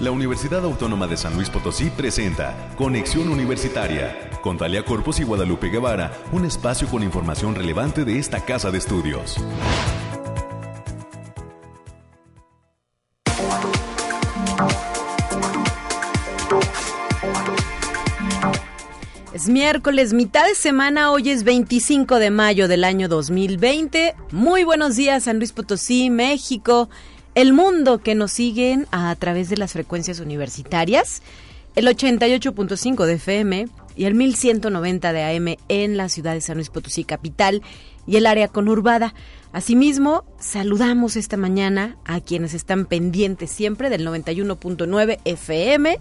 la 0.00 0.10
Universidad 0.10 0.64
Autónoma 0.64 1.06
de 1.06 1.16
San 1.18 1.34
Luis 1.34 1.50
Potosí 1.50 1.90
presenta 1.90 2.72
Conexión 2.76 3.28
Universitaria 3.28 4.30
con 4.42 4.56
Talia 4.56 4.82
Corpus 4.82 5.20
y 5.20 5.24
Guadalupe 5.24 5.68
Guevara, 5.68 6.10
un 6.32 6.46
espacio 6.46 6.88
con 6.88 7.02
información 7.02 7.54
relevante 7.54 8.06
de 8.06 8.18
esta 8.18 8.42
casa 8.42 8.70
de 8.70 8.78
estudios. 8.78 9.36
Es 19.34 19.48
miércoles, 19.48 20.14
mitad 20.14 20.46
de 20.46 20.54
semana, 20.54 21.12
hoy 21.12 21.28
es 21.28 21.44
25 21.44 22.18
de 22.18 22.30
mayo 22.30 22.68
del 22.68 22.84
año 22.84 23.08
2020. 23.08 24.14
Muy 24.32 24.64
buenos 24.64 24.96
días, 24.96 25.24
San 25.24 25.36
Luis 25.38 25.52
Potosí, 25.52 26.08
México, 26.08 26.88
el 27.40 27.54
mundo 27.54 27.98
que 27.98 28.14
nos 28.14 28.32
siguen 28.32 28.86
a 28.90 29.14
través 29.16 29.48
de 29.48 29.56
las 29.56 29.72
frecuencias 29.72 30.20
universitarias, 30.20 31.22
el 31.74 31.86
88.5 31.86 33.06
de 33.06 33.14
FM 33.14 33.68
y 33.96 34.04
el 34.04 34.14
1190 34.14 35.12
de 35.12 35.22
AM 35.24 35.56
en 35.68 35.96
la 35.96 36.08
ciudad 36.08 36.34
de 36.34 36.42
San 36.42 36.56
Luis 36.56 36.68
Potosí 36.68 37.04
capital 37.04 37.62
y 38.06 38.16
el 38.16 38.26
área 38.26 38.48
conurbada. 38.48 39.14
Asimismo, 39.52 40.24
saludamos 40.38 41.16
esta 41.16 41.36
mañana 41.36 41.96
a 42.04 42.20
quienes 42.20 42.52
están 42.52 42.84
pendientes 42.84 43.50
siempre 43.50 43.88
del 43.88 44.06
91.9 44.06 45.18
FM 45.24 45.98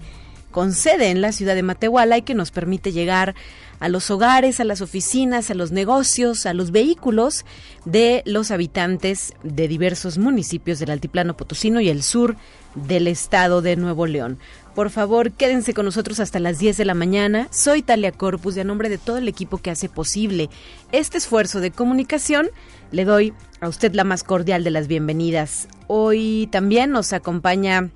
con 0.52 0.74
sede 0.74 1.10
en 1.10 1.22
la 1.22 1.32
ciudad 1.32 1.56
de 1.56 1.64
Matehuala 1.64 2.18
y 2.18 2.22
que 2.24 2.36
nos 2.36 2.52
permite 2.52 2.92
llegar 2.92 3.36
a 3.80 3.88
los 3.88 4.12
hogares, 4.12 4.60
a 4.60 4.66
las 4.66 4.82
oficinas, 4.82 5.50
a 5.50 5.54
los 5.54 5.72
negocios, 5.72 6.46
a 6.46 6.54
los 6.54 6.72
vehículos 6.72 7.46
de 7.86 8.24
los 8.26 8.52
habitantes 8.52 9.34
de 9.44 9.68
diversos 9.68 10.18
municipios 10.18 10.80
del 10.80 10.92
Altiplano 10.92 11.38
Potosino 11.38 11.80
y 11.80 11.90
el 11.90 12.04
sur 12.04 12.36
del 12.76 13.08
estado 13.08 13.62
de 13.62 13.76
Nuevo 13.76 14.06
León. 14.06 14.38
Por 14.76 14.90
favor, 14.90 15.32
quédense 15.32 15.74
con 15.74 15.86
nosotros 15.86 16.20
hasta 16.20 16.40
las 16.40 16.60
10 16.60 16.78
de 16.78 16.86
la 16.86 16.94
mañana. 16.94 17.48
Soy 17.52 17.82
Talia 17.82 18.12
Corpus 18.12 18.56
y 18.56 18.60
a 18.60 18.64
nombre 18.64 18.90
de 18.90 18.98
todo 18.98 19.18
el 19.18 19.28
equipo 19.28 19.58
que 19.58 19.72
hace 19.72 19.90
posible 19.90 20.50
este 20.92 21.18
esfuerzo 21.18 21.60
de 21.60 21.72
comunicación, 21.72 22.50
le 22.92 23.06
doy 23.06 23.34
a 23.62 23.68
usted 23.68 23.94
la 23.94 24.04
más 24.04 24.24
cordial 24.24 24.64
de 24.64 24.72
las 24.72 24.88
bienvenidas. 24.88 25.68
Hoy 25.88 26.48
también 26.52 26.92
nos 26.92 27.14
acompaña 27.14 27.90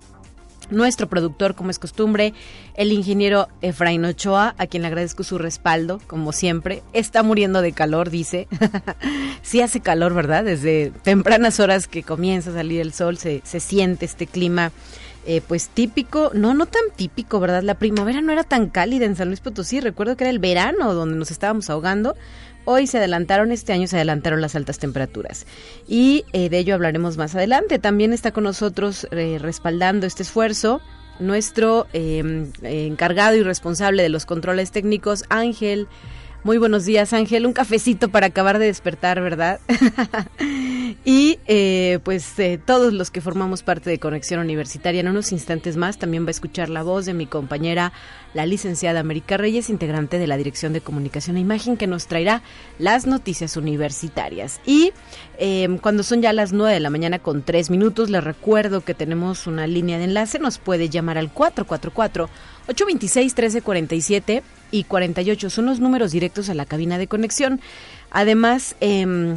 nuestro 0.73 1.07
productor, 1.07 1.55
como 1.55 1.69
es 1.69 1.79
costumbre, 1.79 2.33
el 2.75 2.91
ingeniero 2.91 3.47
Efraín 3.61 4.03
Ochoa, 4.05 4.55
a 4.57 4.67
quien 4.67 4.81
le 4.81 4.87
agradezco 4.87 5.23
su 5.23 5.37
respaldo, 5.37 6.01
como 6.07 6.31
siempre. 6.31 6.83
Está 6.93 7.23
muriendo 7.23 7.61
de 7.61 7.71
calor, 7.71 8.09
dice. 8.09 8.47
sí 9.41 9.61
hace 9.61 9.79
calor, 9.79 10.13
¿verdad? 10.13 10.43
Desde 10.43 10.91
tempranas 11.03 11.59
horas 11.59 11.87
que 11.87 12.03
comienza 12.03 12.49
a 12.49 12.53
salir 12.53 12.81
el 12.81 12.93
sol, 12.93 13.17
se, 13.17 13.41
se 13.45 13.59
siente 13.59 14.05
este 14.05 14.27
clima. 14.27 14.71
Eh, 15.25 15.41
pues 15.47 15.69
típico, 15.69 16.31
no, 16.33 16.53
no 16.53 16.65
tan 16.65 16.81
típico, 16.93 17.39
¿verdad? 17.39 17.63
La 17.63 17.75
primavera 17.75 18.19
no 18.19 18.33
era 18.33 18.43
tan 18.43 18.67
cálida 18.67 19.05
en 19.05 19.15
San 19.15 19.29
Luis 19.29 19.39
Potosí, 19.39 19.79
recuerdo 19.79 20.17
que 20.17 20.25
era 20.25 20.31
el 20.31 20.39
verano 20.39 20.93
donde 20.93 21.15
nos 21.15 21.31
estábamos 21.31 21.69
ahogando, 21.69 22.17
Hoy 22.65 22.87
se 22.87 22.97
adelantaron, 22.97 23.51
este 23.51 23.73
año 23.73 23.87
se 23.87 23.97
adelantaron 23.97 24.41
las 24.41 24.55
altas 24.55 24.79
temperaturas 24.79 25.45
y 25.87 26.25
eh, 26.33 26.49
de 26.49 26.59
ello 26.59 26.75
hablaremos 26.75 27.17
más 27.17 27.35
adelante. 27.35 27.79
También 27.79 28.13
está 28.13 28.31
con 28.31 28.45
nosotros 28.45 29.07
eh, 29.11 29.37
respaldando 29.39 30.07
este 30.07 30.23
esfuerzo 30.23 30.81
nuestro 31.19 31.87
em, 31.93 32.51
encargado 32.63 33.35
y 33.35 33.43
responsable 33.43 34.03
de 34.03 34.09
los 34.09 34.25
controles 34.25 34.71
técnicos, 34.71 35.25
Ángel. 35.29 35.87
Muy 36.43 36.57
buenos 36.57 36.85
días, 36.85 37.13
Ángel. 37.13 37.45
Un 37.45 37.53
cafecito 37.53 38.09
para 38.09 38.27
acabar 38.27 38.59
de 38.59 38.65
despertar, 38.65 39.21
¿verdad? 39.21 39.59
y 41.05 41.39
eh, 41.47 41.99
pues 42.03 42.39
eh, 42.39 42.57
todos 42.63 42.93
los 42.93 43.11
que 43.11 43.19
formamos 43.19 43.61
parte 43.61 43.89
de 43.89 43.99
Conexión 43.99 44.39
Universitaria, 44.39 45.01
en 45.01 45.09
unos 45.09 45.33
instantes 45.33 45.75
más 45.75 45.97
también 45.97 46.23
va 46.23 46.29
a 46.29 46.31
escuchar 46.31 46.69
la 46.69 46.81
voz 46.81 47.05
de 47.05 47.13
mi 47.13 47.25
compañera, 47.25 47.91
la 48.33 48.45
licenciada 48.45 49.01
América 49.01 49.35
Reyes, 49.35 49.69
integrante 49.69 50.17
de 50.17 50.27
la 50.27 50.37
Dirección 50.37 50.71
de 50.71 50.79
Comunicación 50.79 51.35
e 51.35 51.41
Imagen, 51.41 51.75
que 51.75 51.87
nos 51.87 52.07
traerá 52.07 52.41
las 52.79 53.05
noticias 53.05 53.57
universitarias. 53.57 54.61
Y 54.65 54.93
em, 55.37 55.77
cuando 55.77 56.03
son 56.03 56.21
ya 56.21 56.31
las 56.31 56.53
9 56.53 56.73
de 56.73 56.79
la 56.79 56.89
mañana 56.89 57.19
con 57.19 57.43
3 57.43 57.69
minutos, 57.69 58.09
les 58.09 58.23
recuerdo 58.23 58.81
que 58.81 58.93
tenemos 58.93 59.45
una 59.45 59.67
línea 59.67 59.97
de 59.97 60.05
enlace, 60.05 60.39
nos 60.39 60.57
puede 60.57 60.87
llamar 60.87 61.17
al 61.17 61.33
444 61.33 62.29
826 62.69 63.33
1347 63.33 64.43
y 64.71 64.85
48 64.85 65.49
son 65.49 65.65
los 65.65 65.81
números 65.81 66.13
directos 66.13 66.49
a 66.49 66.53
la 66.53 66.65
cabina 66.65 66.97
de 66.97 67.07
conexión. 67.07 67.59
Además, 68.09 68.77
eh, 68.79 69.35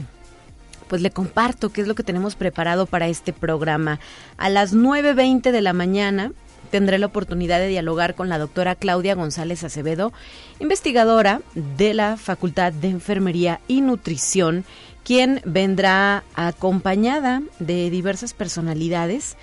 pues 0.88 1.02
le 1.02 1.10
comparto 1.10 1.70
qué 1.70 1.80
es 1.80 1.88
lo 1.88 1.94
que 1.94 2.02
tenemos 2.02 2.36
preparado 2.36 2.86
para 2.86 3.08
este 3.08 3.32
programa. 3.32 4.00
A 4.36 4.48
las 4.48 4.74
9.20 4.74 5.50
de 5.50 5.60
la 5.60 5.72
mañana 5.72 6.32
tendré 6.70 6.98
la 6.98 7.06
oportunidad 7.06 7.58
de 7.58 7.68
dialogar 7.68 8.14
con 8.14 8.28
la 8.28 8.38
doctora 8.38 8.74
Claudia 8.74 9.14
González 9.14 9.64
Acevedo, 9.64 10.12
investigadora 10.58 11.40
de 11.54 11.94
la 11.94 12.16
Facultad 12.16 12.72
de 12.72 12.88
Enfermería 12.88 13.60
y 13.68 13.80
Nutrición, 13.80 14.64
quien 15.04 15.40
vendrá 15.44 16.24
acompañada 16.34 17.42
de 17.60 17.90
diversas 17.90 18.34
personalidades 18.34 19.36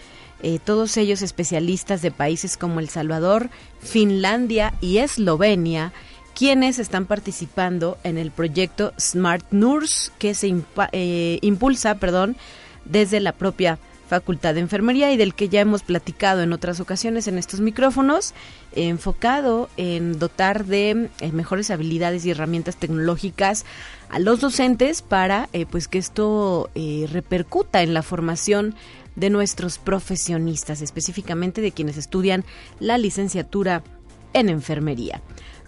eh, 0.45 0.59
todos 0.59 0.97
ellos 0.97 1.21
especialistas 1.21 2.01
de 2.01 2.11
países 2.11 2.57
como 2.57 2.81
El 2.81 2.89
Salvador, 2.89 3.49
Finlandia 3.79 4.73
y 4.81 4.97
Eslovenia, 4.97 5.93
quienes 6.35 6.79
están 6.79 7.05
participando 7.05 7.97
en 8.03 8.17
el 8.17 8.31
proyecto 8.31 8.93
Smart 8.99 9.45
Nurse 9.51 10.11
que 10.17 10.33
se 10.33 10.53
eh, 10.91 11.39
impulsa 11.41 11.95
perdón, 11.95 12.35
desde 12.85 13.19
la 13.19 13.33
propia 13.33 13.79
Facultad 14.07 14.53
de 14.53 14.59
Enfermería 14.59 15.11
y 15.11 15.17
del 15.17 15.33
que 15.33 15.49
ya 15.49 15.61
hemos 15.61 15.81
platicado 15.81 16.41
en 16.41 16.53
otras 16.53 16.79
ocasiones 16.79 17.27
en 17.27 17.37
estos 17.37 17.61
micrófonos, 17.61 18.33
enfocado 18.73 19.69
en 19.77 20.19
dotar 20.19 20.65
de 20.65 21.09
eh, 21.19 21.31
mejores 21.31 21.71
habilidades 21.71 22.25
y 22.25 22.31
herramientas 22.31 22.75
tecnológicas 22.75 23.65
a 24.09 24.19
los 24.19 24.41
docentes 24.41 25.01
para 25.01 25.49
pues 25.71 25.87
que 25.87 25.97
esto 25.97 26.69
repercuta 27.09 27.81
en 27.81 27.93
la 27.95 28.03
formación 28.03 28.75
de 29.15 29.29
nuestros 29.29 29.77
profesionistas, 29.77 30.81
específicamente 30.81 31.61
de 31.61 31.71
quienes 31.71 31.97
estudian 31.97 32.43
la 32.79 32.97
licenciatura 32.97 33.83
en 34.33 34.49
enfermería. 34.49 35.21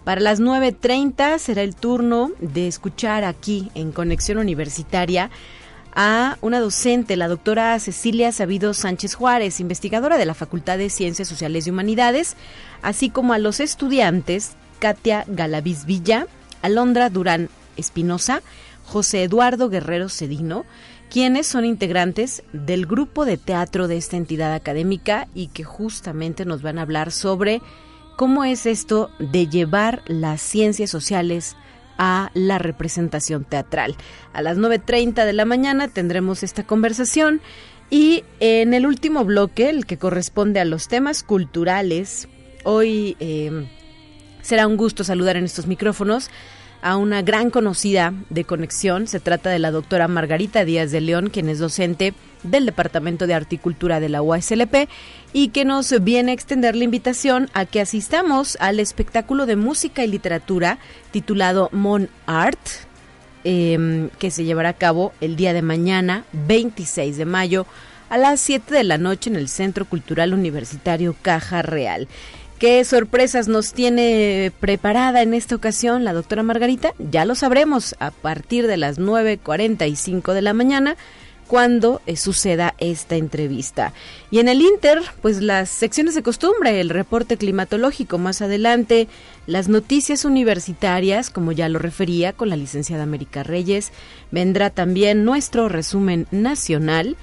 Para 0.06 0.22
las 0.22 0.40
9.30 0.40 1.40
será 1.40 1.64
el 1.64 1.76
turno 1.76 2.32
de 2.40 2.68
escuchar 2.68 3.24
aquí 3.24 3.72
en 3.74 3.92
Conexión 3.92 4.38
Universitaria 4.38 5.32
a 5.96 6.38
una 6.42 6.60
docente, 6.60 7.16
la 7.16 7.28
doctora 7.28 7.80
Cecilia 7.80 8.32
Sabido 8.32 8.76
Sánchez 8.76 9.16
Juárez, 9.16 9.60
investigadora 9.60 10.18
de 10.20 10.28
la 10.28 10.36
Facultad 10.36 10.78
de 10.78 10.92
Ciencias 10.92 11.28
Sociales 11.28 11.66
y 11.66 11.72
Humanidades, 11.72 12.36
así 12.84 13.10
como 13.10 13.34
a 13.34 13.40
los 13.40 13.60
estudiantes 13.60 14.52
Katia 14.78 15.26
Galaviz 15.28 15.86
Villa, 15.86 16.28
Alondra 16.62 17.10
Durán 17.10 17.50
Espinosa, 17.76 18.44
José 18.86 19.24
Eduardo 19.24 19.70
Guerrero 19.70 20.10
Cedino, 20.10 20.66
quienes 21.10 21.48
son 21.48 21.66
integrantes 21.66 22.44
del 22.54 22.86
grupo 22.86 23.26
de 23.26 23.38
teatro 23.38 23.88
de 23.88 23.98
esta 23.98 24.18
entidad 24.18 24.54
académica 24.54 25.28
y 25.34 25.48
que 25.48 25.64
justamente 25.64 26.46
nos 26.46 26.62
van 26.62 26.78
a 26.78 26.84
hablar 26.84 27.12
sobre 27.12 27.64
cómo 28.16 28.44
es 28.44 28.66
esto 28.66 29.10
de 29.20 29.48
llevar 29.48 30.02
las 30.08 30.42
ciencias 30.42 30.90
sociales 30.90 31.56
a 31.98 32.30
la 32.34 32.58
representación 32.58 33.46
teatral. 33.46 33.96
A 34.34 34.42
las 34.42 34.58
9.30 34.58 35.26
de 35.26 35.34
la 35.34 35.46
mañana 35.46 35.88
tendremos 35.88 36.44
esta 36.44 36.66
conversación 36.66 37.42
y 37.90 38.24
en 38.40 38.74
el 38.74 38.86
último 38.86 39.24
bloque, 39.26 39.70
el 39.70 39.86
que 39.86 39.98
corresponde 39.98 40.60
a 40.60 40.66
los 40.66 40.88
temas 40.88 41.24
culturales, 41.24 42.28
hoy 42.64 43.16
eh, 43.20 43.68
será 44.42 44.68
un 44.68 44.78
gusto 44.78 45.04
saludar 45.04 45.38
en 45.38 45.46
estos 45.46 45.68
micrófonos 45.68 46.30
a 46.82 46.98
una 46.98 47.22
gran 47.22 47.50
conocida 47.50 48.14
de 48.30 48.44
conexión. 48.44 49.08
Se 49.08 49.20
trata 49.20 49.50
de 49.50 49.60
la 49.60 49.72
doctora 49.72 50.08
Margarita 50.08 50.66
Díaz 50.66 50.92
de 50.92 51.02
León, 51.02 51.30
quien 51.30 51.50
es 51.50 51.60
docente 51.60 52.14
del 52.44 52.66
Departamento 52.66 53.28
de 53.28 53.34
Articultura 53.34 54.00
de 54.00 54.10
la 54.10 54.22
UASLP 54.22 54.88
y 55.34 55.50
que 55.50 55.66
nos 55.66 56.04
viene 56.04 56.32
a 56.32 56.34
extender 56.34 56.76
la 56.76 56.84
invitación 56.84 57.50
a 57.54 57.66
que 57.66 57.82
asistamos 57.82 58.58
al 58.60 58.80
espectáculo 58.80 59.46
de 59.46 59.56
música 59.56 60.04
y 60.04 60.08
literatura 60.08 60.78
titulado 61.12 61.70
Mon 61.72 62.10
Art, 62.26 62.60
em, 63.44 64.10
que 64.20 64.32
se 64.32 64.44
llevará 64.44 64.70
a 64.70 64.74
cabo 64.74 65.14
el 65.22 65.36
día 65.36 65.54
de 65.54 65.62
mañana, 65.62 66.26
26 66.34 67.18
de 67.18 67.26
mayo, 67.26 67.66
a 68.10 68.18
las 68.18 68.40
7 68.40 68.76
de 68.76 68.84
la 68.84 68.98
noche 68.98 69.30
en 69.30 69.36
el 69.36 69.50
Centro 69.50 69.86
Cultural 69.86 70.34
Universitario 70.34 71.16
Caja 71.22 71.62
Real. 71.62 72.08
¿Qué 72.60 72.86
sorpresas 72.86 73.50
nos 73.50 73.74
tiene 73.74 74.50
preparada 74.62 75.22
en 75.22 75.34
esta 75.34 75.56
ocasión 75.56 76.06
la 76.06 76.14
doctora 76.14 76.42
Margarita? 76.42 76.94
Ya 77.00 77.26
lo 77.26 77.36
sabremos 77.36 77.96
a 78.00 78.12
partir 78.12 78.66
de 78.68 78.78
las 78.78 78.98
9.45 78.98 80.32
de 80.32 80.42
la 80.42 80.54
mañana 80.54 80.96
cuando 81.48 82.02
eh, 82.06 82.16
suceda 82.16 82.74
esta 82.78 83.18
entrevista. 83.18 83.92
Y 84.32 84.40
en 84.40 84.48
el 84.48 84.62
Inter, 84.62 85.02
pues 85.22 85.42
las 85.42 85.70
secciones 85.70 86.16
de 86.16 86.24
costumbre, 86.24 86.80
el 86.80 86.90
reporte 86.90 87.36
climatológico 87.36 88.20
más 88.20 88.42
adelante, 88.42 89.10
las 89.48 89.68
noticias 89.68 90.24
universitarias, 90.24 91.30
como 91.30 91.52
ya 91.52 91.68
lo 91.68 91.78
refería 91.78 92.32
con 92.32 92.48
la 92.48 92.56
licenciada 92.56 93.04
América 93.04 93.44
Reyes, 93.44 93.92
vendrá 94.32 94.70
también 94.70 95.26
nuestro 95.26 95.68
resumen 95.68 96.26
nacional 96.32 97.18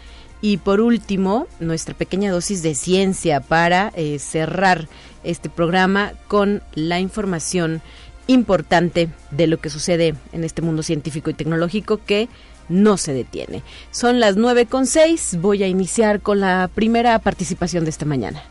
Y 0.45 0.57
por 0.57 0.81
último, 0.81 1.47
nuestra 1.61 1.95
pequeña 1.95 2.33
dosis 2.33 2.65
de 2.65 2.75
ciencia 2.75 3.41
para 3.41 3.93
eh, 3.95 4.19
cerrar 4.19 4.89
este 5.25 5.49
programa 5.49 6.13
con 6.29 6.63
la 6.75 7.01
información 7.01 7.83
importante 8.27 9.09
de 9.31 9.47
lo 9.47 9.59
que 9.59 9.71
sucede 9.71 10.15
en 10.33 10.45
este 10.45 10.63
mundo 10.63 10.83
científico 10.83 11.31
y 11.31 11.35
tecnológico 11.35 12.01
que 12.05 12.29
no 12.69 12.97
se 12.97 13.13
detiene. 13.13 13.63
Son 13.91 14.21
las 14.21 14.37
nueve 14.37 14.67
con 14.67 14.87
seis. 14.87 15.37
Voy 15.41 15.63
a 15.63 15.69
iniciar 15.69 16.21
con 16.21 16.41
la 16.41 16.71
primera 16.75 17.19
participación 17.19 17.85
de 17.85 17.91
esta 17.91 18.05
mañana. 18.05 18.43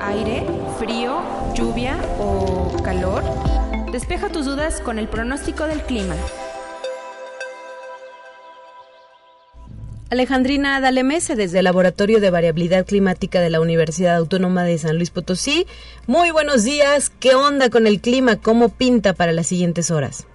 Aire, 0.00 0.46
frío, 0.78 1.20
lluvia 1.54 1.98
o 2.18 2.76
calor. 2.82 3.22
Despeja 3.92 4.28
tus 4.28 4.46
dudas 4.46 4.80
con 4.80 4.98
el 4.98 5.08
pronóstico 5.08 5.66
del 5.66 5.82
clima. 5.82 6.14
Alejandrina 10.10 10.80
Dalemese 10.80 11.36
desde 11.36 11.58
el 11.58 11.64
Laboratorio 11.64 12.18
de 12.18 12.30
Variabilidad 12.30 12.86
Climática 12.86 13.42
de 13.42 13.50
la 13.50 13.60
Universidad 13.60 14.16
Autónoma 14.16 14.64
de 14.64 14.78
San 14.78 14.96
Luis 14.96 15.10
Potosí. 15.10 15.66
Muy 16.06 16.30
buenos 16.30 16.64
días. 16.64 17.10
¿Qué 17.10 17.34
onda 17.34 17.68
con 17.68 17.86
el 17.86 18.00
clima? 18.00 18.36
¿Cómo 18.36 18.70
pinta 18.70 19.12
para 19.12 19.32
las 19.32 19.48
siguientes 19.48 19.90
horas? 19.90 20.26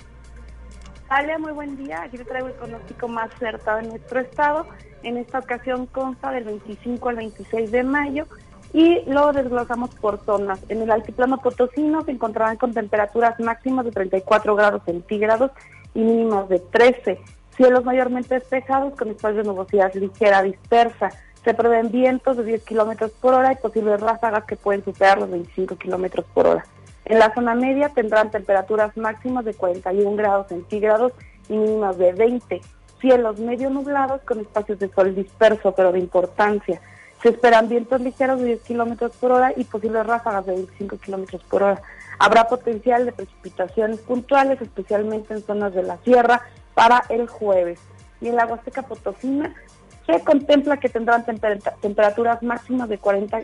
Ale, 1.10 1.40
muy 1.40 1.54
buen 1.54 1.76
día. 1.76 2.04
Aquí 2.04 2.20
te 2.20 2.24
traigo 2.24 2.50
el 2.50 2.54
pronóstico 2.54 3.08
más 3.08 3.34
acertado 3.34 3.80
en 3.80 3.90
nuestro 3.90 4.20
estado. 4.20 4.68
En 5.02 5.18
esta 5.18 5.40
ocasión 5.40 5.88
consta 5.88 6.30
del 6.30 6.44
25 6.44 7.10
al 7.10 7.16
26 7.16 7.72
de 7.72 7.82
mayo 7.82 8.28
y 8.74 9.02
lo 9.08 9.34
desglosamos 9.34 9.90
por 9.96 10.24
zonas. 10.24 10.60
En 10.70 10.84
el 10.84 10.92
altiplano 10.92 11.40
potosino 11.40 12.04
se 12.04 12.12
encontrarán 12.12 12.58
con 12.58 12.76
temperaturas 12.76 13.40
máximas 13.40 13.86
de 13.86 13.92
34 13.92 14.56
grados 14.56 14.84
centígrados 14.86 15.50
y 15.96 16.02
mínimas 16.02 16.48
de 16.48 16.60
13 16.60 17.20
Cielos 17.56 17.86
mayormente 17.86 18.34
despejados 18.36 18.96
con 18.96 19.10
espacios 19.10 19.46
de 19.46 19.52
nubosidad 19.52 19.94
ligera 19.94 20.42
dispersa. 20.42 21.12
Se 21.44 21.54
prevén 21.54 21.92
vientos 21.92 22.38
de 22.38 22.44
10 22.44 22.64
kilómetros 22.64 23.12
por 23.12 23.34
hora 23.36 23.52
y 23.52 23.56
posibles 23.58 24.00
ráfagas 24.00 24.46
que 24.46 24.56
pueden 24.56 24.84
superar 24.84 25.20
los 25.20 25.30
25 25.30 25.76
kilómetros 25.76 26.26
por 26.34 26.48
hora. 26.48 26.66
En 27.06 27.20
la 27.20 27.34
zona 27.34 27.54
media 27.54 27.90
tendrán 27.90 28.32
temperaturas 28.32 28.96
máximas 28.98 29.46
de 29.46 29.54
41 29.54 30.16
grados 30.16 30.48
centígrados 30.48 31.12
y 31.50 31.54
mínimas 31.54 31.98
de 31.98 32.14
20. 32.14 32.62
Cielos 33.00 33.40
medio 33.40 33.70
nublados 33.70 34.22
con 34.22 34.40
espacios 34.40 34.80
de 34.80 34.90
sol 34.90 35.14
disperso, 35.14 35.74
pero 35.74 35.92
de 35.92 36.00
importancia. 36.00 36.82
Se 37.22 37.30
esperan 37.30 37.70
vientos 37.70 38.02
ligeros 38.02 38.40
de 38.40 38.48
10 38.48 38.62
kilómetros 38.62 39.12
por 39.18 39.32
hora 39.32 39.54
y 39.56 39.66
posibles 39.66 40.06
ráfagas 40.08 40.46
de 40.46 40.54
25 40.54 40.98
kilómetros 40.98 41.44
por 41.44 41.64
hora. 41.64 41.82
Habrá 42.20 42.48
potencial 42.48 43.06
de 43.06 43.12
precipitaciones 43.12 44.00
puntuales, 44.00 44.62
especialmente 44.62 45.34
en 45.34 45.44
zonas 45.44 45.74
de 45.74 45.84
la 45.84 45.98
sierra 45.98 46.42
para 46.74 47.04
el 47.10 47.28
jueves. 47.28 47.80
Y 48.22 48.30
en 48.30 48.36
la 48.36 48.46
Huasteca 48.46 48.84
Potosina 48.84 49.54
se 50.06 50.20
contempla 50.22 50.78
que 50.78 50.90
tendrán 50.90 51.26
temperaturas 51.26 52.44
máximas 52.44 52.90
de 52.90 52.98
40 52.98 53.42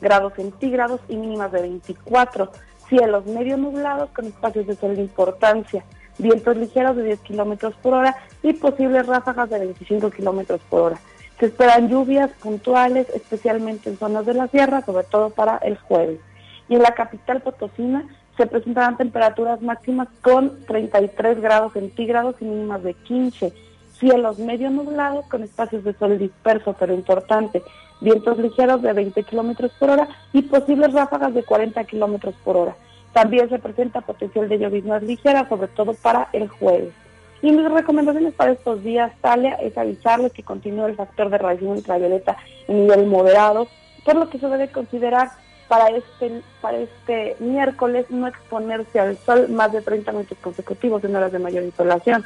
grados 0.00 0.34
centígrados 0.34 1.00
y 1.08 1.16
mínimas 1.16 1.52
de 1.52 1.62
24. 1.62 2.50
Cielos 2.88 3.26
medio 3.26 3.56
nublados 3.56 4.10
con 4.10 4.26
espacios 4.26 4.66
de 4.66 4.76
sol 4.76 4.96
de 4.96 5.02
importancia. 5.02 5.84
Vientos 6.18 6.56
ligeros 6.56 6.96
de 6.96 7.04
10 7.04 7.20
kilómetros 7.20 7.74
por 7.82 7.94
hora 7.94 8.16
y 8.42 8.52
posibles 8.52 9.06
ráfagas 9.06 9.50
de 9.50 9.58
25 9.58 10.10
kilómetros 10.10 10.60
por 10.68 10.82
hora. 10.82 10.98
Se 11.40 11.46
esperan 11.46 11.88
lluvias 11.88 12.30
puntuales, 12.40 13.08
especialmente 13.10 13.90
en 13.90 13.98
zonas 13.98 14.24
de 14.24 14.34
la 14.34 14.46
sierra, 14.48 14.82
sobre 14.82 15.04
todo 15.04 15.30
para 15.30 15.58
el 15.58 15.76
jueves. 15.76 16.20
Y 16.68 16.76
en 16.76 16.82
la 16.82 16.94
capital 16.94 17.40
potosina 17.40 18.06
se 18.36 18.46
presentarán 18.46 18.96
temperaturas 18.96 19.62
máximas 19.62 20.08
con 20.20 20.64
33 20.66 21.40
grados 21.40 21.72
centígrados 21.72 22.36
y 22.40 22.44
mínimas 22.44 22.82
de 22.82 22.94
15. 22.94 23.52
Cielos 23.98 24.38
medio 24.38 24.70
nublados 24.70 25.26
con 25.26 25.42
espacios 25.42 25.84
de 25.84 25.94
sol 25.94 26.18
disperso, 26.18 26.74
pero 26.78 26.92
importante. 26.92 27.62
Vientos 28.00 28.38
ligeros 28.38 28.82
de 28.82 28.92
20 28.92 29.22
kilómetros 29.22 29.72
por 29.78 29.90
hora 29.90 30.08
y 30.32 30.42
posibles 30.42 30.92
ráfagas 30.92 31.32
de 31.32 31.44
40 31.44 31.84
kilómetros 31.84 32.34
por 32.44 32.56
hora. 32.56 32.76
También 33.12 33.48
se 33.48 33.60
presenta 33.60 34.00
potencial 34.00 34.48
de 34.48 34.58
lloviznas 34.58 35.02
ligeras, 35.04 35.48
sobre 35.48 35.68
todo 35.68 35.94
para 35.94 36.28
el 36.32 36.48
jueves. 36.48 36.92
Y 37.40 37.52
mis 37.52 37.70
recomendaciones 37.70 38.34
para 38.34 38.52
estos 38.52 38.82
días, 38.82 39.12
Talia, 39.20 39.54
es 39.54 39.78
avisarles 39.78 40.32
que 40.32 40.42
continúa 40.42 40.86
el 40.86 40.96
factor 40.96 41.30
de 41.30 41.38
radiación 41.38 41.72
ultravioleta 41.72 42.36
en 42.66 42.82
nivel 42.82 43.06
moderado, 43.06 43.68
por 44.04 44.16
lo 44.16 44.28
que 44.28 44.38
se 44.38 44.48
debe 44.48 44.68
considerar 44.68 45.28
para 45.74 45.88
este, 45.88 46.40
para 46.60 46.78
este 46.78 47.36
miércoles 47.40 48.06
no 48.08 48.28
exponerse 48.28 49.00
al 49.00 49.18
sol 49.26 49.48
más 49.48 49.72
de 49.72 49.82
30 49.82 50.12
minutos 50.12 50.38
consecutivos 50.40 51.02
en 51.02 51.16
horas 51.16 51.32
de 51.32 51.40
mayor 51.40 51.64
insolación. 51.64 52.24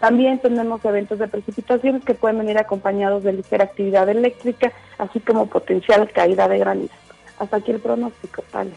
También 0.00 0.38
tenemos 0.38 0.82
eventos 0.86 1.18
de 1.18 1.28
precipitaciones 1.28 2.02
que 2.02 2.14
pueden 2.14 2.38
venir 2.38 2.56
acompañados 2.56 3.24
de 3.24 3.34
ligera 3.34 3.64
actividad 3.64 4.08
eléctrica, 4.08 4.72
así 4.96 5.20
como 5.20 5.48
potencial 5.48 6.10
caída 6.10 6.48
de 6.48 6.58
granizo. 6.58 6.94
Hasta 7.38 7.58
aquí 7.58 7.72
el 7.72 7.80
pronóstico, 7.80 8.42
Talia. 8.50 8.76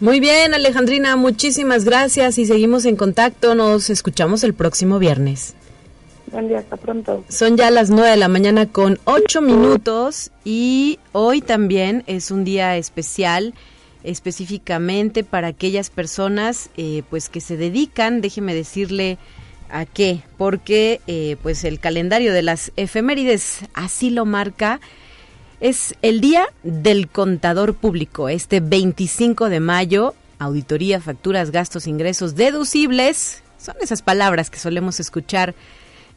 Muy 0.00 0.20
bien, 0.20 0.54
Alejandrina, 0.54 1.16
muchísimas 1.16 1.84
gracias 1.84 2.38
y 2.38 2.46
seguimos 2.46 2.86
en 2.86 2.96
contacto. 2.96 3.54
Nos 3.54 3.90
escuchamos 3.90 4.42
el 4.42 4.54
próximo 4.54 4.98
viernes. 4.98 5.54
Buen 6.30 6.48
día, 6.48 6.58
hasta 6.58 6.76
pronto. 6.76 7.24
Son 7.28 7.56
ya 7.56 7.70
las 7.70 7.90
9 7.90 8.10
de 8.10 8.16
la 8.16 8.28
mañana 8.28 8.66
con 8.66 8.98
8 9.04 9.40
minutos 9.40 10.30
y 10.44 10.98
hoy 11.12 11.40
también 11.40 12.04
es 12.06 12.30
un 12.30 12.44
día 12.44 12.76
especial 12.76 13.54
específicamente 14.04 15.24
para 15.24 15.48
aquellas 15.48 15.90
personas 15.90 16.70
eh, 16.76 17.02
pues 17.10 17.28
que 17.28 17.40
se 17.40 17.56
dedican, 17.56 18.20
déjeme 18.20 18.54
decirle 18.54 19.18
a 19.70 19.84
qué, 19.86 20.22
porque 20.36 21.00
eh, 21.06 21.36
pues 21.42 21.64
el 21.64 21.78
calendario 21.78 22.32
de 22.32 22.42
las 22.42 22.72
efemérides 22.76 23.60
así 23.74 24.10
lo 24.10 24.24
marca. 24.24 24.80
Es 25.60 25.94
el 26.02 26.20
día 26.20 26.46
del 26.62 27.08
contador 27.08 27.74
público, 27.74 28.28
este 28.28 28.60
25 28.60 29.48
de 29.48 29.60
mayo, 29.60 30.14
auditoría, 30.38 31.00
facturas, 31.00 31.50
gastos, 31.50 31.86
ingresos 31.86 32.36
deducibles, 32.36 33.42
son 33.58 33.74
esas 33.80 34.02
palabras 34.02 34.50
que 34.50 34.58
solemos 34.58 35.00
escuchar 35.00 35.54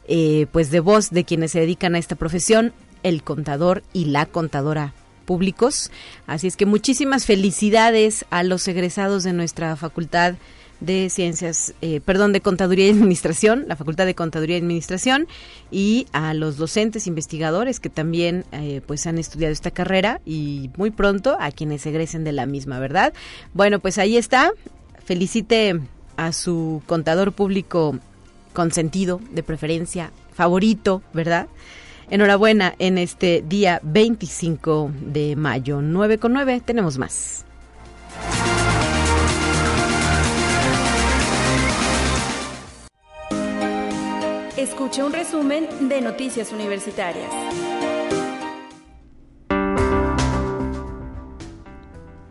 eh, 0.08 0.46
pues 0.52 0.70
de 0.70 0.80
voz 0.80 1.10
de 1.10 1.24
quienes 1.24 1.52
se 1.52 1.60
dedican 1.60 1.94
a 1.94 1.98
esta 1.98 2.16
profesión, 2.16 2.72
el 3.02 3.22
contador 3.22 3.82
y 3.92 4.06
la 4.06 4.26
contadora 4.26 4.94
públicos. 5.24 5.90
Así 6.26 6.46
es 6.46 6.56
que 6.56 6.66
muchísimas 6.66 7.26
felicidades 7.26 8.24
a 8.30 8.42
los 8.42 8.66
egresados 8.68 9.24
de 9.24 9.32
nuestra 9.32 9.76
facultad 9.76 10.34
de 10.82 11.10
ciencias, 11.10 11.74
eh, 11.80 12.00
perdón, 12.00 12.32
de 12.32 12.40
contaduría 12.40 12.88
y 12.88 12.90
administración, 12.90 13.64
la 13.68 13.76
Facultad 13.76 14.04
de 14.04 14.16
Contaduría 14.16 14.56
y 14.56 14.60
Administración, 14.60 15.28
y 15.70 16.06
a 16.12 16.34
los 16.34 16.56
docentes 16.56 17.06
investigadores 17.06 17.78
que 17.78 17.88
también 17.88 18.44
eh, 18.50 18.80
pues 18.86 19.06
han 19.06 19.18
estudiado 19.18 19.52
esta 19.52 19.70
carrera 19.70 20.20
y 20.26 20.70
muy 20.76 20.90
pronto 20.90 21.36
a 21.38 21.52
quienes 21.52 21.86
egresen 21.86 22.24
de 22.24 22.32
la 22.32 22.46
misma, 22.46 22.80
¿verdad? 22.80 23.14
Bueno, 23.54 23.78
pues 23.78 23.98
ahí 23.98 24.16
está. 24.16 24.52
Felicite 25.04 25.80
a 26.16 26.32
su 26.32 26.82
contador 26.86 27.32
público 27.32 27.98
consentido, 28.52 29.20
de 29.30 29.42
preferencia, 29.42 30.10
favorito, 30.34 31.02
¿verdad? 31.12 31.48
Enhorabuena 32.10 32.74
en 32.78 32.98
este 32.98 33.42
día 33.46 33.80
25 33.82 34.90
de 35.00 35.36
mayo, 35.36 35.80
9 35.80 36.18
con 36.18 36.32
9, 36.32 36.62
tenemos 36.64 36.98
más. 36.98 37.44
Escuche 44.56 45.02
un 45.02 45.12
resumen 45.12 45.66
de 45.88 46.00
Noticias 46.00 46.52
Universitarias. 46.52 47.30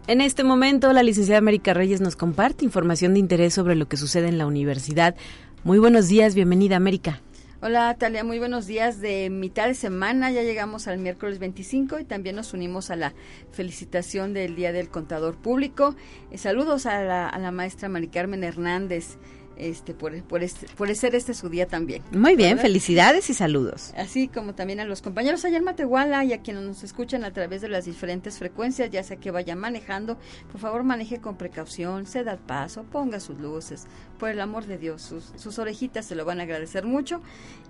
En 0.08 0.20
este 0.20 0.44
momento, 0.44 0.92
la 0.92 1.04
licenciada 1.04 1.38
América 1.38 1.74
Reyes 1.74 2.01
nos 2.01 2.18
comparte 2.18 2.66
información 2.66 3.13
de 3.13 3.20
interés 3.20 3.54
sobre 3.54 3.75
lo 3.75 3.88
que 3.88 3.96
sucede 3.96 4.28
en 4.28 4.38
la 4.38 4.46
universidad. 4.46 5.16
Muy 5.63 5.77
buenos 5.77 6.08
días, 6.08 6.34
bienvenida 6.34 6.75
América. 6.75 7.22
Hola 7.62 7.96
Talia, 7.96 8.24
muy 8.24 8.39
buenos 8.39 8.65
días. 8.65 9.00
De 9.00 9.30
mitad 9.30 9.68
de 9.68 9.75
semana 9.75 10.32
ya 10.32 10.41
llegamos 10.41 10.88
al 10.88 10.98
miércoles 10.98 11.38
25 11.38 12.00
y 12.00 12.03
también 12.03 12.36
nos 12.36 12.56
unimos 12.56 12.89
a 12.89 12.96
la 12.96 13.13
felicitación 13.51 14.34
del 14.34 14.56
Día 14.56 14.72
del 14.72 14.89
Contador 14.89 15.36
Público. 15.36 15.96
Eh, 16.32 16.39
saludos 16.39 16.88
a 16.88 17.03
la, 17.03 17.30
a 17.30 17.38
la 17.38 17.51
maestra 17.51 17.89
Mari 17.89 18.08
Carmen 18.08 18.44
Hernández 18.44 19.20
este 19.62 19.94
por, 19.94 20.22
por, 20.24 20.44
este, 20.44 20.68
por 20.75 20.94
ser 20.96 21.15
este 21.15 21.34
su 21.34 21.50
día 21.50 21.68
también. 21.68 22.03
Muy 22.12 22.36
bien, 22.36 22.58
felicidades 22.58 23.30
y 23.30 23.34
saludos. 23.34 23.94
Así 23.96 24.27
como 24.27 24.56
también 24.56 24.80
a 24.80 24.86
los 24.86 25.01
compañeros 25.01 25.46
allá 25.46 25.58
en 25.58 25.63
Matehuala 25.63 26.24
y 26.25 26.34
a 26.34 26.41
quienes 26.41 26.63
nos 26.63 26.84
escuchan 26.84 27.24
a 27.24 27.32
través 27.32 27.62
de 27.62 27.70
las 27.70 27.86
diferentes 27.86 28.38
frecuencias, 28.38 28.89
ya 28.89 29.03
sea 29.03 29.18
que 29.18 29.32
vaya 29.32 29.56
manejando, 29.56 30.18
por 30.51 30.60
favor 30.60 30.84
maneje 30.84 31.22
con 31.22 31.38
precaución, 31.38 32.06
ceda 32.06 32.34
el 32.34 32.39
paso, 32.39 32.84
ponga 32.84 33.20
sus 33.20 33.39
luces, 33.39 33.86
por 34.22 34.30
el 34.30 34.40
amor 34.40 34.68
de 34.68 34.78
Dios, 34.78 35.01
sus, 35.01 35.34
sus 35.36 35.58
orejitas 35.58 36.06
se 36.06 36.13
lo 36.13 36.25
van 36.25 36.40
a 36.40 36.44
agradecer 36.44 36.86
mucho 36.86 37.22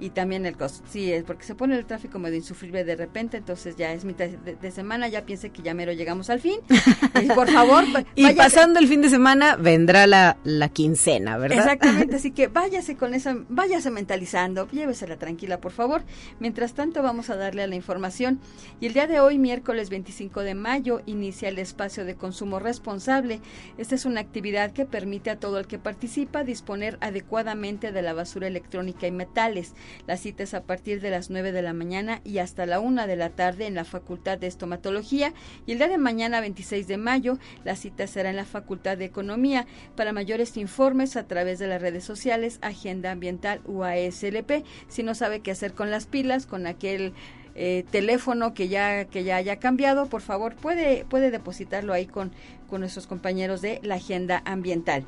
y 0.01 0.09
también 0.09 0.45
el 0.45 0.57
costo. 0.57 0.83
Sí, 0.89 1.09
es 1.09 1.23
porque 1.23 1.45
se 1.45 1.55
pone 1.55 1.77
el 1.77 1.85
tráfico 1.85 2.19
medio 2.19 2.35
insufrible 2.35 2.83
de 2.83 2.97
repente, 2.97 3.37
entonces 3.37 3.77
ya 3.77 3.93
es 3.93 4.03
mitad 4.03 4.27
de, 4.27 4.71
semana, 4.71 5.07
ya 5.07 5.21
piense 5.21 5.51
que 5.51 5.61
ya 5.61 5.73
mero 5.73 5.93
llegamos 5.93 6.29
al 6.29 6.41
fin. 6.41 6.59
y 7.23 7.27
por 7.27 7.49
favor, 7.49 7.85
y 8.15 8.33
pasando 8.33 8.81
el 8.81 8.89
fin 8.89 9.01
de 9.01 9.09
semana 9.09 9.55
vendrá 9.55 10.07
la, 10.07 10.35
la 10.43 10.67
quincena, 10.67 11.37
¿verdad? 11.37 11.59
Exactamente, 11.59 12.17
así 12.17 12.31
que 12.33 12.49
váyase 12.49 12.97
con 12.97 13.13
esa, 13.13 13.33
váyase 13.47 13.89
mentalizando, 13.89 14.67
llévesela 14.71 15.15
tranquila, 15.15 15.61
por 15.61 15.71
favor. 15.71 16.03
Mientras 16.41 16.73
tanto, 16.73 17.01
vamos 17.01 17.29
a 17.29 17.37
darle 17.37 17.63
a 17.63 17.67
la 17.67 17.75
información. 17.75 18.41
Y 18.81 18.87
el 18.87 18.93
día 18.93 19.07
de 19.07 19.21
hoy, 19.21 19.39
miércoles 19.39 19.89
25 19.89 20.41
de 20.41 20.55
mayo, 20.55 21.01
inicia 21.05 21.47
el 21.47 21.59
espacio 21.59 22.03
de 22.03 22.15
consumo 22.15 22.59
responsable. 22.59 23.39
Esta 23.77 23.95
es 23.95 24.03
una 24.03 24.19
actividad 24.19 24.73
que 24.73 24.83
permite 24.83 25.29
a 25.29 25.39
todo 25.39 25.57
el 25.57 25.65
que 25.65 25.79
participa 25.79 26.40
disponer 26.43 26.97
adecuadamente 27.01 27.91
de 27.91 28.01
la 28.01 28.13
basura 28.13 28.47
electrónica 28.47 29.07
y 29.07 29.11
metales. 29.11 29.73
La 30.07 30.17
cita 30.17 30.43
es 30.43 30.53
a 30.53 30.63
partir 30.63 31.01
de 31.01 31.09
las 31.09 31.29
9 31.29 31.51
de 31.51 31.61
la 31.61 31.73
mañana 31.73 32.21
y 32.23 32.39
hasta 32.39 32.65
la 32.65 32.79
1 32.79 33.07
de 33.07 33.15
la 33.15 33.29
tarde 33.29 33.67
en 33.67 33.75
la 33.75 33.85
Facultad 33.85 34.37
de 34.37 34.47
Estomatología. 34.47 35.33
Y 35.65 35.73
el 35.73 35.77
día 35.77 35.87
de 35.87 35.97
mañana, 35.97 36.41
26 36.41 36.87
de 36.87 36.97
mayo, 36.97 37.37
la 37.63 37.75
cita 37.75 38.07
será 38.07 38.29
en 38.29 38.35
la 38.35 38.45
Facultad 38.45 38.97
de 38.97 39.05
Economía. 39.05 39.65
Para 39.95 40.13
mayores 40.13 40.57
informes 40.57 41.15
a 41.15 41.27
través 41.27 41.59
de 41.59 41.67
las 41.67 41.81
redes 41.81 42.03
sociales, 42.03 42.59
Agenda 42.61 43.11
Ambiental 43.11 43.61
UASLP. 43.65 44.63
Si 44.87 45.03
no 45.03 45.15
sabe 45.15 45.41
qué 45.41 45.51
hacer 45.51 45.73
con 45.73 45.91
las 45.91 46.05
pilas, 46.05 46.45
con 46.45 46.67
aquel 46.67 47.13
eh, 47.53 47.83
teléfono 47.91 48.53
que 48.53 48.69
ya 48.69 49.05
que 49.05 49.25
ya 49.25 49.35
haya 49.35 49.57
cambiado, 49.57 50.05
por 50.07 50.21
favor 50.21 50.55
puede 50.55 51.03
puede 51.05 51.31
depositarlo 51.31 51.91
ahí 51.91 52.05
con 52.05 52.31
con 52.69 52.79
nuestros 52.79 53.07
compañeros 53.07 53.61
de 53.61 53.81
la 53.83 53.95
agenda 53.95 54.41
ambiental. 54.45 55.03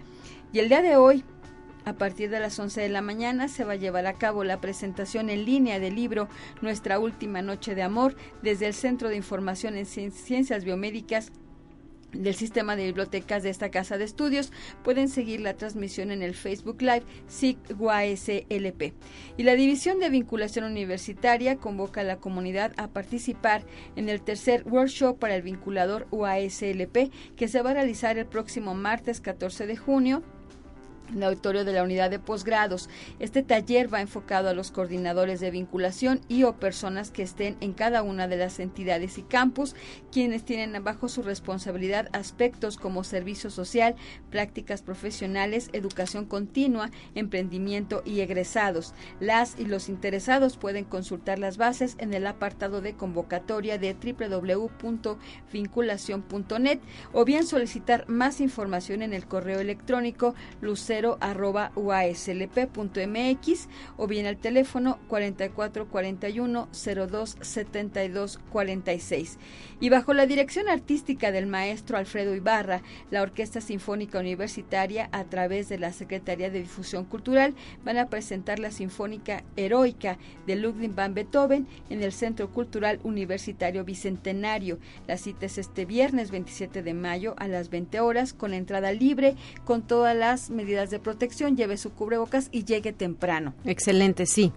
Y 0.54 0.60
el 0.60 0.70
día 0.70 0.84
de 0.84 0.98
hoy 0.98 1.24
a 1.84 1.94
partir 1.94 2.30
de 2.30 2.40
las 2.40 2.60
11 2.60 2.80
de 2.80 2.90
la 2.90 3.02
mañana 3.02 3.48
se 3.48 3.64
va 3.64 3.74
a 3.74 3.76
llevar 3.76 4.06
a 4.06 4.14
cabo 4.14 4.44
la 4.44 4.62
presentación 4.62 5.32
en 5.32 5.46
línea 5.46 5.80
del 5.80 5.96
libro 5.96 6.30
Nuestra 6.62 7.00
Última 7.00 7.42
Noche 7.42 7.74
de 7.74 7.82
Amor 7.82 8.16
desde 8.44 8.68
el 8.68 8.76
Centro 8.76 9.10
de 9.10 9.16
Información 9.16 9.76
en 9.76 9.88
Ciencias 9.88 10.64
Biomédicas 10.64 11.32
del 12.12 12.36
sistema 12.36 12.76
de 12.76 12.86
bibliotecas 12.86 13.42
de 13.42 13.50
esta 13.50 13.72
casa 13.72 13.98
de 13.98 14.04
estudios. 14.04 14.52
Pueden 14.84 15.10
seguir 15.10 15.42
la 15.42 15.56
transmisión 15.56 16.12
en 16.12 16.22
el 16.22 16.36
Facebook 16.36 16.84
Live 16.84 17.04
SIC 17.28 17.58
Y 19.36 19.44
la 19.44 19.56
División 19.56 20.00
de 20.00 20.12
Vinculación 20.12 20.66
Universitaria 20.66 21.58
convoca 21.58 22.02
a 22.02 22.04
la 22.04 22.18
comunidad 22.18 22.74
a 22.78 22.90
participar 22.90 23.66
en 23.96 24.08
el 24.08 24.22
tercer 24.22 24.64
workshop 24.68 25.18
para 25.18 25.36
el 25.36 25.42
vinculador 25.42 26.06
UASLP 26.12 27.12
que 27.36 27.48
se 27.48 27.62
va 27.64 27.72
a 27.72 27.74
realizar 27.74 28.20
el 28.20 28.28
próximo 28.28 28.76
martes 28.76 29.20
14 29.20 29.66
de 29.66 29.78
junio 29.78 30.22
en 31.10 31.18
el 31.18 31.24
auditorio 31.24 31.66
de 31.66 31.74
la 31.74 31.84
unidad 31.84 32.10
de 32.10 32.20
posgrados. 32.20 32.90
Este 33.20 33.44
taller 33.44 33.94
va 33.94 34.00
enfocado 34.02 34.50
a 34.50 34.54
los 34.54 34.72
coordinadores 34.72 35.40
de 35.40 35.52
vinculación 35.52 36.22
y 36.28 36.44
o 36.44 36.60
personas 36.60 37.12
que 37.12 37.22
estén 37.24 37.56
en 37.62 37.72
cada 37.74 38.04
una 38.04 38.28
de 38.28 38.36
las 38.38 38.60
entidades 38.60 39.18
y 39.18 39.24
campus, 39.24 39.76
quienes 40.12 40.44
tienen 40.44 40.84
bajo 40.84 41.10
su 41.10 41.24
responsabilidad 41.24 42.10
aspectos 42.14 42.78
como 42.78 43.04
servicio 43.04 43.50
social, 43.50 43.96
prácticas 44.30 44.82
profesionales, 44.82 45.70
educación 45.74 46.26
continua, 46.26 46.90
emprendimiento 47.16 48.02
y 48.06 48.22
egresados. 48.22 48.94
Las 49.20 49.60
y 49.60 49.66
los 49.66 49.90
interesados 49.90 50.56
pueden 50.58 50.86
consultar 50.86 51.40
las 51.40 51.58
bases 51.58 51.98
en 52.00 52.14
el 52.14 52.28
apartado 52.28 52.80
de 52.82 52.94
convocatoria 52.94 53.78
de 53.78 53.94
www.vinculación.net 53.94 56.80
o 57.12 57.26
bien 57.26 57.46
solicitar 57.46 58.08
más 58.08 58.40
información 58.42 59.02
en 59.02 59.14
el 59.14 59.28
correo 59.28 59.60
electrónico 59.60 60.36
lucero 60.62 60.93
uaslp.mx 61.76 63.68
o 63.98 64.08
bien 64.08 64.26
al 64.26 64.38
teléfono 64.38 65.00
4441 65.08 66.68
02 66.72 67.38
72 67.42 68.40
46. 68.52 69.38
Y 69.84 69.90
bajo 69.90 70.14
la 70.14 70.26
dirección 70.26 70.70
artística 70.70 71.34
del 71.34 71.46
maestro 71.46 71.98
Alfredo 71.98 72.34
Ibarra, 72.34 72.82
la 73.12 73.22
Orquesta 73.22 73.60
Sinfónica 73.60 74.18
Universitaria, 74.18 75.10
a 75.12 75.26
través 75.26 75.68
de 75.68 75.78
la 75.78 75.92
Secretaría 75.92 76.50
de 76.50 76.62
Difusión 76.62 77.04
Cultural, 77.04 77.54
van 77.84 77.98
a 77.98 78.08
presentar 78.08 78.60
la 78.60 78.72
Sinfónica 78.72 79.44
Heroica 79.58 80.18
de 80.48 80.56
Ludwig 80.56 80.96
van 80.96 81.14
Beethoven 81.14 81.68
en 81.90 82.02
el 82.02 82.14
Centro 82.14 82.50
Cultural 82.50 83.02
Universitario 83.04 83.84
Bicentenario. 83.84 84.80
La 85.06 85.18
cita 85.18 85.48
es 85.48 85.58
este 85.58 85.84
viernes 85.84 86.32
27 86.32 86.82
de 86.82 86.94
mayo 86.94 87.36
a 87.38 87.50
las 87.50 87.70
20 87.70 88.00
horas 88.00 88.32
con 88.32 88.54
entrada 88.54 88.94
libre, 88.94 89.36
con 89.66 89.82
todas 89.82 90.16
las 90.16 90.50
medidas 90.50 90.92
de 90.92 91.00
protección, 91.00 91.58
lleve 91.58 91.76
su 91.76 91.92
cubrebocas 91.92 92.48
y 92.54 92.64
llegue 92.64 92.94
temprano. 92.94 93.54
Excelente, 93.66 94.28
sí. 94.28 94.54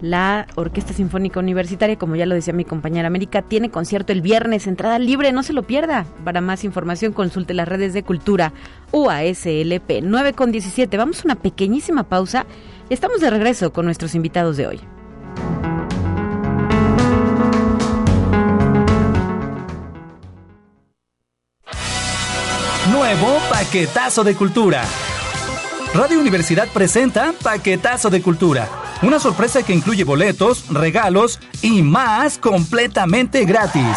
la 0.00 0.46
Orquesta 0.54 0.94
Sinfónica 0.94 1.40
Universitaria, 1.40 1.98
como 1.98 2.16
ya 2.16 2.24
lo 2.24 2.34
decía 2.34 2.54
mi 2.54 2.64
compañera 2.64 3.08
América, 3.08 3.42
tiene 3.42 3.68
concierto 3.68 4.14
el 4.14 4.22
viernes, 4.22 4.66
entrada 4.66 4.98
libre, 4.98 5.30
no 5.32 5.42
se 5.42 5.52
lo 5.52 5.64
pierda. 5.64 6.06
Para 6.24 6.40
más 6.40 6.64
información 6.64 7.12
consulte 7.12 7.52
las 7.52 7.68
redes 7.68 7.92
de 7.92 8.02
cultura 8.02 8.54
UASLP 8.92 10.00
9 10.02 10.32
con 10.32 10.52
17. 10.52 10.96
Vamos 10.96 11.20
a 11.20 11.24
una 11.24 11.34
pequeñísima 11.34 12.04
pausa 12.04 12.46
y 12.88 12.94
estamos 12.94 13.20
de 13.20 13.28
regreso 13.28 13.74
con 13.74 13.84
nuestros 13.84 14.14
invitados 14.14 14.56
de 14.56 14.68
hoy. 14.68 14.80
Nuevo 22.98 23.38
paquetazo 23.48 24.24
de 24.24 24.34
cultura. 24.34 24.82
Radio 25.94 26.18
Universidad 26.18 26.66
presenta 26.66 27.32
Paquetazo 27.44 28.10
de 28.10 28.20
Cultura, 28.20 28.68
una 29.02 29.20
sorpresa 29.20 29.62
que 29.62 29.72
incluye 29.72 30.02
boletos, 30.02 30.64
regalos 30.68 31.38
y 31.62 31.82
más 31.82 32.38
completamente 32.38 33.44
gratis. 33.44 33.96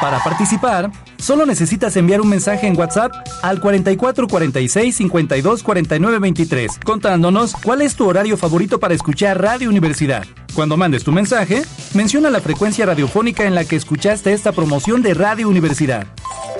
Para 0.00 0.18
participar, 0.24 0.90
solo 1.20 1.46
necesitas 1.46 1.96
enviar 1.96 2.20
un 2.20 2.28
mensaje 2.28 2.66
en 2.66 2.78
WhatsApp 2.78 3.12
al 3.42 3.60
4446 3.60 4.96
52 4.96 5.62
49 5.62 6.18
23, 6.18 6.78
contándonos 6.84 7.54
cuál 7.54 7.82
es 7.82 7.94
tu 7.94 8.08
horario 8.08 8.36
favorito 8.36 8.80
para 8.80 8.94
escuchar 8.94 9.40
Radio 9.40 9.68
Universidad. 9.68 10.26
Cuando 10.54 10.76
mandes 10.76 11.04
tu 11.04 11.12
mensaje, 11.12 11.62
menciona 11.94 12.30
la 12.30 12.40
frecuencia 12.40 12.86
radiofónica 12.86 13.44
en 13.44 13.54
la 13.54 13.64
que 13.64 13.76
escuchaste 13.76 14.32
esta 14.32 14.52
promoción 14.52 15.02
de 15.02 15.14
Radio 15.14 15.48
Universidad. 15.48 16.06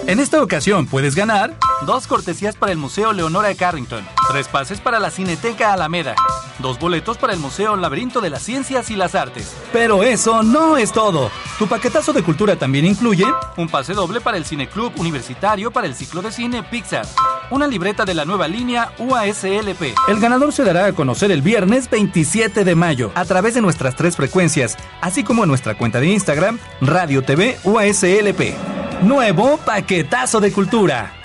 En 0.06 0.18
esta 0.18 0.42
ocasión 0.42 0.86
puedes 0.86 1.14
ganar 1.14 1.56
dos 1.86 2.06
cortesías 2.06 2.56
para 2.56 2.72
el 2.72 2.78
Museo 2.78 3.12
Leonora 3.12 3.54
Carrington, 3.54 4.06
tres 4.30 4.48
pases 4.48 4.80
para 4.80 4.98
la 4.98 5.10
Cineteca 5.10 5.72
Alameda, 5.72 6.14
dos 6.58 6.78
boletos 6.78 7.18
para 7.18 7.32
el 7.32 7.38
Museo 7.38 7.76
Laberinto 7.76 8.20
de 8.20 8.30
las 8.30 8.42
Ciencias 8.42 8.90
y 8.90 8.96
las 8.96 9.14
Artes. 9.14 9.54
Pero 9.72 10.02
eso 10.02 10.42
no 10.42 10.76
es 10.76 10.92
todo. 10.92 11.30
Tu 11.58 11.66
paquetazo 11.66 12.12
de 12.12 12.22
cultura 12.22 12.56
también 12.56 12.86
incluye 12.86 13.26
un 13.56 13.68
pase 13.68 13.92
doble 13.94 14.20
para 14.20 14.36
el 14.36 14.44
Cineclub 14.50 14.92
Universitario 14.98 15.70
para 15.70 15.86
el 15.86 15.94
ciclo 15.94 16.22
de 16.22 16.32
cine 16.32 16.64
Pixar, 16.64 17.06
una 17.50 17.68
libreta 17.68 18.04
de 18.04 18.14
la 18.14 18.24
nueva 18.24 18.48
línea 18.48 18.92
UASLP. 18.98 19.94
El 20.08 20.18
ganador 20.18 20.52
se 20.52 20.64
dará 20.64 20.86
a 20.86 20.92
conocer 20.92 21.30
el 21.30 21.40
viernes 21.40 21.88
27 21.88 22.64
de 22.64 22.74
mayo 22.74 23.12
a 23.14 23.24
través 23.24 23.54
de 23.54 23.60
nuestras 23.60 23.94
tres 23.94 24.16
frecuencias, 24.16 24.76
así 25.00 25.22
como 25.22 25.44
en 25.44 25.48
nuestra 25.50 25.78
cuenta 25.78 26.00
de 26.00 26.08
Instagram 26.08 26.58
Radio 26.80 27.22
TV 27.22 27.58
UASLP. 27.62 28.54
Nuevo 29.02 29.56
paquetazo 29.58 30.40
de 30.40 30.52
cultura. 30.52 31.19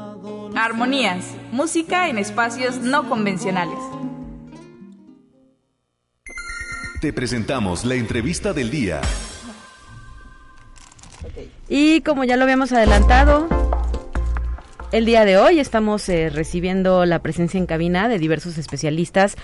Armonías, 0.56 1.26
música 1.52 2.10
en 2.10 2.18
espacios 2.18 2.78
no 2.78 3.08
convencionales. 3.08 3.78
Te 7.02 7.14
presentamos 7.14 7.86
la 7.86 7.96
entrevista 7.96 8.54
del 8.54 8.70
día. 8.72 9.02
Y 11.68 12.02
como 12.02 12.24
ya 12.24 12.36
lo 12.36 12.44
habíamos 12.44 12.72
adelantado, 12.72 13.48
el 14.92 15.06
día 15.06 15.24
de 15.24 15.38
hoy 15.38 15.60
estamos 15.60 16.10
eh, 16.10 16.30
recibiendo 16.30 17.06
la 17.06 17.20
presencia 17.20 17.60
en 17.60 17.68
cabina 17.68 18.10
de 18.10 18.18
diversos 18.18 18.58
especialistas 18.58 19.36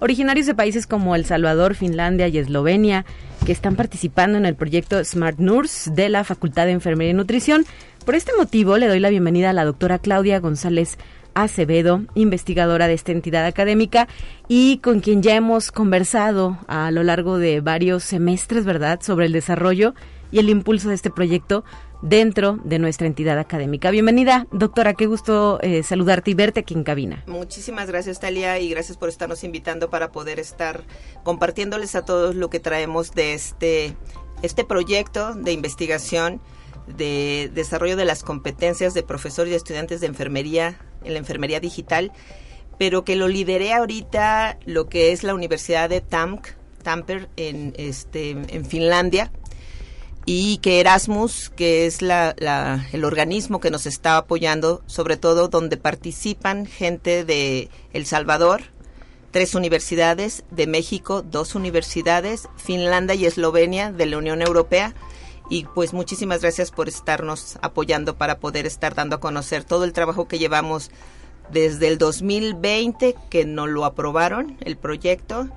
originarios 0.00 0.46
de 0.46 0.54
países 0.54 0.86
como 0.86 1.14
El 1.14 1.24
Salvador, 1.24 1.74
Finlandia 1.74 2.28
y 2.28 2.38
Eslovenia, 2.38 3.04
que 3.46 3.52
están 3.52 3.76
participando 3.76 4.38
en 4.38 4.46
el 4.46 4.54
proyecto 4.54 5.02
Smart 5.04 5.38
Nurse 5.38 5.90
de 5.90 6.08
la 6.08 6.24
Facultad 6.24 6.66
de 6.66 6.72
Enfermería 6.72 7.10
y 7.10 7.14
Nutrición. 7.14 7.64
Por 8.04 8.14
este 8.14 8.32
motivo, 8.36 8.76
le 8.78 8.88
doy 8.88 9.00
la 9.00 9.10
bienvenida 9.10 9.50
a 9.50 9.54
la 9.54 9.64
doctora 9.64 9.98
Claudia 9.98 10.40
González 10.40 10.98
Acevedo, 11.34 12.02
investigadora 12.14 12.86
de 12.86 12.94
esta 12.94 13.12
entidad 13.12 13.44
académica 13.44 14.08
y 14.46 14.78
con 14.78 15.00
quien 15.00 15.22
ya 15.22 15.34
hemos 15.34 15.72
conversado 15.72 16.58
a 16.68 16.90
lo 16.90 17.02
largo 17.02 17.38
de 17.38 17.60
varios 17.60 18.04
semestres, 18.04 18.64
¿verdad?, 18.64 19.00
sobre 19.02 19.26
el 19.26 19.32
desarrollo 19.32 19.94
y 20.30 20.38
el 20.38 20.48
impulso 20.48 20.88
de 20.88 20.94
este 20.94 21.10
proyecto 21.10 21.64
dentro 22.04 22.58
de 22.64 22.78
nuestra 22.78 23.06
entidad 23.06 23.38
académica. 23.38 23.90
Bienvenida, 23.90 24.46
doctora, 24.52 24.92
qué 24.92 25.06
gusto 25.06 25.58
eh, 25.62 25.82
saludarte 25.82 26.30
y 26.30 26.34
verte 26.34 26.60
aquí 26.60 26.74
en 26.74 26.84
cabina. 26.84 27.24
Muchísimas 27.26 27.88
gracias, 27.88 28.20
Talia, 28.20 28.58
y 28.58 28.68
gracias 28.68 28.98
por 28.98 29.08
estarnos 29.08 29.42
invitando 29.42 29.88
para 29.88 30.12
poder 30.12 30.38
estar 30.38 30.84
compartiéndoles 31.22 31.94
a 31.94 32.04
todos 32.04 32.34
lo 32.34 32.50
que 32.50 32.60
traemos 32.60 33.12
de 33.12 33.32
este, 33.32 33.96
este 34.42 34.64
proyecto 34.64 35.34
de 35.34 35.52
investigación 35.52 36.42
de 36.86 37.50
desarrollo 37.54 37.96
de 37.96 38.04
las 38.04 38.22
competencias 38.22 38.92
de 38.92 39.02
profesores 39.02 39.54
y 39.54 39.56
estudiantes 39.56 40.02
de 40.02 40.06
enfermería 40.06 40.78
en 41.02 41.14
la 41.14 41.18
enfermería 41.18 41.58
digital 41.58 42.12
pero 42.78 43.04
que 43.04 43.16
lo 43.16 43.28
lideré 43.28 43.72
ahorita 43.72 44.58
lo 44.66 44.88
que 44.88 45.12
es 45.12 45.22
la 45.22 45.32
Universidad 45.32 45.88
de 45.88 46.00
Tamk, 46.00 46.48
Tamper 46.82 47.28
en, 47.36 47.72
este, 47.76 48.30
en 48.30 48.64
Finlandia, 48.64 49.30
y 50.26 50.58
que 50.58 50.80
Erasmus, 50.80 51.50
que 51.50 51.86
es 51.86 52.00
la, 52.00 52.34
el 52.92 53.04
organismo 53.04 53.60
que 53.60 53.70
nos 53.70 53.86
está 53.86 54.16
apoyando, 54.16 54.82
sobre 54.86 55.16
todo 55.16 55.48
donde 55.48 55.76
participan 55.76 56.66
gente 56.66 57.24
de 57.24 57.68
El 57.92 58.06
Salvador, 58.06 58.62
tres 59.32 59.54
universidades, 59.54 60.44
de 60.50 60.66
México, 60.66 61.22
dos 61.22 61.54
universidades, 61.54 62.48
Finlandia 62.56 63.14
y 63.14 63.26
Eslovenia 63.26 63.92
de 63.92 64.06
la 64.06 64.18
Unión 64.18 64.40
Europea. 64.40 64.94
Y 65.50 65.64
pues 65.74 65.92
muchísimas 65.92 66.40
gracias 66.40 66.70
por 66.70 66.88
estarnos 66.88 67.58
apoyando 67.60 68.16
para 68.16 68.38
poder 68.38 68.64
estar 68.64 68.94
dando 68.94 69.16
a 69.16 69.20
conocer 69.20 69.62
todo 69.62 69.84
el 69.84 69.92
trabajo 69.92 70.26
que 70.26 70.38
llevamos 70.38 70.90
desde 71.52 71.88
el 71.88 71.98
2020, 71.98 73.14
que 73.28 73.44
nos 73.44 73.68
lo 73.68 73.84
aprobaron, 73.84 74.56
el 74.60 74.78
proyecto, 74.78 75.50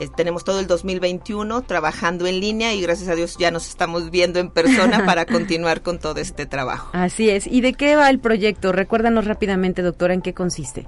eh, 0.00 0.08
tenemos 0.14 0.44
todo 0.44 0.60
el 0.60 0.66
2021 0.66 1.62
trabajando 1.62 2.26
en 2.26 2.40
línea 2.40 2.74
y 2.74 2.80
gracias 2.80 3.08
a 3.08 3.14
Dios 3.14 3.36
ya 3.38 3.50
nos 3.50 3.68
estamos 3.68 4.10
viendo 4.10 4.38
en 4.38 4.50
persona 4.50 5.04
para 5.06 5.26
continuar 5.26 5.82
con 5.82 5.98
todo 5.98 6.20
este 6.20 6.46
trabajo. 6.46 6.90
Así 6.92 7.30
es. 7.30 7.46
¿Y 7.46 7.60
de 7.60 7.74
qué 7.74 7.96
va 7.96 8.08
el 8.10 8.18
proyecto? 8.18 8.72
Recuérdanos 8.72 9.26
rápidamente, 9.26 9.82
doctora, 9.82 10.14
en 10.14 10.22
qué 10.22 10.34
consiste. 10.34 10.86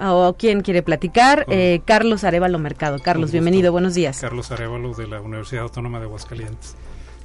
¿O 0.00 0.36
quién 0.38 0.60
quiere 0.60 0.82
platicar? 0.82 1.44
Eh, 1.48 1.80
Carlos 1.84 2.22
Arevalo 2.22 2.58
Mercado. 2.58 2.98
Carlos, 3.00 3.32
bienvenido, 3.32 3.72
buenos 3.72 3.94
días. 3.94 4.20
Carlos 4.20 4.50
Arevalo 4.52 4.94
de 4.94 5.08
la 5.08 5.20
Universidad 5.20 5.64
Autónoma 5.64 5.98
de 5.98 6.04
Aguascalientes. 6.04 6.76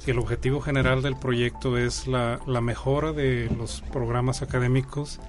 el 0.06 0.18
objetivo 0.18 0.60
general 0.60 1.00
del 1.00 1.16
proyecto 1.16 1.78
es 1.78 2.08
la, 2.08 2.40
la 2.46 2.60
mejora 2.60 3.12
de 3.12 3.48
los 3.56 3.82
programas 3.92 4.42
académicos 4.42 5.20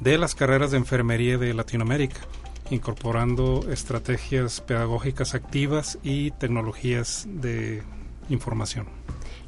de 0.00 0.18
las 0.18 0.36
carreras 0.36 0.70
de 0.70 0.76
enfermería 0.76 1.36
de 1.36 1.52
Latinoamérica 1.52 2.20
incorporando 2.70 3.64
estrategias 3.70 4.60
pedagógicas 4.60 5.34
activas 5.34 5.98
y 6.02 6.30
tecnologías 6.32 7.26
de 7.28 7.82
información. 8.28 8.86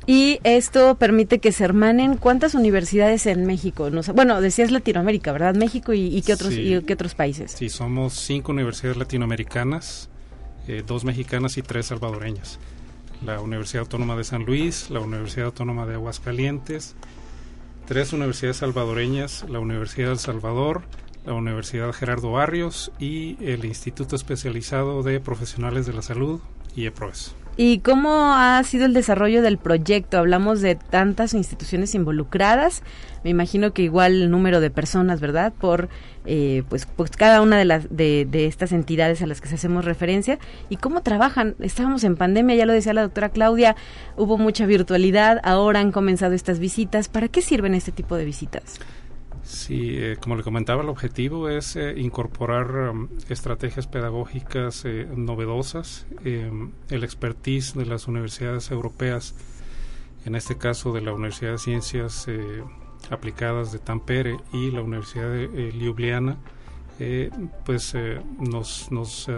Y 0.06 0.40
esto 0.44 0.96
permite 0.96 1.38
que 1.38 1.52
se 1.52 1.64
hermanen 1.64 2.16
cuántas 2.16 2.54
universidades 2.54 3.26
en 3.26 3.46
México. 3.46 3.90
No 3.90 4.00
bueno, 4.14 4.40
decías 4.40 4.70
Latinoamérica, 4.70 5.32
¿verdad? 5.32 5.54
México 5.54 5.92
y, 5.92 6.20
qué 6.22 6.32
otros 6.32 6.54
y 6.54 6.80
qué 6.82 6.94
otros 6.94 7.14
países. 7.14 7.52
Sí, 7.52 7.68
somos 7.68 8.14
cinco 8.14 8.52
universidades 8.52 8.96
latinoamericanas, 8.96 10.08
eh, 10.66 10.82
dos 10.86 11.04
mexicanas 11.04 11.58
y 11.58 11.62
tres 11.62 11.86
salvadoreñas. 11.86 12.58
La 13.24 13.40
Universidad 13.40 13.82
Autónoma 13.82 14.16
de 14.16 14.24
San 14.24 14.46
Luis, 14.46 14.88
la 14.90 15.00
Universidad 15.00 15.46
Autónoma 15.46 15.84
de 15.84 15.94
Aguascalientes, 15.94 16.96
tres 17.86 18.14
universidades 18.14 18.56
salvadoreñas, 18.56 19.44
la 19.48 19.58
Universidad 19.58 20.08
del 20.08 20.18
Salvador, 20.18 20.82
la 21.24 21.34
Universidad 21.34 21.92
Gerardo 21.92 22.32
Barrios 22.32 22.92
y 22.98 23.36
el 23.40 23.64
Instituto 23.64 24.16
Especializado 24.16 25.02
de 25.02 25.20
Profesionales 25.20 25.86
de 25.86 25.92
la 25.92 26.02
Salud 26.02 26.40
y 26.74 26.86
EPROES. 26.86 27.34
¿Y 27.56 27.80
cómo 27.80 28.32
ha 28.34 28.62
sido 28.64 28.86
el 28.86 28.94
desarrollo 28.94 29.42
del 29.42 29.58
proyecto? 29.58 30.16
Hablamos 30.16 30.62
de 30.62 30.76
tantas 30.76 31.34
instituciones 31.34 31.94
involucradas, 31.94 32.82
me 33.22 33.28
imagino 33.28 33.74
que 33.74 33.82
igual 33.82 34.22
el 34.22 34.30
número 34.30 34.60
de 34.60 34.70
personas, 34.70 35.20
¿verdad? 35.20 35.52
Por 35.52 35.90
eh, 36.24 36.62
pues, 36.70 36.86
pues 36.86 37.10
cada 37.10 37.42
una 37.42 37.58
de 37.58 37.66
las 37.66 37.94
de, 37.94 38.26
de, 38.30 38.46
estas 38.46 38.72
entidades 38.72 39.20
a 39.20 39.26
las 39.26 39.42
que 39.42 39.54
hacemos 39.54 39.84
referencia 39.84 40.38
y 40.70 40.76
cómo 40.76 41.02
trabajan. 41.02 41.54
Estábamos 41.60 42.02
en 42.04 42.16
pandemia, 42.16 42.56
ya 42.56 42.64
lo 42.64 42.72
decía 42.72 42.94
la 42.94 43.02
doctora 43.02 43.28
Claudia, 43.28 43.76
hubo 44.16 44.38
mucha 44.38 44.64
virtualidad, 44.64 45.40
ahora 45.44 45.80
han 45.80 45.92
comenzado 45.92 46.34
estas 46.34 46.60
visitas. 46.60 47.08
¿Para 47.08 47.28
qué 47.28 47.42
sirven 47.42 47.74
este 47.74 47.92
tipo 47.92 48.16
de 48.16 48.24
visitas? 48.24 48.80
Sí, 49.50 49.96
eh, 49.96 50.16
como 50.20 50.36
le 50.36 50.44
comentaba, 50.44 50.84
el 50.84 50.88
objetivo 50.88 51.48
es 51.48 51.74
eh, 51.74 51.94
incorporar 51.96 52.90
um, 52.90 53.08
estrategias 53.28 53.88
pedagógicas 53.88 54.84
eh, 54.84 55.08
novedosas, 55.12 56.06
em, 56.24 56.70
el 56.88 57.02
expertise 57.02 57.74
de 57.74 57.84
las 57.84 58.06
universidades 58.06 58.70
europeas, 58.70 59.34
en 60.24 60.36
este 60.36 60.56
caso 60.56 60.92
de 60.92 61.00
la 61.00 61.12
Universidad 61.12 61.50
de 61.50 61.58
Ciencias 61.58 62.28
Aplicadas 63.10 63.72
de 63.72 63.80
Tampere 63.80 64.36
y 64.52 64.70
la 64.70 64.82
Universidad 64.82 65.30
de 65.30 65.72
Ljubljana, 65.72 66.36
pues 67.64 67.96
nos, 68.38 68.92
nos 68.92 69.30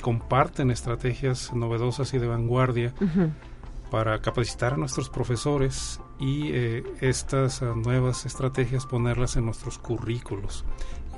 comparten 0.00 0.70
estrategias 0.70 1.52
novedosas 1.52 2.14
y 2.14 2.18
de 2.18 2.28
vanguardia 2.28 2.94
para 3.90 4.20
capacitar 4.20 4.74
a 4.74 4.76
nuestros 4.76 5.10
profesores 5.10 6.00
y 6.20 6.50
eh, 6.52 6.84
estas 7.00 7.62
ah, 7.62 7.74
nuevas 7.74 8.26
estrategias 8.26 8.86
ponerlas 8.86 9.36
en 9.36 9.46
nuestros 9.46 9.78
currículos. 9.78 10.64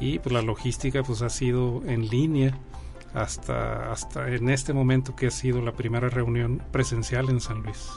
Y 0.00 0.20
pues 0.20 0.32
la 0.32 0.42
logística 0.42 1.02
pues 1.02 1.22
ha 1.22 1.28
sido 1.28 1.82
en 1.86 2.08
línea 2.08 2.56
hasta, 3.12 3.92
hasta 3.92 4.28
en 4.28 4.48
este 4.48 4.72
momento 4.72 5.14
que 5.14 5.26
ha 5.26 5.30
sido 5.30 5.60
la 5.60 5.72
primera 5.72 6.08
reunión 6.08 6.62
presencial 6.70 7.28
en 7.28 7.40
San 7.40 7.62
Luis. 7.62 7.90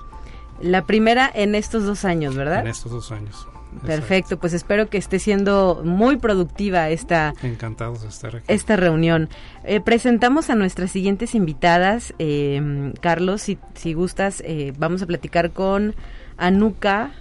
La 0.62 0.86
primera 0.86 1.32
en 1.34 1.54
estos 1.56 1.86
dos 1.86 2.06
años, 2.06 2.36
¿verdad? 2.36 2.62
En 2.62 2.68
estos 2.68 2.92
dos 2.92 3.12
años. 3.12 3.48
Perfecto, 3.86 4.40
pues 4.40 4.54
espero 4.54 4.90
que 4.90 4.98
esté 4.98 5.20
siendo 5.20 5.82
muy 5.84 6.16
productiva 6.16 6.90
esta, 6.90 7.34
Encantados 7.44 8.04
de 8.04 8.08
estar 8.08 8.38
aquí. 8.38 8.46
esta 8.48 8.78
reunión. 8.78 9.30
Eh, 9.66 9.82
presentamos 9.82 10.50
a 10.50 10.56
nuestras 10.56 10.92
siguientes 10.92 11.36
invitadas. 11.36 12.14
Eh, 12.18 12.94
Carlos, 13.02 13.42
si, 13.42 13.58
si 13.74 13.94
gustas, 13.94 14.42
eh, 14.46 14.74
vamos 14.78 15.02
a 15.02 15.06
platicar 15.06 15.52
con 15.52 15.94
Anuka 16.38 17.12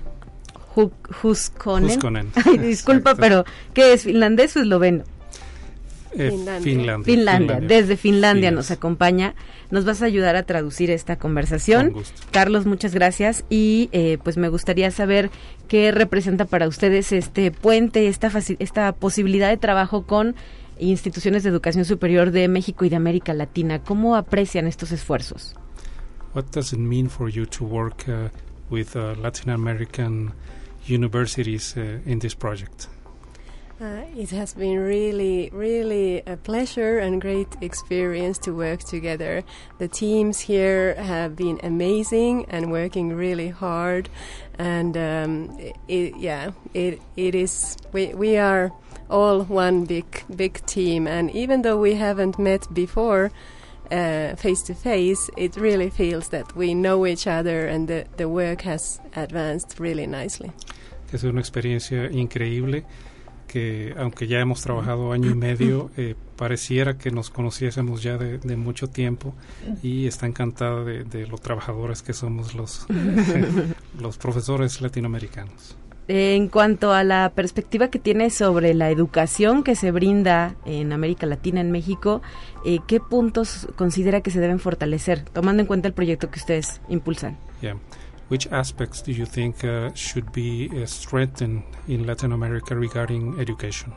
Huskonen. 1.22 2.00
disculpa, 2.60 3.14
pero 3.14 3.44
¿qué 3.72 3.92
es? 3.92 4.02
¿Finlandés 4.02 4.56
o 4.56 4.60
esloveno? 4.60 5.04
Eh, 6.16 6.30
Finlandia. 6.62 7.04
Finlandia. 7.04 7.60
Desde 7.60 7.96
Finlandia 7.96 8.50
nos 8.50 8.70
acompaña. 8.70 9.34
Nos 9.70 9.84
vas 9.84 10.02
a 10.02 10.06
ayudar 10.06 10.36
a 10.36 10.44
traducir 10.44 10.90
esta 10.90 11.16
conversación. 11.16 11.92
Carlos, 12.30 12.66
muchas 12.66 12.94
gracias. 12.94 13.44
Y 13.50 13.88
eh, 13.92 14.18
pues 14.22 14.36
me 14.36 14.48
gustaría 14.48 14.90
saber 14.90 15.30
qué 15.66 15.90
representa 15.90 16.44
para 16.44 16.68
ustedes 16.68 17.12
este 17.12 17.50
puente, 17.50 18.06
esta, 18.06 18.30
esta 18.58 18.92
posibilidad 18.92 19.48
de 19.48 19.56
trabajo 19.56 20.06
con 20.06 20.36
instituciones 20.78 21.42
de 21.42 21.50
educación 21.50 21.84
superior 21.84 22.30
de 22.30 22.48
México 22.48 22.84
y 22.84 22.88
de 22.88 22.96
América 22.96 23.34
Latina. 23.34 23.82
¿Cómo 23.82 24.16
aprecian 24.16 24.66
estos 24.66 24.92
esfuerzos? 24.92 25.56
What 26.34 26.46
does 26.52 26.72
it 26.72 26.78
mean 26.78 27.08
for 27.08 27.28
you 27.28 27.46
to 27.46 27.64
work 27.64 28.04
uh, 28.08 28.28
with 28.70 28.96
uh, 28.96 29.14
Latin 29.18 29.50
American 29.50 30.32
universities 30.86 31.76
uh, 31.76 31.98
in 32.06 32.18
this 32.18 32.34
project? 32.34 32.88
Uh, 33.80 34.02
it 34.16 34.30
has 34.30 34.54
been 34.54 34.78
really, 34.78 35.50
really 35.52 36.22
a 36.26 36.36
pleasure 36.36 36.98
and 36.98 37.20
great 37.20 37.48
experience 37.60 38.38
to 38.38 38.52
work 38.52 38.80
together. 38.84 39.42
The 39.78 39.88
teams 39.88 40.38
here 40.38 40.94
have 40.94 41.34
been 41.34 41.58
amazing 41.60 42.46
and 42.48 42.70
working 42.70 43.12
really 43.12 43.48
hard, 43.48 44.08
and 44.58 44.96
um, 44.96 45.58
it, 45.88 46.16
yeah, 46.16 46.52
it 46.72 47.02
it 47.16 47.34
is. 47.34 47.76
We 47.92 48.14
we 48.14 48.36
are 48.38 48.70
all 49.10 49.42
one 49.42 49.86
big 49.86 50.22
big 50.34 50.64
team, 50.66 51.08
and 51.08 51.28
even 51.32 51.62
though 51.62 51.76
we 51.76 51.94
haven't 51.94 52.38
met 52.38 52.72
before. 52.72 53.32
Uh, 53.94 54.34
face 54.34 54.60
to 54.64 54.74
face, 54.74 55.30
it 55.36 55.56
really 55.56 55.88
feels 55.88 56.30
that 56.30 56.56
we 56.56 56.74
know 56.74 57.06
each 57.06 57.28
other 57.28 57.68
and 57.68 57.86
the, 57.86 58.04
the 58.16 58.28
work 58.28 58.62
has 58.62 59.00
advanced 59.14 59.78
really 59.78 60.04
nicely. 60.04 60.50
Es 61.12 61.22
una 61.22 61.38
experiencia 61.38 62.10
increíble 62.10 62.84
que 63.46 63.94
aunque 63.96 64.26
ya 64.26 64.40
hemos 64.40 64.62
trabajado 64.62 65.12
año 65.12 65.30
y 65.30 65.36
medio, 65.36 65.92
eh, 65.96 66.16
pareciera 66.34 66.98
que 66.98 67.12
nos 67.12 67.30
conociésemos 67.30 68.02
ya 68.02 68.18
de, 68.18 68.56
mucho 68.56 68.88
tiempo 68.88 69.32
y 69.80 70.08
está 70.08 70.26
encantada 70.26 70.82
de, 70.82 71.04
de 71.04 71.28
lo 71.28 71.38
trabajadores 71.38 72.02
que 72.02 72.14
somos 72.14 72.56
los, 72.56 72.88
los 74.00 74.18
profesores 74.18 74.80
latinoamericanos. 74.80 75.76
En 76.06 76.48
cuanto 76.48 76.92
a 76.92 77.02
la 77.02 77.32
perspectiva 77.34 77.88
que 77.88 77.98
tiene 77.98 78.28
sobre 78.28 78.74
la 78.74 78.90
educación 78.90 79.62
que 79.62 79.74
se 79.74 79.90
brinda 79.90 80.54
en 80.66 80.92
América 80.92 81.26
Latina, 81.26 81.62
en 81.62 81.70
México, 81.70 82.20
eh, 82.66 82.80
¿qué 82.86 83.00
puntos 83.00 83.68
considera 83.76 84.20
que 84.20 84.30
se 84.30 84.40
deben 84.40 84.58
fortalecer, 84.58 85.24
tomando 85.24 85.62
en 85.62 85.66
cuenta 85.66 85.88
el 85.88 85.94
proyecto 85.94 86.30
que 86.30 86.38
ustedes 86.38 86.80
impulsan? 86.88 87.38
which 88.28 88.46
aspects 88.50 89.02
do 89.02 89.12
you 89.12 89.26
think 89.26 89.64
uh, 89.64 89.90
should 89.94 90.32
be 90.32 90.70
uh, 90.70 90.86
strengthened 90.86 91.62
in 91.88 92.06
Latin 92.06 92.32
America 92.32 92.74
regarding 92.74 93.38
education? 93.38 93.92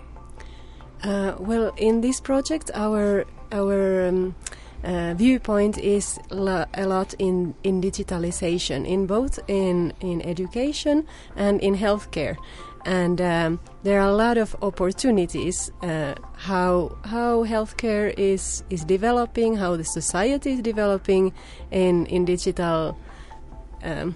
Uh, 1.03 1.35
well, 1.39 1.73
in 1.77 2.01
this 2.01 2.19
project, 2.19 2.71
our 2.73 3.25
our 3.51 4.07
um, 4.09 4.35
uh, 4.87 5.13
viewpoint 5.15 5.77
is 5.77 6.17
a 6.31 6.85
lot 6.85 7.13
in, 7.19 7.53
in 7.63 7.81
digitalization, 7.81 8.87
in 8.87 9.05
both 9.05 9.37
in 9.47 9.93
in 9.99 10.21
education 10.21 11.05
and 11.35 11.59
in 11.59 11.75
healthcare, 11.75 12.37
and 12.85 13.19
um, 13.19 13.59
there 13.83 13.99
are 13.99 14.07
a 14.07 14.15
lot 14.15 14.37
of 14.37 14.55
opportunities. 14.61 15.71
Uh, 15.83 16.15
how 16.37 16.97
how 17.03 17.43
healthcare 17.43 18.13
is 18.17 18.63
is 18.69 18.85
developing, 18.85 19.57
how 19.57 19.75
the 19.75 19.83
society 19.83 20.53
is 20.53 20.61
developing 20.61 21.33
in 21.69 22.05
in 22.05 22.23
digital 22.23 22.97
um, 23.83 24.15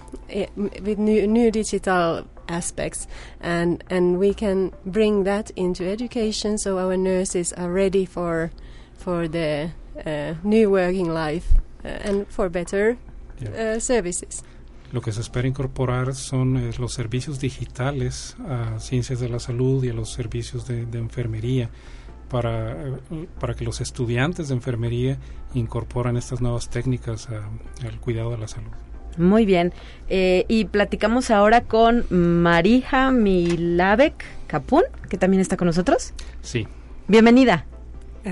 with 0.56 0.98
new, 0.98 1.26
new 1.26 1.50
digital 1.50 2.26
aspects, 2.48 3.06
and 3.42 3.84
and 3.90 4.18
we 4.18 4.32
can 4.32 4.72
bring 4.86 5.24
that 5.24 5.50
into 5.50 5.86
education, 5.86 6.56
so 6.56 6.78
our 6.78 6.96
nurses 6.96 7.52
are 7.52 7.70
ready 7.70 8.06
for 8.06 8.50
for 8.94 9.28
the 9.28 9.70
new 10.44 10.70
working 10.70 11.12
life 11.12 11.46
uh, 11.84 12.08
and 12.08 12.26
for 12.28 12.48
better 12.50 12.96
Yeah. 13.40 13.76
uh, 13.76 13.80
services. 13.80 14.44
Lo 14.92 15.00
que 15.00 15.10
se 15.10 15.20
espera 15.20 15.48
incorporar 15.48 16.14
son 16.14 16.56
eh, 16.56 16.70
los 16.78 16.92
servicios 16.92 17.40
digitales 17.40 18.36
a 18.46 18.78
ciencias 18.78 19.18
de 19.20 19.28
la 19.28 19.40
salud 19.40 19.82
y 19.82 19.88
a 19.88 19.94
los 19.94 20.12
servicios 20.12 20.66
de, 20.68 20.84
de 20.86 20.98
enfermería 20.98 21.70
para, 22.28 22.72
eh, 22.88 23.26
para 23.40 23.54
que 23.54 23.64
los 23.64 23.80
estudiantes 23.80 24.48
de 24.48 24.54
enfermería 24.54 25.16
incorporan 25.54 26.16
estas 26.16 26.40
nuevas 26.40 26.68
técnicas 26.70 27.28
a- 27.30 27.48
al 27.86 27.98
cuidado 28.00 28.30
de 28.30 28.38
la 28.38 28.48
salud. 28.48 28.70
Muy 29.18 29.44
bien. 29.44 29.72
Eh, 30.08 30.44
y 30.48 30.66
platicamos 30.66 31.30
ahora 31.30 31.62
con 31.62 32.04
Marija 32.10 33.10
Milavek 33.10 34.24
Capun, 34.46 34.84
que 35.08 35.18
también 35.18 35.40
está 35.40 35.56
con 35.56 35.66
nosotros. 35.66 36.12
Sí, 36.42 36.68
Bienvenida. 37.08 37.66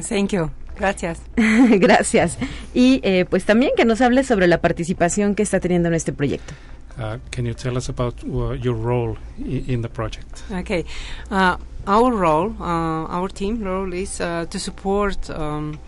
Thank 0.09 0.29
you. 0.33 0.51
Gracias. 0.79 1.21
Gracias. 1.37 2.39
Y 2.75 3.01
eh, 3.03 3.27
pues 3.29 3.45
también 3.45 3.73
que 3.77 3.85
nos 3.85 4.01
hable 4.01 4.25
sobre 4.25 4.47
la 4.47 4.61
participación 4.61 5.35
que 5.35 5.43
está 5.43 5.61
teniendo 5.61 5.89
en 5.89 5.95
este 5.95 6.13
proyecto. 6.13 6.55
Uh, 6.99 7.19
can 7.31 7.47
you 7.47 7.55
tell 7.55 7.77
us 7.77 7.89
about 7.89 8.15
uh, 8.25 8.53
your 8.55 8.75
role 8.75 9.17
in 9.39 9.81
the 9.81 9.89
project? 9.89 10.43
Okay. 10.51 10.85
Uh, 11.31 11.57
our 11.87 12.13
role, 12.13 12.53
uh, 12.61 13.07
our 13.09 13.29
team 13.29 13.63
role 13.63 13.93
is 13.95 14.21
uh, 14.21 14.45
to 14.51 14.59
support 14.59 15.31
um, 15.31 15.79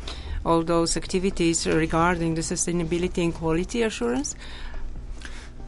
all 0.45 0.65
those 0.65 0.97
activities 0.97 1.67
regarding 1.67 2.35
the 2.35 2.41
sustainability 2.41 3.23
and 3.23 3.35
quality 3.35 3.83
assurance. 3.83 4.37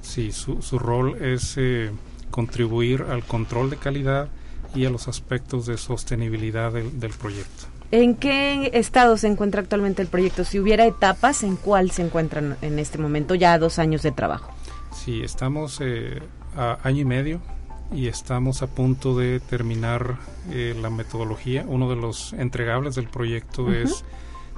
Sí, 0.03 0.33
su, 0.33 0.63
su 0.63 0.79
rol 0.79 1.17
es 1.23 1.55
eh, 1.57 1.91
contribuir 2.31 3.03
al 3.03 3.25
control 3.25 3.71
de 3.71 3.77
calidad 3.77 4.29
y 4.75 4.85
a 4.85 4.91
los 4.91 5.09
aspectos 5.09 5.67
de 5.67 5.77
sostenibilidad 5.79 6.73
del, 6.73 7.01
del 7.01 7.13
proyecto. 7.13 7.67
¿En 7.95 8.17
qué 8.17 8.73
estado 8.75 9.17
se 9.17 9.29
encuentra 9.29 9.61
actualmente 9.61 10.03
el 10.03 10.09
proyecto? 10.09 10.43
Si 10.43 10.59
hubiera 10.59 10.85
etapas, 10.85 11.45
¿en 11.45 11.55
cuál 11.55 11.93
se 11.93 12.03
encuentran 12.03 12.57
en 12.61 12.81
este 12.81 12.99
momento? 12.99 13.37
Ya 13.37 13.57
dos 13.57 13.79
años 13.79 14.03
de 14.03 14.11
trabajo. 14.11 14.53
Sí, 14.91 15.23
estamos 15.23 15.79
eh, 15.81 16.21
a 16.57 16.79
año 16.83 17.03
y 17.03 17.05
medio 17.05 17.41
y 17.93 18.09
estamos 18.09 18.63
a 18.63 18.67
punto 18.67 19.17
de 19.17 19.39
terminar 19.39 20.17
eh, 20.51 20.77
la 20.83 20.91
metodología. 20.91 21.65
Uno 21.69 21.89
de 21.89 21.95
los 21.95 22.33
entregables 22.33 22.97
del 22.97 23.07
proyecto 23.07 23.73
es 23.73 24.05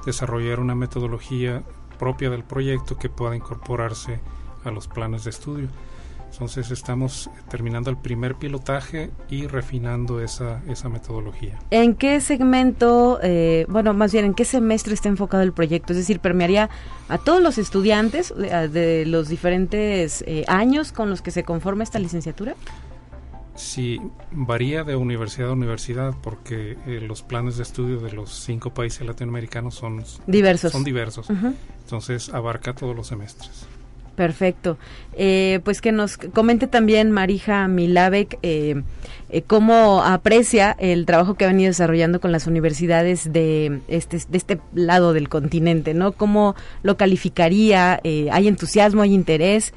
desarrollar 0.06 0.58
una 0.58 0.74
metodología 0.74 1.62
propia 1.98 2.30
del 2.30 2.42
proyecto 2.42 2.96
que 2.96 3.10
pueda 3.10 3.36
incorporarse 3.36 4.18
a 4.64 4.70
los 4.70 4.88
planes 4.88 5.24
de 5.24 5.30
estudio. 5.30 5.68
Entonces 6.36 6.70
estamos 6.70 7.30
terminando 7.48 7.88
el 7.88 7.96
primer 7.96 8.34
pilotaje 8.34 9.10
y 9.30 9.46
refinando 9.46 10.20
esa, 10.20 10.60
esa 10.68 10.90
metodología. 10.90 11.58
¿En 11.70 11.94
qué 11.94 12.20
segmento, 12.20 13.18
eh, 13.22 13.64
bueno, 13.70 13.94
más 13.94 14.12
bien, 14.12 14.26
en 14.26 14.34
qué 14.34 14.44
semestre 14.44 14.92
está 14.92 15.08
enfocado 15.08 15.42
el 15.42 15.54
proyecto? 15.54 15.94
Es 15.94 15.98
decir, 15.98 16.20
¿permearía 16.20 16.68
a 17.08 17.16
todos 17.16 17.40
los 17.40 17.56
estudiantes 17.56 18.34
de, 18.36 18.68
de 18.68 19.06
los 19.06 19.30
diferentes 19.30 20.22
eh, 20.26 20.44
años 20.46 20.92
con 20.92 21.08
los 21.08 21.22
que 21.22 21.30
se 21.30 21.42
conforma 21.42 21.84
esta 21.84 21.98
licenciatura? 21.98 22.54
Sí, 23.54 23.98
varía 24.30 24.84
de 24.84 24.94
universidad 24.94 25.48
a 25.48 25.52
universidad 25.54 26.14
porque 26.22 26.76
eh, 26.86 27.00
los 27.00 27.22
planes 27.22 27.56
de 27.56 27.62
estudio 27.62 27.98
de 27.98 28.12
los 28.12 28.30
cinco 28.30 28.74
países 28.74 29.06
latinoamericanos 29.06 29.74
son 29.74 30.04
Diversos. 30.26 30.72
Son 30.72 30.84
diversos. 30.84 31.30
Entonces 31.30 32.28
abarca 32.28 32.74
todos 32.74 32.94
los 32.94 33.06
semestres. 33.06 33.66
Perfecto. 34.16 34.78
Eh, 35.12 35.60
pues 35.64 35.80
que 35.80 35.92
nos 35.92 36.16
comente 36.16 36.66
también 36.66 37.10
Marija 37.10 37.68
Milavek 37.68 38.38
eh, 38.42 38.82
eh, 39.28 39.42
cómo 39.42 40.02
aprecia 40.02 40.74
el 40.78 41.04
trabajo 41.04 41.34
que 41.34 41.44
ha 41.44 41.48
venido 41.48 41.68
desarrollando 41.68 42.20
con 42.20 42.32
las 42.32 42.46
universidades 42.46 43.32
de 43.32 43.80
este, 43.88 44.18
de 44.28 44.38
este 44.38 44.60
lado 44.74 45.12
del 45.12 45.28
continente, 45.28 45.94
¿no? 45.94 46.12
¿Cómo 46.12 46.54
lo 46.82 46.96
calificaría? 46.96 48.00
Eh, 48.04 48.28
¿Hay 48.32 48.48
entusiasmo, 48.48 49.02
hay 49.02 49.14
interés? 49.14 49.74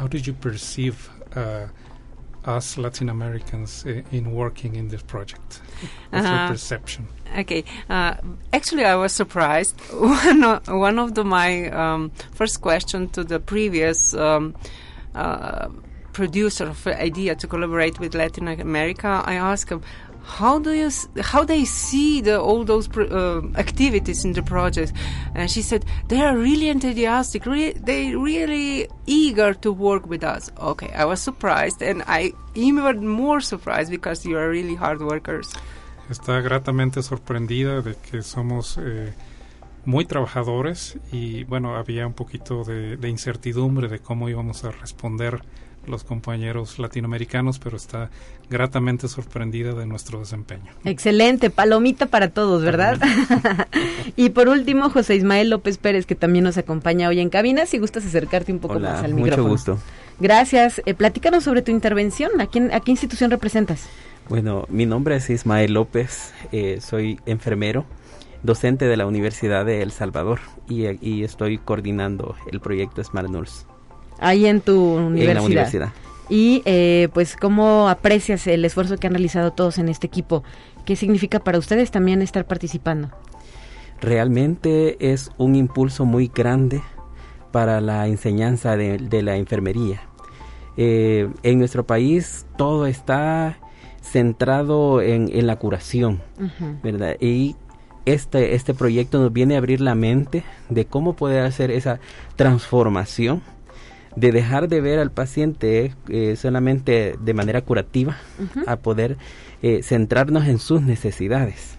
Uh, 0.00 1.66
us 2.46 2.76
Latin 2.78 3.08
Americans 3.08 3.84
uh, 3.86 4.02
in 4.12 4.32
working 4.32 4.76
in 4.76 4.88
this 4.88 5.02
project? 5.02 5.60
What's 6.10 6.26
your 6.26 6.34
Uh-huh. 6.34 6.48
perception? 6.52 7.06
Okay. 7.38 7.64
Uh, 7.88 8.14
actually, 8.52 8.84
I 8.84 8.94
was 8.96 9.12
surprised. 9.12 9.80
one 9.92 10.44
of, 10.44 10.68
one 10.68 10.98
of 10.98 11.14
the, 11.14 11.24
my 11.24 11.70
um, 11.70 12.10
first 12.32 12.60
question 12.60 13.08
to 13.10 13.24
the 13.24 13.40
previous 13.40 14.14
um, 14.14 14.54
uh, 15.14 15.68
producer 16.12 16.64
of 16.68 16.86
idea 16.86 17.34
to 17.34 17.46
collaborate 17.46 17.98
with 17.98 18.14
Latin 18.14 18.46
America, 18.48 19.22
I 19.24 19.34
asked 19.34 19.70
him, 19.70 19.82
how 20.24 20.58
do 20.58 20.72
you 20.72 20.90
how 21.20 21.44
they 21.44 21.64
see 21.64 22.20
the 22.20 22.40
all 22.40 22.64
those 22.64 22.88
uh, 22.96 23.42
activities 23.56 24.24
in 24.24 24.32
the 24.32 24.42
project? 24.42 24.92
And 25.34 25.50
she 25.50 25.62
said 25.62 25.84
they 26.08 26.20
are 26.20 26.36
really 26.36 26.68
enthusiastic 26.68 27.46
re- 27.46 27.72
they 27.72 28.14
really 28.14 28.88
eager 29.06 29.54
to 29.54 29.72
work 29.72 30.06
with 30.06 30.24
us. 30.24 30.50
Okay 30.58 30.90
i 30.94 31.04
was 31.04 31.20
surprised 31.20 31.82
and 31.82 32.02
i 32.06 32.32
even 32.54 33.06
more 33.06 33.40
surprised 33.40 33.90
because 33.90 34.24
you 34.24 34.36
are 34.38 34.48
really 34.48 34.74
hard 34.74 35.00
workers. 35.00 35.52
Está 36.10 36.40
gratamente 36.40 37.02
sorprendida 37.02 37.80
de 37.80 37.96
que 37.96 38.22
somos 38.22 38.78
eh, 38.78 39.14
muy 39.86 40.04
trabajadores 40.04 40.98
y 41.10 41.44
bueno, 41.44 41.76
había 41.76 42.06
un 42.06 42.12
poquito 42.12 42.62
de, 42.62 42.96
de 42.96 43.08
incertidumbre 43.08 43.88
de 43.88 44.00
cómo 44.00 44.28
íbamos 44.28 44.64
a 44.64 44.70
responder 44.70 45.42
los 45.86 46.04
compañeros 46.04 46.78
latinoamericanos, 46.78 47.58
pero 47.58 47.76
está 47.76 48.10
gratamente 48.50 49.08
sorprendida 49.08 49.72
de 49.72 49.86
nuestro 49.86 50.18
desempeño. 50.20 50.72
Excelente, 50.84 51.50
palomita 51.50 52.06
para 52.06 52.30
todos, 52.30 52.62
¿verdad? 52.62 52.98
y 54.16 54.30
por 54.30 54.48
último, 54.48 54.90
José 54.90 55.16
Ismael 55.16 55.50
López 55.50 55.78
Pérez, 55.78 56.06
que 56.06 56.14
también 56.14 56.44
nos 56.44 56.58
acompaña 56.58 57.08
hoy 57.08 57.20
en 57.20 57.30
cabina, 57.30 57.66
si 57.66 57.78
gustas 57.78 58.04
acercarte 58.06 58.52
un 58.52 58.58
poco 58.58 58.74
Hola, 58.74 58.92
más 58.92 59.04
al 59.04 59.12
mucho 59.12 59.24
micrófono. 59.24 59.48
gusto. 59.48 59.78
Gracias. 60.20 60.80
Eh, 60.86 60.94
platícanos 60.94 61.44
sobre 61.44 61.62
tu 61.62 61.70
intervención. 61.70 62.40
¿A, 62.40 62.46
quién, 62.46 62.72
¿A 62.72 62.80
qué 62.80 62.90
institución 62.90 63.30
representas? 63.30 63.88
Bueno, 64.28 64.66
mi 64.68 64.86
nombre 64.86 65.16
es 65.16 65.28
Ismael 65.28 65.74
López, 65.74 66.32
eh, 66.50 66.78
soy 66.80 67.20
enfermero, 67.26 67.84
docente 68.42 68.86
de 68.86 68.96
la 68.96 69.06
Universidad 69.06 69.66
de 69.66 69.82
El 69.82 69.90
Salvador 69.90 70.40
y, 70.66 70.86
y 71.06 71.24
estoy 71.24 71.58
coordinando 71.58 72.34
el 72.50 72.60
proyecto 72.60 73.04
Smart 73.04 73.28
Nurse 73.28 73.66
Ahí 74.24 74.46
en 74.46 74.60
tu 74.60 74.96
universidad. 74.96 75.30
en 75.30 75.34
la 75.34 75.42
universidad. 75.42 75.92
Y 76.28 76.62
eh, 76.64 77.08
pues, 77.12 77.36
¿cómo 77.36 77.88
aprecias 77.88 78.46
el 78.46 78.64
esfuerzo 78.64 78.96
que 78.96 79.06
han 79.06 79.12
realizado 79.12 79.52
todos 79.52 79.78
en 79.78 79.88
este 79.88 80.06
equipo? 80.06 80.42
¿Qué 80.84 80.96
significa 80.96 81.40
para 81.40 81.58
ustedes 81.58 81.90
también 81.90 82.22
estar 82.22 82.46
participando? 82.46 83.10
Realmente 84.00 85.12
es 85.12 85.30
un 85.38 85.54
impulso 85.54 86.04
muy 86.04 86.30
grande 86.34 86.82
para 87.52 87.80
la 87.80 88.06
enseñanza 88.06 88.76
de, 88.76 88.98
de 88.98 89.22
la 89.22 89.36
enfermería. 89.36 90.00
Eh, 90.76 91.28
en 91.42 91.58
nuestro 91.58 91.86
país 91.86 92.46
todo 92.56 92.86
está 92.86 93.58
centrado 94.02 95.00
en, 95.00 95.30
en 95.32 95.46
la 95.46 95.56
curación. 95.56 96.20
¿verdad? 96.82 97.16
Y 97.20 97.56
este, 98.04 98.54
este 98.54 98.74
proyecto 98.74 99.18
nos 99.18 99.32
viene 99.32 99.54
a 99.54 99.58
abrir 99.58 99.80
la 99.80 99.94
mente 99.94 100.44
de 100.68 100.84
cómo 100.84 101.14
poder 101.14 101.44
hacer 101.44 101.70
esa 101.70 102.00
transformación, 102.36 103.42
de 104.16 104.32
dejar 104.32 104.68
de 104.68 104.80
ver 104.80 104.98
al 104.98 105.10
paciente 105.10 105.94
eh, 106.08 106.36
solamente 106.36 107.16
de 107.20 107.34
manera 107.34 107.62
curativa, 107.62 108.16
a 108.66 108.76
poder 108.76 109.16
eh, 109.62 109.82
centrarnos 109.82 110.46
en 110.46 110.58
sus 110.58 110.82
necesidades. 110.82 111.78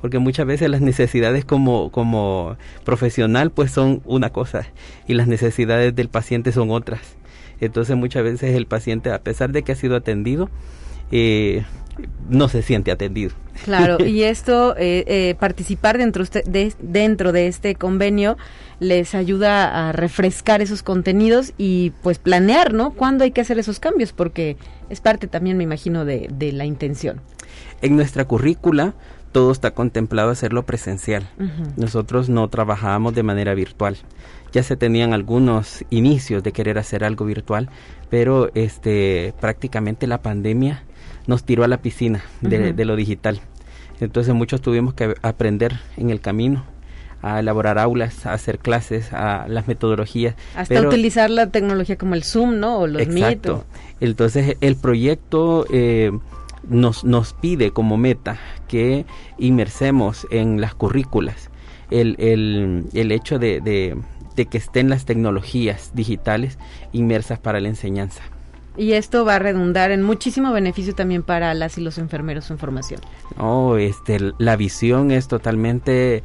Porque 0.00 0.18
muchas 0.18 0.46
veces 0.46 0.68
las 0.68 0.82
necesidades 0.82 1.44
como, 1.44 1.90
como 1.90 2.56
profesional 2.84 3.50
pues 3.50 3.70
son 3.70 4.02
una 4.04 4.30
cosa 4.30 4.66
y 5.08 5.14
las 5.14 5.28
necesidades 5.28 5.94
del 5.94 6.08
paciente 6.08 6.52
son 6.52 6.70
otras. 6.70 7.00
Entonces 7.60 7.96
muchas 7.96 8.22
veces 8.22 8.54
el 8.54 8.66
paciente, 8.66 9.10
a 9.10 9.22
pesar 9.22 9.52
de 9.52 9.62
que 9.62 9.72
ha 9.72 9.76
sido 9.76 9.96
atendido, 9.96 10.50
eh, 11.10 11.64
no 12.28 12.48
se 12.48 12.62
siente 12.62 12.90
atendido. 12.90 13.32
Claro, 13.64 14.04
y 14.04 14.22
esto, 14.24 14.74
eh, 14.76 15.04
eh, 15.06 15.34
participar 15.38 15.98
dentro, 15.98 16.22
usted- 16.22 16.44
de, 16.44 16.72
dentro 16.80 17.32
de 17.32 17.46
este 17.46 17.74
convenio 17.74 18.36
les 18.80 19.14
ayuda 19.14 19.88
a 19.88 19.92
refrescar 19.92 20.60
esos 20.62 20.82
contenidos 20.82 21.52
y 21.58 21.92
pues 22.02 22.18
planear, 22.18 22.72
¿no? 22.72 22.90
¿Cuándo 22.92 23.24
hay 23.24 23.30
que 23.30 23.40
hacer 23.40 23.58
esos 23.58 23.78
cambios? 23.80 24.12
Porque 24.12 24.56
es 24.90 25.00
parte 25.00 25.26
también, 25.26 25.56
me 25.56 25.64
imagino, 25.64 26.04
de, 26.04 26.28
de 26.32 26.52
la 26.52 26.64
intención. 26.64 27.20
En 27.82 27.96
nuestra 27.96 28.24
currícula 28.24 28.94
todo 29.32 29.50
está 29.50 29.72
contemplado 29.72 30.30
hacerlo 30.30 30.64
presencial. 30.64 31.28
Nosotros 31.76 32.28
no 32.28 32.46
trabajábamos 32.48 33.14
de 33.16 33.24
manera 33.24 33.52
virtual. 33.54 33.96
Ya 34.52 34.62
se 34.62 34.76
tenían 34.76 35.12
algunos 35.12 35.84
inicios 35.90 36.44
de 36.44 36.52
querer 36.52 36.78
hacer 36.78 37.02
algo 37.02 37.24
virtual, 37.24 37.68
pero 38.10 38.50
este 38.54 39.34
prácticamente 39.40 40.06
la 40.06 40.22
pandemia 40.22 40.84
nos 41.26 41.44
tiró 41.44 41.64
a 41.64 41.68
la 41.68 41.78
piscina 41.78 42.24
de, 42.40 42.84
lo 42.84 42.96
digital. 42.96 43.40
Entonces 44.00 44.34
muchos 44.34 44.60
tuvimos 44.60 44.94
que 44.94 45.14
aprender 45.22 45.80
en 45.96 46.10
el 46.10 46.20
camino 46.20 46.64
a 47.22 47.40
elaborar 47.40 47.78
aulas, 47.78 48.26
a 48.26 48.34
hacer 48.34 48.58
clases, 48.58 49.12
a 49.12 49.46
las 49.48 49.66
metodologías. 49.66 50.34
Hasta 50.54 50.80
utilizar 50.80 51.30
la 51.30 51.46
tecnología 51.50 51.96
como 51.96 52.14
el 52.14 52.22
Zoom, 52.22 52.58
¿no? 52.60 52.80
O 52.80 52.86
los 52.86 53.00
exacto. 53.00 53.64
Entonces 54.00 54.56
el 54.60 54.76
proyecto 54.76 55.64
eh, 55.70 56.10
nos, 56.68 57.04
nos 57.04 57.32
pide 57.32 57.70
como 57.70 57.96
meta 57.96 58.38
que 58.68 59.06
inmersemos 59.38 60.26
en 60.30 60.60
las 60.60 60.74
currículas 60.74 61.50
el, 61.90 62.16
el, 62.18 62.84
el 62.92 63.12
hecho 63.12 63.38
de, 63.38 63.60
de, 63.60 63.96
de 64.36 64.46
que 64.46 64.58
estén 64.58 64.88
las 64.90 65.04
tecnologías 65.04 65.92
digitales 65.94 66.58
inmersas 66.92 67.38
para 67.38 67.60
la 67.60 67.68
enseñanza. 67.68 68.22
Y 68.76 68.92
esto 68.92 69.24
va 69.24 69.36
a 69.36 69.38
redundar 69.38 69.90
en 69.92 70.02
muchísimo 70.02 70.52
beneficio 70.52 70.94
también 70.94 71.22
para 71.22 71.54
las 71.54 71.78
y 71.78 71.80
los 71.80 71.98
enfermeros 71.98 72.50
en 72.50 72.58
formación. 72.58 73.00
Oh, 73.38 73.76
este, 73.76 74.18
la 74.38 74.56
visión 74.56 75.10
es 75.10 75.28
totalmente 75.28 76.22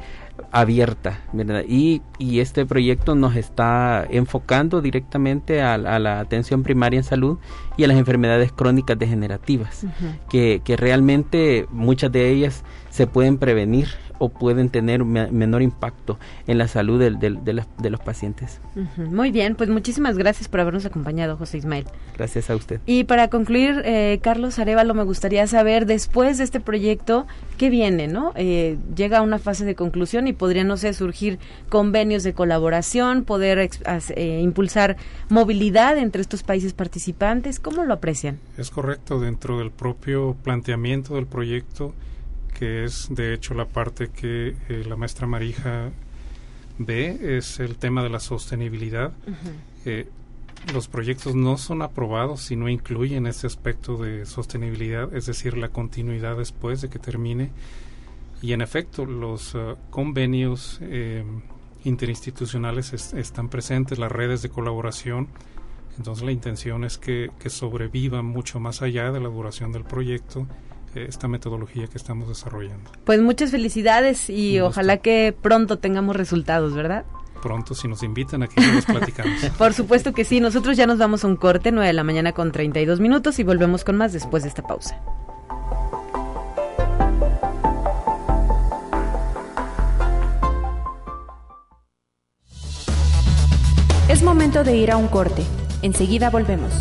abierta, 0.52 1.20
¿verdad? 1.34 1.64
Y, 1.68 2.02
y 2.18 2.40
este 2.40 2.66
proyecto 2.66 3.14
nos 3.14 3.36
está 3.36 4.06
enfocando 4.10 4.82
directamente 4.82 5.62
a, 5.62 5.76
a, 5.76 6.00
la 6.00 6.20
atención 6.20 6.64
primaria 6.64 6.98
en 6.98 7.04
salud 7.04 7.38
y 7.78 7.84
a 7.84 7.88
las 7.88 7.98
enfermedades 7.98 8.52
crónicas 8.52 8.98
degenerativas, 8.98 9.84
uh 9.84 9.88
-huh. 9.88 10.28
que, 10.30 10.62
que 10.64 10.76
realmente 10.76 11.68
muchas 11.72 12.12
de 12.12 12.30
ellas 12.30 12.64
se 12.90 13.08
pueden 13.08 13.38
prevenir 13.38 13.88
o 14.20 14.28
pueden 14.30 14.70
tener 14.70 15.06
me 15.06 15.32
menor 15.32 15.62
impacto 15.62 16.20
en 16.46 16.58
la 16.58 16.68
salud 16.68 17.00
de, 17.00 17.12
de, 17.12 17.32
de, 17.32 17.64
de 17.78 17.90
los 17.90 18.00
pacientes. 18.02 18.60
Uh 18.76 18.82
-huh. 18.82 19.10
Muy 19.10 19.32
bien, 19.32 19.56
pues 19.56 19.70
muchísimas 19.70 20.18
gracias 20.18 20.50
por 20.50 20.60
habernos 20.60 20.86
acompañado, 20.86 21.38
José 21.38 21.58
Ismael. 21.58 21.86
Gracias 22.18 22.50
a 22.50 22.56
usted. 22.56 22.82
Y 22.86 23.06
para 23.06 23.30
concluir, 23.30 23.82
eh, 23.86 24.20
Carlos 24.22 24.60
Arevalo, 24.60 24.94
me 24.94 25.04
gustaría 25.04 25.48
saber, 25.48 25.86
después 25.86 26.38
de 26.38 26.44
este 26.44 26.60
proyecto, 26.60 27.28
¿qué 27.58 27.70
viene? 27.70 28.08
no 28.08 28.34
eh, 28.36 28.78
Llega 28.94 29.20
a 29.20 29.22
una 29.22 29.40
fase 29.40 29.64
de 29.64 29.76
conclusión 29.76 30.28
y 30.28 30.34
podrían, 30.34 30.68
no 30.68 30.76
sé, 30.76 30.94
surgir 30.94 31.40
convenios 31.70 32.24
de 32.24 32.34
colaboración, 32.34 33.24
poder 33.24 33.70
eh, 34.16 34.40
impulsar 34.44 34.98
movilidad 35.30 35.98
entre 35.98 36.22
estos 36.22 36.44
países 36.44 36.74
participantes. 36.74 37.62
¿Cómo 37.62 37.86
lo 37.86 37.94
aprecian? 37.94 38.40
Es 38.58 38.70
correcto, 38.70 39.22
dentro 39.22 39.60
del 39.60 39.72
propio 39.72 40.36
planteamiento 40.44 41.16
del 41.16 41.26
proyecto, 41.26 41.94
que 42.60 42.84
es 42.84 43.08
de 43.10 43.34
hecho 43.34 43.54
la 43.54 43.64
parte 43.64 44.10
que 44.10 44.50
eh, 44.68 44.84
la 44.86 44.98
maestra 44.98 45.26
Marija 45.26 45.92
ve, 46.78 47.38
es 47.38 47.62
el 47.62 47.78
tema 47.78 48.04
de 48.04 48.10
la 48.10 48.20
sostenibilidad. 48.20 49.14
Uh 49.26 49.32
-huh. 49.32 49.36
eh, 49.86 50.10
los 50.74 50.90
proyectos 50.90 51.36
no 51.36 51.58
son 51.58 51.82
aprobados 51.82 52.42
si 52.42 52.58
no 52.58 52.68
incluyen 52.68 53.28
ese 53.28 53.48
aspecto 53.48 53.96
de 53.96 54.26
sostenibilidad, 54.26 55.14
es 55.16 55.26
decir, 55.26 55.58
la 55.58 55.70
continuidad 55.70 56.36
después 56.36 56.82
de 56.82 56.90
que 56.90 57.00
termine. 57.00 57.52
Y 58.42 58.52
en 58.52 58.62
efecto, 58.62 59.06
los 59.06 59.56
uh, 59.56 59.78
convenios 59.90 60.80
eh, 60.82 61.24
interinstitucionales 61.86 62.92
es, 62.92 63.14
están 63.14 63.48
presentes, 63.48 64.00
las 64.00 64.12
redes 64.12 64.42
de 64.42 64.50
colaboración. 64.50 65.30
Entonces 65.98 66.26
la 66.26 66.34
intención 66.34 66.84
es 66.84 66.98
que, 66.98 67.32
que 67.40 67.50
sobreviva 67.50 68.22
mucho 68.22 68.60
más 68.60 68.82
allá 68.82 69.14
de 69.14 69.22
la 69.22 69.30
duración 69.30 69.72
del 69.72 69.84
proyecto 69.86 70.46
esta 70.96 71.28
metodología 71.28 71.88
que 71.88 71.98
estamos 71.98 72.28
desarrollando. 72.28 72.92
Pues 73.06 73.22
muchas 73.22 73.52
felicidades 73.52 74.30
y 74.30 74.60
ojalá 74.60 74.98
que 74.98 75.36
pronto 75.40 75.80
tengamos 75.80 76.16
resultados, 76.16 76.74
¿verdad? 76.74 77.06
Pronto, 77.42 77.74
si 77.74 77.88
nos 77.88 78.04
invitan 78.04 78.44
aquí, 78.44 78.56
nos 78.60 78.86
platicamos. 78.86 79.46
Por 79.58 79.74
supuesto 79.74 80.14
que 80.14 80.26
sí. 80.26 80.40
Nosotros 80.40 80.78
ya 80.78 80.88
nos 80.88 80.98
vamos 80.98 81.24
a 81.24 81.28
un 81.28 81.36
corte, 81.36 81.72
9 81.72 81.88
de 81.88 81.94
la 81.94 82.04
mañana 82.04 82.34
con 82.34 82.52
32 82.52 83.00
minutos 83.00 83.40
y 83.40 83.44
volvemos 83.44 83.84
con 83.84 83.98
más 83.98 84.14
después 84.14 84.44
de 84.44 84.50
esta 84.50 84.64
pausa. 84.64 85.02
Es 94.10 94.24
momento 94.24 94.64
de 94.64 94.76
ir 94.76 94.92
a 94.92 94.98
un 94.98 95.08
corte. 95.08 95.44
Enseguida 95.82 96.30
volvemos. 96.30 96.74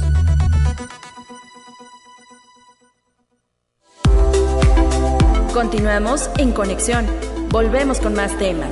Continuamos 5.58 6.30
en 6.38 6.52
conexión. 6.52 7.04
Volvemos 7.48 7.98
con 7.98 8.14
más 8.14 8.38
temas. 8.38 8.70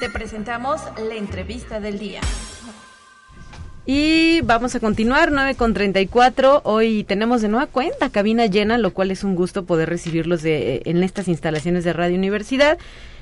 Te 0.00 0.10
presentamos 0.10 0.82
la 0.98 1.14
entrevista 1.14 1.80
del 1.80 1.98
día. 1.98 2.20
Y 3.86 4.42
vamos 4.42 4.74
a 4.74 4.80
continuar, 4.80 5.32
9 5.32 5.54
con 5.54 5.72
34. 5.72 6.60
Hoy 6.64 7.04
tenemos 7.04 7.40
de 7.40 7.48
nueva 7.48 7.68
cuenta 7.68 8.10
cabina 8.10 8.44
llena, 8.44 8.76
lo 8.76 8.92
cual 8.92 9.10
es 9.10 9.24
un 9.24 9.34
gusto 9.34 9.64
poder 9.64 9.88
recibirlos 9.88 10.42
de, 10.42 10.82
en 10.84 11.02
estas 11.02 11.26
instalaciones 11.26 11.84
de 11.84 11.94
Radio 11.94 12.18
Universidad. 12.18 12.76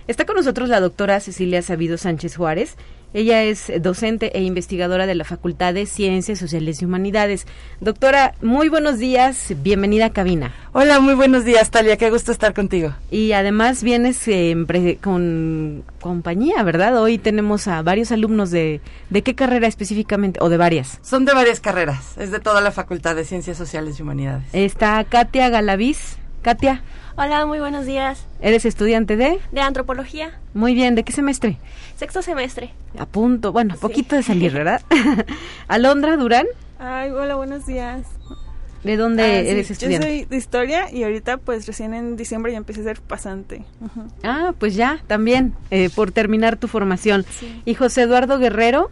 Está 0.07 0.27
con 0.27 0.37
nosotros 0.37 0.69
la 0.69 0.81
doctora 0.81 1.19
Cecilia 1.21 1.63
Sabido 1.63 1.97
Sánchez 1.97 2.37
Juárez. 2.37 2.77
Ella 3.15 3.43
es 3.45 3.73
docente 3.81 4.37
e 4.37 4.43
investigadora 4.43 5.07
de 5.07 5.15
la 5.15 5.25
Facultad 5.25 5.73
de 5.73 5.87
Ciencias 5.87 6.39
Sociales 6.39 6.83
y 6.83 6.85
Humanidades. 6.85 7.47
Doctora, 7.81 8.35
muy 8.43 8.69
buenos 8.69 8.99
días, 8.99 9.55
bienvenida 9.63 10.07
a 10.07 10.11
cabina. 10.11 10.53
Hola, 10.73 11.01
muy 11.01 11.15
buenos 11.15 11.47
días, 11.47 11.71
Talia, 11.71 11.97
qué 11.97 12.11
gusto 12.11 12.33
estar 12.33 12.53
contigo. 12.53 12.93
Y 13.11 13.33
además 13.33 13.83
vienes 13.83 14.29
eh, 14.29 14.99
con 15.01 15.85
compañía, 16.03 16.63
¿verdad? 16.65 17.01
Hoy 17.01 17.17
tenemos 17.17 17.67
a 17.67 17.81
varios 17.81 18.13
alumnos 18.13 18.51
de, 18.51 18.83
¿de 19.09 19.23
qué 19.23 19.35
carrera 19.35 19.69
específicamente 19.69 20.41
o 20.43 20.51
de 20.51 20.59
varias? 20.59 20.99
Son 21.01 21.25
de 21.25 21.33
varias 21.33 21.61
carreras, 21.61 22.19
es 22.19 22.31
de 22.31 22.41
toda 22.41 22.61
la 22.61 22.73
Facultad 22.73 23.17
de 23.17 23.25
Ciencias 23.25 23.57
Sociales 23.57 23.99
y 23.99 24.03
Humanidades. 24.03 24.49
Está 24.53 25.03
Katia 25.05 25.49
Galaviz. 25.49 26.19
Katia. 26.43 26.83
Hola, 27.17 27.47
muy 27.47 27.61
buenos 27.61 27.87
días. 27.87 28.27
¿Eres 28.41 28.65
estudiante 28.65 29.17
de? 29.17 29.39
De 29.53 29.61
antropología. 29.61 30.37
Muy 30.53 30.75
bien, 30.75 30.97
¿de 30.97 31.05
qué 31.05 31.13
semestre? 31.13 31.59
Sexto 31.97 32.23
semestre. 32.23 32.73
A 32.99 33.07
punto, 33.07 33.53
bueno, 33.53 33.75
sí. 33.75 33.81
poquito 33.81 34.17
de 34.17 34.25
salir, 34.25 34.53
¿verdad? 34.53 34.83
Alondra 35.69 36.17
Durán. 36.17 36.47
Ay, 36.81 37.11
hola, 37.11 37.37
buenos 37.37 37.67
días. 37.67 38.05
¿De 38.83 38.97
dónde 38.97 39.23
ah, 39.23 39.39
eres 39.39 39.69
sí, 39.69 39.75
estudiante? 39.75 40.09
Yo 40.09 40.13
soy 40.13 40.25
de 40.25 40.37
historia 40.37 40.93
y 40.93 41.05
ahorita 41.05 41.37
pues 41.37 41.69
recién 41.69 41.95
en 41.95 42.17
diciembre 42.17 42.51
ya 42.51 42.59
empecé 42.59 42.81
a 42.81 42.85
ser 42.85 43.01
pasante. 43.01 43.65
Uh 43.81 43.85
-huh. 43.85 44.11
Ah, 44.25 44.53
pues 44.59 44.75
ya, 44.75 45.01
también, 45.07 45.55
eh, 45.71 45.91
por 45.95 46.11
terminar 46.11 46.57
tu 46.57 46.67
formación. 46.67 47.25
Sí. 47.31 47.63
¿Y 47.65 47.75
José 47.75 48.03
Eduardo 48.03 48.41
Guerrero? 48.41 48.91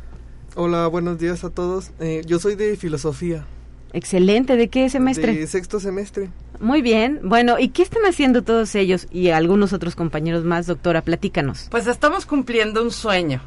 Hola, 0.54 0.86
buenos 0.86 1.18
días 1.18 1.42
a 1.42 1.50
todos. 1.50 1.90
Eh, 1.98 2.22
yo 2.24 2.38
soy 2.38 2.54
de 2.54 2.76
filosofía. 2.76 3.44
Excelente, 3.92 4.56
¿de 4.56 4.68
qué 4.68 4.88
semestre? 4.88 5.34
De 5.34 5.46
sexto 5.46 5.80
semestre. 5.80 6.30
Muy 6.62 6.80
bien, 6.80 7.18
bueno, 7.24 7.58
¿y 7.58 7.70
qué 7.70 7.82
están 7.82 8.04
haciendo 8.06 8.42
todos 8.42 8.76
ellos 8.76 9.08
y 9.10 9.30
algunos 9.30 9.72
otros 9.72 9.96
compañeros 9.96 10.44
más, 10.44 10.68
doctora? 10.68 11.02
Platícanos. 11.02 11.66
Pues 11.72 11.88
estamos 11.88 12.24
cumpliendo 12.24 12.84
un 12.84 12.92
sueño. 12.92 13.42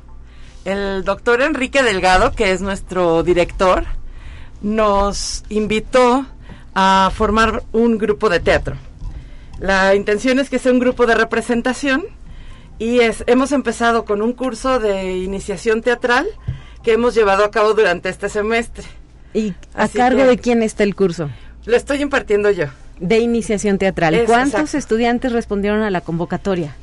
El 0.66 1.06
doctor 1.06 1.42
Enrique 1.42 1.82
Delgado, 1.82 2.34
que 2.34 2.52
es 2.52 2.60
nuestro 2.60 3.24
director, 3.24 3.86
nos 4.62 5.46
invitó 5.48 6.26
a 6.74 7.10
formar 7.16 7.64
un 7.72 7.98
grupo 7.98 8.28
de 8.28 8.42
teatro. 8.42 8.76
La 9.60 9.96
intención 9.96 10.38
es 10.40 10.50
que 10.50 10.60
sea 10.60 10.74
un 10.74 10.80
grupo 10.80 11.06
de 11.06 11.16
representación 11.16 12.04
y 12.80 13.00
es, 13.00 13.24
hemos 13.28 13.54
empezado 13.54 14.04
con 14.04 14.22
un 14.22 14.34
curso 14.34 14.78
de 14.80 15.16
iniciación 15.16 15.82
teatral 15.82 16.28
que 16.84 16.92
hemos 16.92 17.16
llevado 17.16 17.46
a 17.46 17.52
cabo 17.52 17.76
durante 17.76 18.10
este 18.10 18.28
semestre. 18.28 18.84
¿Y 19.34 19.52
a 19.74 19.84
Así 19.84 19.98
cargo 19.98 20.18
que, 20.18 20.26
de 20.26 20.38
quién 20.38 20.64
está 20.64 20.84
el 20.84 20.96
curso? 20.96 21.30
Lo 21.66 21.78
estoy 21.78 22.02
impartiendo 22.02 22.52
yo. 22.52 22.66
De 23.00 23.20
iniciación 23.20 23.78
teatral. 23.78 24.14
Es, 24.14 24.26
¿Cuántos 24.26 24.62
exacto. 24.62 24.78
estudiantes 24.78 25.32
respondieron 25.32 25.82
a 25.82 25.90
la 25.90 26.02
convocatoria? 26.02 26.76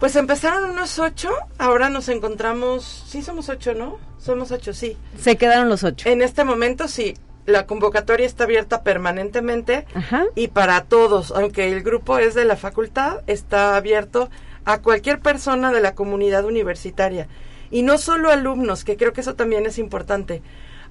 Pues 0.00 0.16
empezaron 0.16 0.70
unos 0.70 0.98
ocho, 0.98 1.30
ahora 1.58 1.88
nos 1.88 2.08
encontramos, 2.08 3.04
sí 3.06 3.22
somos 3.22 3.48
ocho, 3.48 3.74
¿no? 3.74 3.98
Somos 4.18 4.50
ocho, 4.50 4.72
sí. 4.72 4.96
Se 5.18 5.36
quedaron 5.36 5.68
los 5.68 5.84
ocho. 5.84 6.08
En 6.08 6.20
este 6.20 6.44
momento 6.44 6.88
sí, 6.88 7.14
la 7.46 7.66
convocatoria 7.66 8.26
está 8.26 8.44
abierta 8.44 8.82
permanentemente 8.82 9.86
Ajá. 9.94 10.24
y 10.34 10.48
para 10.48 10.82
todos, 10.84 11.30
aunque 11.30 11.70
el 11.70 11.82
grupo 11.82 12.18
es 12.18 12.34
de 12.34 12.44
la 12.44 12.56
facultad, 12.56 13.20
está 13.26 13.76
abierto 13.76 14.30
a 14.64 14.78
cualquier 14.78 15.20
persona 15.20 15.72
de 15.72 15.80
la 15.80 15.94
comunidad 15.94 16.44
universitaria. 16.44 17.28
Y 17.70 17.82
no 17.82 17.98
solo 17.98 18.30
alumnos, 18.30 18.84
que 18.84 18.96
creo 18.96 19.12
que 19.12 19.20
eso 19.20 19.34
también 19.34 19.66
es 19.66 19.78
importante 19.78 20.42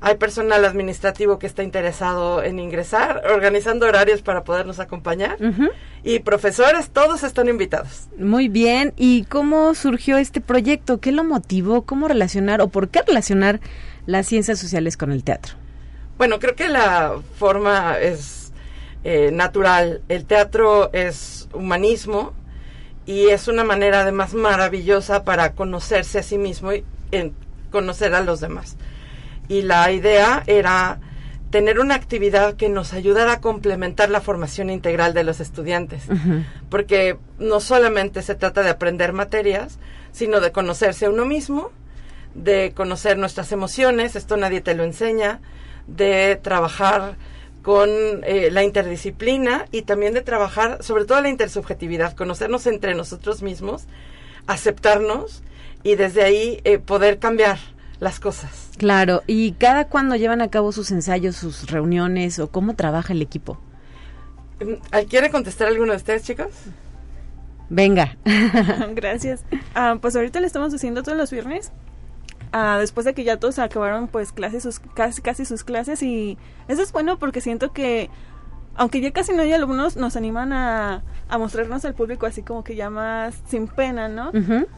hay 0.05 0.15
personal 0.15 0.65
administrativo 0.65 1.39
que 1.39 1.47
está 1.47 1.63
interesado 1.63 2.43
en 2.43 2.59
ingresar, 2.59 3.23
organizando 3.31 3.87
horarios 3.87 4.21
para 4.21 4.43
podernos 4.43 4.81
acompañar. 4.81 5.37
Uh 5.39 5.45
-huh. 5.45 5.71
Y 6.03 6.19
profesores, 6.19 6.89
todos 6.89 7.23
están 7.23 7.47
invitados. 7.47 8.09
Muy 8.19 8.49
bien. 8.49 8.91
¿Y 8.97 9.23
cómo 9.23 9.73
surgió 9.75 10.17
este 10.17 10.41
proyecto? 10.41 10.99
¿Qué 10.99 11.13
lo 11.13 11.23
motivó? 11.23 11.83
¿Cómo 11.83 12.09
relacionar 12.09 12.59
o 12.59 12.67
por 12.67 12.89
qué 12.89 13.01
relacionar 13.01 13.61
las 14.05 14.27
ciencias 14.27 14.59
sociales 14.59 14.97
con 14.97 15.13
el 15.13 15.23
teatro? 15.23 15.53
Bueno, 16.17 16.37
creo 16.37 16.53
que 16.53 16.67
la 16.67 17.13
forma 17.39 17.97
es 17.97 18.51
eh, 19.05 19.31
natural. 19.31 20.01
El 20.09 20.25
teatro 20.25 20.91
es 20.91 21.47
humanismo 21.53 22.33
y 23.05 23.29
es 23.29 23.47
una 23.47 23.63
manera 23.63 24.01
además 24.01 24.33
maravillosa 24.33 25.23
para 25.23 25.53
conocerse 25.53 26.19
a 26.19 26.23
sí 26.23 26.37
mismo 26.37 26.73
y 26.73 26.83
en, 27.11 27.33
conocer 27.71 28.13
a 28.15 28.19
los 28.19 28.41
demás 28.41 28.75
y 29.47 29.61
la 29.61 29.91
idea 29.91 30.43
era 30.47 30.99
tener 31.53 31.79
una 31.79 31.93
actividad 31.93 32.55
que 32.55 32.67
nos 32.67 32.93
ayudara 32.93 33.33
a 33.33 33.39
complementar 33.39 34.09
la 34.09 34.21
formación 34.21 34.71
integral 34.71 35.13
de 35.13 35.23
los 35.23 35.39
estudiantes. 35.39 36.03
Porque 36.69 37.17
no 37.37 37.59
solamente 37.59 38.23
se 38.23 38.33
trata 38.33 38.63
de 38.63 38.71
aprender 38.71 39.13
materias, 39.13 39.77
sino 40.11 40.39
de 40.39 40.51
conocerse 40.51 41.05
a 41.05 41.11
uno 41.11 41.25
mismo, 41.25 41.71
de 42.33 42.73
conocer 42.75 43.19
nuestras 43.19 43.51
emociones, 43.51 44.15
esto 44.15 44.35
nadie 44.35 44.61
te 44.61 44.73
lo 44.73 44.83
enseña, 44.83 45.41
de 45.85 46.39
trabajar 46.41 47.17
con 47.61 47.89
eh, 48.23 48.49
la 48.51 48.63
interdisciplina 48.63 49.65
y 49.71 49.83
también 49.83 50.13
de 50.13 50.21
trabajar 50.21 50.83
sobre 50.83 51.05
todo 51.05 51.21
la 51.21 51.29
intersubjetividad, 51.29 52.15
conocernos 52.15 52.67
entre 52.67 52.95
nosotros 52.95 53.41
mismos, 53.41 53.85
aceptarnos 54.47 55.43
y 55.83 55.95
desde 55.95 56.23
ahí 56.23 56.61
eh, 56.63 56.79
poder 56.79 57.19
cambiar 57.19 57.59
las 58.03 58.19
cosas. 58.19 58.69
Claro, 58.77 59.23
¿y 59.27 59.53
cada 59.53 59.87
cuando 59.87 60.15
llevan 60.15 60.41
a 60.41 60.49
cabo 60.49 60.71
sus 60.71 60.91
ensayos, 60.91 61.35
sus 61.35 61.71
reuniones 61.71 62.37
o 62.37 62.51
cómo 62.51 62.75
trabaja 62.75 63.13
el 63.13 63.21
equipo? 63.21 63.57
¿Quiere 65.09 65.31
contestar 65.31 65.69
alguno 65.69 65.91
de 65.91 65.97
ustedes, 65.97 66.23
chicos? 66.23 66.47
Venga. 67.69 68.17
Gracias. 68.93 69.43
Ah, 69.73 69.97
pues 69.99 70.15
ahorita 70.15 70.39
le 70.39 70.47
estamos 70.47 70.73
haciendo 70.73 71.01
todos 71.01 71.17
los 71.17 71.31
viernes. 71.31 71.71
Ah, 72.51 72.77
después 72.79 73.05
de 73.05 73.13
que 73.13 73.23
ya 73.23 73.37
todos 73.37 73.57
acabaron 73.57 74.07
pues 74.07 74.31
clases 74.31 74.63
sus, 74.63 74.79
casi, 74.79 75.21
casi 75.21 75.45
sus 75.45 75.63
clases 75.63 76.03
y 76.03 76.37
eso 76.67 76.83
es 76.83 76.91
bueno 76.91 77.17
porque 77.17 77.41
siento 77.41 77.73
que 77.73 78.11
aunque 78.75 79.01
ya 79.01 79.11
casi 79.11 79.33
no 79.33 79.41
hay 79.41 79.53
alumnos 79.53 79.95
nos 79.95 80.15
animan 80.15 80.53
a, 80.53 81.03
a 81.29 81.37
mostrarnos 81.39 81.83
al 81.83 81.95
público 81.95 82.27
así 82.27 82.43
como 82.43 82.63
que 82.63 82.75
ya 82.75 82.91
más 82.91 83.41
sin 83.47 83.67
pena, 83.67 84.07
¿no? 84.07 84.31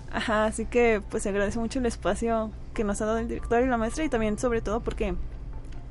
Ajá, 0.10 0.46
así 0.46 0.66
que 0.66 1.02
pues 1.10 1.24
se 1.24 1.30
agradece 1.30 1.60
mucho 1.60 1.80
el 1.80 1.86
espacio 1.86 2.50
que 2.76 2.84
nos 2.84 3.02
ha 3.02 3.06
dado 3.06 3.18
el 3.18 3.28
director 3.28 3.64
y 3.64 3.68
la 3.68 3.78
maestra 3.78 4.04
y 4.04 4.10
también 4.10 4.38
sobre 4.38 4.62
todo 4.62 4.82
porque 4.82 5.16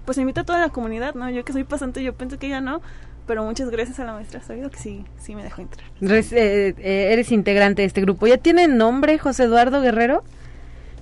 pues 0.05 0.19
invita 0.19 0.43
a 0.43 0.45
toda 0.45 0.61
la 0.61 0.69
comunidad, 0.69 1.15
¿no? 1.15 1.29
Yo 1.31 1.45
que 1.45 1.53
soy 1.53 1.65
pasante 1.65 2.05
yo 2.05 2.13
pienso 2.13 2.39
que 2.39 2.49
ya 2.49 2.61
no, 2.61 2.81
pero 3.27 3.43
muchas 3.43 3.71
gracias 3.71 3.99
a 3.99 4.05
la 4.05 4.13
maestra, 4.13 4.41
sabido 4.43 4.71
que 4.71 4.79
sí, 4.79 5.05
sí 5.19 5.35
me 5.35 5.43
dejó 5.43 5.63
entrar. 5.63 5.89
Eh, 6.01 6.75
eh, 6.79 7.09
eres 7.13 7.33
integrante 7.33 7.83
de 7.83 7.87
este 7.87 8.03
grupo. 8.03 8.29
¿Ya 8.29 8.39
tiene 8.39 8.69
nombre 8.69 9.19
José 9.19 9.45
Eduardo 9.45 9.81
Guerrero? 9.81 10.23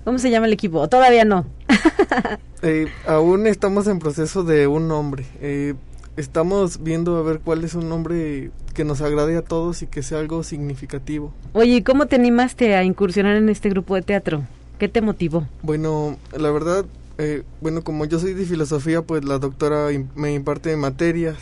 ¿Cómo 0.05 0.19
se 0.19 0.31
llama 0.31 0.47
el 0.47 0.53
equipo? 0.53 0.89
Todavía 0.89 1.25
no. 1.25 1.47
Eh, 2.65 2.87
aún 3.09 3.49
estamos 3.49 3.89
en 3.89 3.99
proceso 3.99 4.45
de 4.45 4.69
un 4.69 4.87
nombre. 4.87 5.27
Eh, 5.41 5.75
estamos 6.17 6.81
viendo 6.81 7.17
a 7.17 7.23
ver 7.23 7.41
cuál 7.41 7.65
es 7.65 7.75
un 7.75 7.89
nombre 7.89 8.53
que 8.73 8.85
nos 8.85 9.01
agrade 9.01 9.37
a 9.37 9.43
todos 9.43 9.83
y 9.83 9.89
que 9.89 10.05
sea 10.05 10.21
algo 10.21 10.45
significativo. 10.45 11.35
Oye, 11.55 11.83
¿cómo 11.83 12.07
te 12.07 12.15
animaste 12.15 12.77
a 12.77 12.85
incursionar 12.85 13.35
en 13.35 13.49
este 13.49 13.69
grupo 13.69 13.97
de 13.97 14.03
teatro? 14.03 14.45
¿Qué 14.79 14.89
te 14.89 15.01
motivó? 15.01 15.47
Bueno, 15.63 16.19
la 16.37 16.51
verdad, 16.51 16.85
eh, 17.19 17.45
bueno, 17.61 17.83
como 17.83 18.05
yo 18.05 18.19
soy 18.19 18.35
de 18.35 18.45
filosofía, 18.45 19.03
pues 19.03 19.25
la 19.25 19.39
doctora 19.39 19.89
me 20.15 20.35
imparte 20.35 20.77
materias. 20.77 21.39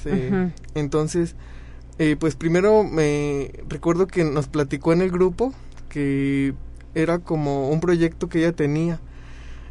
Entonces, 0.75 1.37
pues 2.19 2.37
primero 2.37 2.85
me 2.85 3.53
recuerdo 3.69 4.07
que 4.07 4.25
nos 4.25 4.49
platicó 4.49 4.93
en 4.93 5.03
el 5.03 5.11
grupo 5.11 5.55
que 5.89 6.55
era 6.95 7.19
como 7.19 7.69
un 7.69 7.81
proyecto 7.81 8.29
que 8.29 8.39
ella 8.39 8.53
tenía. 8.53 9.01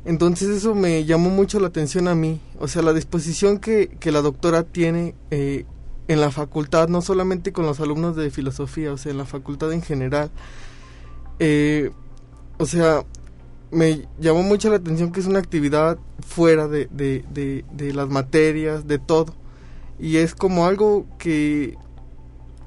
Entonces 0.05 0.49
eso 0.49 0.75
me 0.75 1.03
llamó 1.05 1.29
mucho 1.29 1.59
la 1.59 1.67
atención 1.67 2.07
a 2.07 2.15
mí, 2.15 2.39
o 2.59 2.67
sea, 2.67 2.81
la 2.81 2.93
disposición 2.93 3.59
que, 3.59 3.89
que 3.99 4.11
la 4.11 4.21
doctora 4.21 4.63
tiene 4.63 5.13
eh, 5.29 5.65
en 6.07 6.21
la 6.21 6.31
facultad, 6.31 6.87
no 6.87 7.01
solamente 7.01 7.51
con 7.51 7.65
los 7.65 7.79
alumnos 7.79 8.15
de 8.15 8.31
filosofía, 8.31 8.93
o 8.93 8.97
sea, 8.97 9.11
en 9.11 9.17
la 9.17 9.25
facultad 9.25 9.73
en 9.73 9.81
general. 9.81 10.31
Eh, 11.39 11.91
o 12.57 12.65
sea, 12.65 13.03
me 13.71 14.07
llamó 14.19 14.43
mucho 14.43 14.69
la 14.69 14.77
atención 14.77 15.11
que 15.11 15.19
es 15.19 15.27
una 15.27 15.39
actividad 15.39 15.97
fuera 16.25 16.67
de, 16.67 16.87
de, 16.91 17.23
de, 17.31 17.65
de 17.71 17.93
las 17.93 18.09
materias, 18.09 18.87
de 18.87 18.99
todo. 18.99 19.35
Y 19.99 20.17
es 20.17 20.33
como 20.33 20.65
algo 20.65 21.05
que 21.17 21.77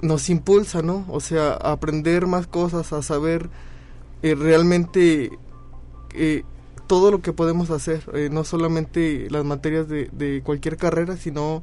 nos 0.02 0.28
impulsa, 0.28 0.82
¿no? 0.82 1.04
O 1.08 1.20
sea, 1.20 1.52
a 1.52 1.72
aprender 1.72 2.26
más 2.26 2.46
cosas, 2.46 2.92
a 2.92 3.02
saber 3.02 3.48
eh, 4.22 4.34
realmente 4.34 5.30
eh, 6.14 6.42
todo 6.86 7.10
lo 7.10 7.22
que 7.22 7.32
podemos 7.32 7.70
hacer, 7.70 8.04
eh, 8.12 8.28
no 8.30 8.44
solamente 8.44 9.28
las 9.30 9.44
materias 9.44 9.88
de, 9.88 10.10
de, 10.12 10.42
cualquier 10.44 10.76
carrera, 10.76 11.16
sino 11.16 11.62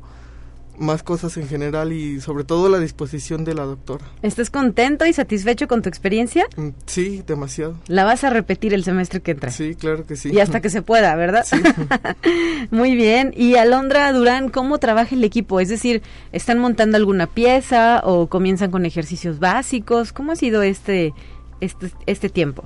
más 0.79 1.03
cosas 1.03 1.37
en 1.37 1.47
general 1.47 1.91
y 1.91 2.21
sobre 2.21 2.43
todo 2.43 2.69
la 2.69 2.79
disposición 2.79 3.43
de 3.45 3.53
la 3.53 3.63
doctora. 3.63 4.05
¿Estás 4.21 4.49
contento 4.49 5.05
y 5.05 5.13
satisfecho 5.13 5.67
con 5.67 5.81
tu 5.81 5.89
experiencia? 5.89 6.47
Mm, 6.55 6.69
sí, 6.85 7.23
demasiado. 7.25 7.77
¿La 7.87 8.05
vas 8.05 8.23
a 8.23 8.29
repetir 8.29 8.73
el 8.73 8.83
semestre 8.83 9.21
que 9.21 9.31
entra? 9.31 9.51
Sí, 9.51 9.75
claro 9.75 10.05
que 10.05 10.15
sí. 10.15 10.31
Y 10.31 10.39
hasta 10.39 10.61
que 10.61 10.69
se 10.69 10.81
pueda, 10.81 11.15
¿verdad? 11.15 11.45
Sí. 11.45 11.57
Muy 12.71 12.95
bien. 12.95 13.33
Y 13.35 13.55
Alondra 13.55 14.11
Durán, 14.13 14.49
¿cómo 14.49 14.77
trabaja 14.77 15.15
el 15.15 15.23
equipo? 15.23 15.59
Es 15.59 15.69
decir, 15.69 16.01
¿están 16.31 16.59
montando 16.59 16.97
alguna 16.97 17.27
pieza 17.27 18.01
o 18.03 18.27
comienzan 18.27 18.71
con 18.71 18.85
ejercicios 18.85 19.39
básicos? 19.39 20.13
¿Cómo 20.13 20.31
ha 20.31 20.35
sido 20.35 20.63
este 20.63 21.13
este, 21.61 21.91
este 22.05 22.29
tiempo? 22.29 22.63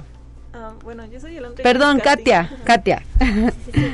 Uh, 0.53 0.81
bueno, 0.83 1.05
yo 1.07 1.19
soy 1.19 1.37
Alondra 1.37 1.63
Perdón, 1.63 1.99
Katia, 1.99 2.57
Katia. 2.63 3.03
Sí, 3.19 3.71
sí. 3.73 3.85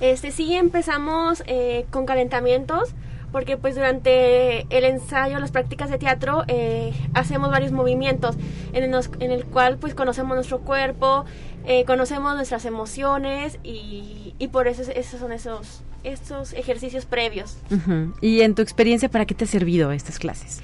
Este, 0.00 0.32
sí 0.32 0.54
empezamos 0.54 1.42
eh, 1.46 1.86
con 1.90 2.04
calentamientos 2.04 2.90
porque 3.34 3.56
pues 3.56 3.74
durante 3.74 4.60
el 4.70 4.84
ensayo, 4.84 5.40
las 5.40 5.50
prácticas 5.50 5.90
de 5.90 5.98
teatro, 5.98 6.44
eh, 6.46 6.92
hacemos 7.14 7.50
varios 7.50 7.72
movimientos 7.72 8.36
en 8.72 8.84
el, 8.84 8.94
en 9.18 9.32
el, 9.32 9.44
cual 9.44 9.76
pues 9.76 9.92
conocemos 9.92 10.36
nuestro 10.36 10.60
cuerpo, 10.60 11.24
eh, 11.66 11.84
conocemos 11.84 12.36
nuestras 12.36 12.64
emociones 12.64 13.58
y, 13.64 14.36
y 14.38 14.48
por 14.48 14.68
eso 14.68 14.82
esos 14.82 15.18
son 15.18 15.32
esos, 15.32 15.82
estos 16.04 16.52
ejercicios 16.52 17.06
previos. 17.06 17.58
Uh 17.72 17.74
-huh. 17.74 18.14
¿Y 18.20 18.42
en 18.42 18.54
tu 18.54 18.62
experiencia 18.62 19.08
para 19.08 19.26
qué 19.26 19.34
te 19.34 19.46
ha 19.46 19.48
servido 19.48 19.90
estas 19.90 20.20
clases? 20.20 20.62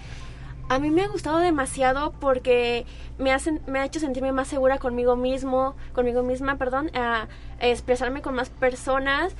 A 0.68 0.79
mí 0.79 0.91
me 0.91 1.03
ha 1.03 1.09
gustado 1.09 1.39
demasiado 1.39 2.12
porque 2.21 2.87
me, 3.18 3.33
hacen, 3.33 3.61
me 3.66 3.81
ha 3.81 3.85
hecho 3.85 3.99
sentirme 3.99 4.31
más 4.31 4.47
segura 4.47 4.79
conmigo 4.79 5.16
mismo, 5.16 5.75
conmigo 5.93 6.23
misma, 6.23 6.57
perdón, 6.57 6.93
a 6.95 7.27
expresarme 7.59 8.23
con 8.23 8.37
más 8.37 8.49
personas. 8.49 9.35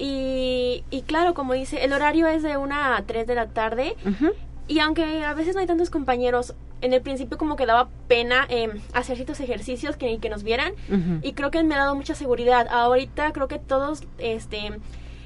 Y, 0.00 0.82
y, 0.90 1.02
claro, 1.02 1.34
como 1.34 1.52
dice, 1.52 1.84
el 1.84 1.92
horario 1.92 2.26
es 2.26 2.42
de 2.42 2.56
una 2.56 2.96
a 2.96 3.02
3 3.02 3.26
de 3.26 3.34
la 3.34 3.48
tarde. 3.48 3.96
Uh 4.04 4.08
-huh. 4.08 4.32
Y 4.66 4.78
aunque 4.78 5.24
a 5.24 5.34
veces 5.34 5.54
no 5.54 5.60
hay 5.60 5.66
tantos 5.66 5.90
compañeros, 5.90 6.54
en 6.80 6.94
el 6.94 7.02
principio 7.02 7.36
como 7.36 7.56
que 7.56 7.66
daba 7.66 7.90
pena 8.08 8.46
eh, 8.48 8.70
hacer 8.94 9.16
ciertos 9.16 9.38
ejercicios 9.40 9.96
que, 9.96 10.18
que 10.18 10.30
nos 10.30 10.42
vieran. 10.42 10.72
Uh 10.88 10.94
-huh. 10.94 11.20
Y 11.22 11.32
creo 11.34 11.50
que 11.50 11.62
me 11.62 11.74
ha 11.74 11.78
dado 11.78 11.94
mucha 11.94 12.14
seguridad. 12.14 12.66
Ahorita 12.70 13.32
creo 13.32 13.46
que 13.46 13.58
todos, 13.58 14.04
este, 14.18 14.72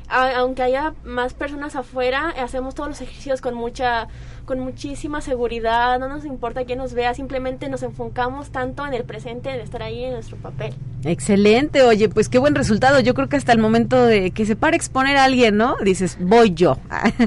a, 0.09 0.37
aunque 0.37 0.63
haya 0.63 0.95
más 1.05 1.35
personas 1.35 1.77
afuera, 1.77 2.35
hacemos 2.41 2.75
todos 2.75 2.89
los 2.89 3.01
ejercicios 3.01 3.41
con 3.41 3.55
mucha 3.55 4.09
con 4.45 4.61
muchísima 4.61 5.21
seguridad, 5.21 5.99
no 5.99 6.09
nos 6.09 6.25
importa 6.25 6.65
quién 6.65 6.79
nos 6.79 6.93
vea, 6.93 7.15
simplemente 7.15 7.69
nos 7.69 7.83
enfocamos 7.83 8.51
tanto 8.51 8.87
en 8.87 8.95
el 8.95 9.05
presente, 9.05 9.51
en 9.51 9.61
estar 9.61 9.83
ahí 9.83 10.05
en 10.05 10.13
nuestro 10.13 10.37
papel. 10.37 10.75
Excelente, 11.05 11.83
oye, 11.83 12.09
pues 12.09 12.29
qué 12.29 12.39
buen 12.39 12.55
resultado. 12.55 13.01
Yo 13.01 13.15
creo 13.15 13.29
que 13.29 13.37
hasta 13.37 13.53
el 13.53 13.59
momento 13.59 14.05
de 14.05 14.31
que 14.31 14.47
se 14.47 14.57
para 14.57 14.77
exponer 14.77 15.17
a 15.17 15.25
alguien, 15.25 15.57
¿no? 15.57 15.77
Dices, 15.83 16.19
voy 16.21 16.53
yo. 16.55 16.79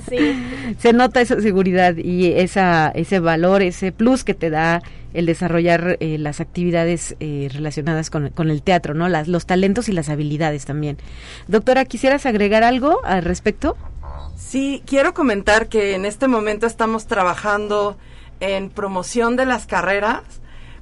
Sí. 0.08 0.18
se 0.80 0.94
nota 0.94 1.22
esa 1.22 1.40
seguridad 1.42 1.96
y 1.98 2.34
esa, 2.34 2.90
ese 2.90 3.20
valor, 3.20 3.62
ese 3.62 3.92
plus 3.92 4.24
que 4.24 4.34
te 4.34 4.50
da 4.50 4.82
el 5.18 5.26
desarrollar 5.26 5.98
eh, 6.00 6.18
las 6.20 6.40
actividades 6.40 7.16
eh, 7.20 7.50
relacionadas 7.52 8.12
con, 8.12 8.30
con, 8.30 8.52
el 8.52 8.62
teatro, 8.62 8.94
¿no? 8.94 9.10
Las, 9.10 9.28
los 9.28 9.48
talentos 9.48 9.90
y 9.90 9.92
las 9.92 10.10
habilidades 10.10 10.66
también. 10.66 10.98
Doctora, 11.48 11.86
¿quisieras 11.86 12.28
agregar 12.28 12.64
algo 12.64 13.04
al 13.04 13.24
respecto? 13.24 13.76
Sí, 14.36 14.84
quiero 14.86 15.16
comentar 15.16 15.70
que 15.70 15.96
en 15.96 16.06
este 16.06 16.28
momento 16.28 16.68
estamos 16.68 17.08
trabajando 17.08 17.98
en 18.40 18.70
promoción 18.70 19.36
de 19.36 19.48
las 19.48 19.66
carreras 19.66 20.22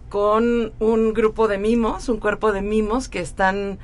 con 0.10 0.74
un 0.80 1.14
grupo 1.14 1.48
de 1.48 1.58
mimos, 1.58 2.10
un 2.10 2.20
cuerpo 2.20 2.52
de 2.52 2.62
mimos 2.62 3.08
que 3.08 3.20
están, 3.20 3.80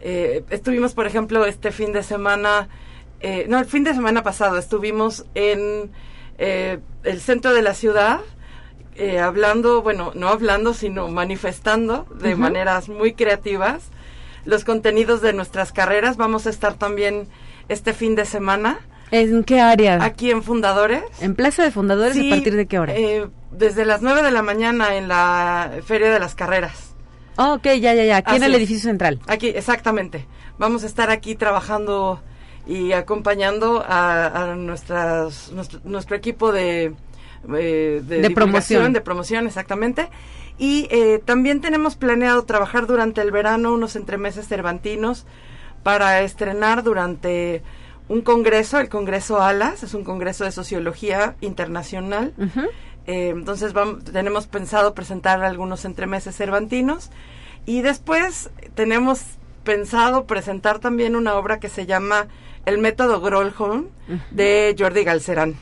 eh, 0.00 0.44
estuvimos 0.50 0.94
por 0.94 1.08
ejemplo 1.08 1.44
este 1.44 1.72
fin 1.72 1.92
de 1.92 2.04
semana, 2.04 2.68
eh, 3.18 3.46
no, 3.48 3.58
el 3.58 3.66
fin 3.66 3.82
de 3.82 3.92
semana 3.92 4.22
pasado 4.22 4.56
estuvimos 4.56 5.26
en 5.34 5.90
eh, 6.38 6.78
el 7.02 7.20
centro 7.20 7.52
de 7.52 7.62
la 7.62 7.74
ciudad 7.74 8.20
eh, 8.98 9.18
hablando, 9.20 9.82
bueno, 9.82 10.12
no 10.14 10.28
hablando, 10.28 10.74
sino 10.74 11.08
manifestando 11.08 12.06
de 12.20 12.34
uh 12.34 12.36
-huh. 12.36 12.40
maneras 12.40 12.88
muy 12.88 13.12
creativas 13.14 13.90
los 14.44 14.64
contenidos 14.64 15.20
de 15.22 15.32
nuestras 15.32 15.72
carreras. 15.72 16.16
Vamos 16.16 16.46
a 16.46 16.50
estar 16.50 16.74
también 16.74 17.28
este 17.68 17.92
fin 17.92 18.14
de 18.14 18.24
semana 18.24 18.80
¿En 19.10 19.44
qué 19.44 19.60
área? 19.60 20.02
Aquí 20.04 20.30
en 20.30 20.42
Fundadores. 20.42 21.02
¿En 21.20 21.34
Plaza 21.34 21.62
de 21.62 21.70
Fundadores? 21.70 22.14
Sí, 22.14 22.30
¿A 22.30 22.34
partir 22.34 22.56
de 22.56 22.66
qué 22.66 22.78
hora? 22.78 22.94
Eh, 22.96 23.28
desde 23.52 23.84
las 23.84 24.02
9 24.02 24.22
de 24.22 24.30
la 24.30 24.42
mañana 24.42 24.96
en 24.96 25.08
la 25.08 25.70
Feria 25.84 26.10
de 26.10 26.18
las 26.18 26.34
Carreras. 26.34 26.94
Oh, 27.36 27.54
ok, 27.54 27.64
ya, 27.80 27.94
ya, 27.94 28.04
ya. 28.04 28.16
Aquí 28.16 28.30
Así 28.30 28.36
en 28.38 28.42
el 28.44 28.54
edificio 28.54 28.88
central. 28.88 29.20
Aquí, 29.26 29.48
exactamente. 29.48 30.26
Vamos 30.58 30.84
a 30.84 30.86
estar 30.86 31.10
aquí 31.10 31.34
trabajando 31.36 32.20
y 32.66 32.92
acompañando 32.92 33.84
a, 33.86 34.52
a 34.52 34.54
nuestras, 34.56 35.52
nuestro, 35.52 35.80
nuestro, 35.84 36.16
equipo 36.16 36.50
de, 36.50 36.94
eh, 37.56 38.02
de, 38.04 38.20
de 38.22 38.30
promoción. 38.30 38.92
De 38.92 39.00
promoción, 39.00 39.46
exactamente. 39.46 40.08
Y 40.58 40.88
eh, 40.90 41.20
también 41.24 41.60
tenemos 41.60 41.96
planeado 41.96 42.44
trabajar 42.44 42.86
durante 42.86 43.20
el 43.20 43.30
verano 43.30 43.74
unos 43.74 43.96
entremeses 43.96 44.48
cervantinos 44.48 45.26
para 45.82 46.22
estrenar 46.22 46.82
durante 46.82 47.62
un 48.08 48.22
congreso, 48.22 48.78
el 48.78 48.88
Congreso 48.88 49.42
ALAS, 49.42 49.82
es 49.82 49.94
un 49.94 50.04
congreso 50.04 50.44
de 50.44 50.52
sociología 50.52 51.36
internacional. 51.40 52.32
Eh, 53.06 53.30
entonces 53.30 53.72
vamos, 53.72 54.04
tenemos 54.04 54.46
pensado 54.46 54.94
presentar 54.94 55.42
algunos 55.44 55.84
entremeses 55.84 56.36
cervantinos 56.36 57.10
y 57.64 57.82
después 57.82 58.50
tenemos 58.74 59.22
pensado 59.64 60.26
presentar 60.26 60.78
también 60.78 61.16
una 61.16 61.34
obra 61.34 61.60
que 61.60 61.68
se 61.68 61.86
llama 61.86 62.28
El 62.64 62.78
método 62.78 63.20
Grolholm 63.20 63.88
de 64.30 64.74
Jordi 64.78 65.04
Galcerán. 65.04 65.56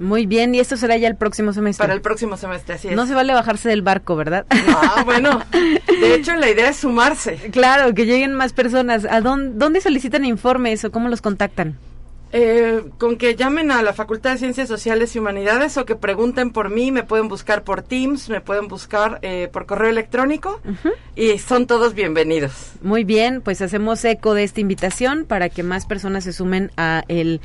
Muy 0.00 0.24
bien, 0.24 0.54
y 0.54 0.60
esto 0.60 0.78
será 0.78 0.96
ya 0.96 1.08
el 1.08 1.16
próximo 1.16 1.52
semestre. 1.52 1.84
Para 1.84 1.92
el 1.92 2.00
próximo 2.00 2.38
semestre, 2.38 2.76
así 2.76 2.88
es. 2.88 2.96
No 2.96 3.06
se 3.06 3.14
vale 3.14 3.34
bajarse 3.34 3.68
del 3.68 3.82
barco, 3.82 4.16
¿verdad? 4.16 4.46
Ah, 4.48 5.02
bueno, 5.04 5.42
de 5.52 6.14
hecho 6.14 6.34
la 6.36 6.48
idea 6.48 6.70
es 6.70 6.76
sumarse. 6.78 7.36
Claro, 7.52 7.94
que 7.94 8.06
lleguen 8.06 8.32
más 8.32 8.54
personas. 8.54 9.04
¿A 9.04 9.20
dónde, 9.20 9.58
dónde 9.58 9.82
solicitan 9.82 10.24
informes 10.24 10.86
o 10.86 10.90
cómo 10.90 11.10
los 11.10 11.20
contactan? 11.20 11.76
Eh, 12.32 12.84
con 12.98 13.16
que 13.16 13.34
llamen 13.34 13.72
a 13.72 13.82
la 13.82 13.92
Facultad 13.92 14.30
de 14.32 14.38
Ciencias 14.38 14.68
Sociales 14.68 15.16
y 15.16 15.18
Humanidades 15.18 15.76
o 15.76 15.84
que 15.84 15.96
pregunten 15.96 16.52
por 16.52 16.70
mí, 16.70 16.92
me 16.92 17.02
pueden 17.02 17.26
buscar 17.26 17.64
por 17.64 17.82
Teams, 17.82 18.28
me 18.28 18.40
pueden 18.40 18.68
buscar 18.68 19.18
eh, 19.22 19.48
por 19.52 19.66
correo 19.66 19.90
electrónico 19.90 20.60
y 21.16 21.38
son 21.38 21.66
todos 21.66 21.94
bienvenidos. 21.94 22.52
Muy 22.82 23.02
bien, 23.02 23.40
pues 23.40 23.60
hacemos 23.62 24.04
eco 24.04 24.34
de 24.34 24.44
esta 24.44 24.60
invitación 24.60 25.24
para 25.24 25.48
que 25.48 25.64
más 25.64 25.86
personas 25.86 26.22
se 26.22 26.32
sumen 26.32 26.70
a 26.76 27.02
el 27.08 27.40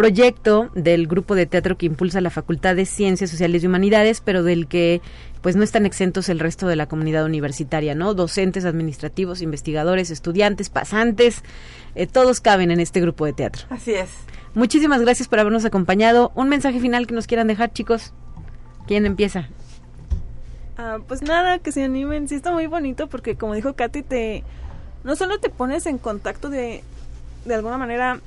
proyecto 0.00 0.70
del 0.74 1.06
grupo 1.06 1.34
de 1.34 1.44
teatro 1.44 1.76
que 1.76 1.84
impulsa 1.84 2.22
la 2.22 2.30
Facultad 2.30 2.74
de 2.74 2.86
Ciencias 2.86 3.28
Sociales 3.28 3.62
y 3.62 3.66
Humanidades, 3.66 4.22
pero 4.22 4.42
del 4.42 4.66
que 4.66 5.02
pues 5.42 5.56
no 5.56 5.62
están 5.62 5.84
exentos 5.84 6.30
el 6.30 6.38
resto 6.38 6.66
de 6.66 6.74
la 6.74 6.86
comunidad 6.86 7.26
universitaria, 7.26 7.94
¿no? 7.94 8.14
Docentes, 8.14 8.64
administrativos, 8.64 9.42
investigadores, 9.42 10.10
estudiantes, 10.10 10.70
pasantes, 10.70 11.42
eh, 11.94 12.06
todos 12.06 12.40
caben 12.40 12.70
en 12.70 12.80
este 12.80 13.02
grupo 13.02 13.26
de 13.26 13.34
teatro. 13.34 13.66
Así 13.68 13.92
es. 13.92 14.08
Muchísimas 14.54 15.02
gracias 15.02 15.28
por 15.28 15.38
habernos 15.38 15.66
acompañado. 15.66 16.32
Un 16.34 16.48
mensaje 16.48 16.80
final 16.80 17.06
que 17.06 17.12
nos 17.12 17.26
quieran 17.26 17.48
dejar, 17.48 17.70
chicos. 17.70 18.14
¿Quién 18.86 19.04
empieza? 19.04 19.50
Ah, 20.78 20.96
pues 21.06 21.20
nada, 21.20 21.58
que 21.58 21.72
se 21.72 21.84
animen. 21.84 22.26
Sí 22.26 22.36
está 22.36 22.52
muy 22.52 22.66
bonito 22.66 23.06
porque 23.08 23.36
como 23.36 23.52
dijo 23.52 23.74
Katy, 23.74 24.00
te 24.02 24.44
no 25.04 25.14
solo 25.14 25.40
te 25.40 25.50
pones 25.50 25.84
en 25.84 25.98
contacto 25.98 26.48
de 26.48 26.82
de 27.44 27.54
alguna 27.54 27.76
manera 27.76 28.20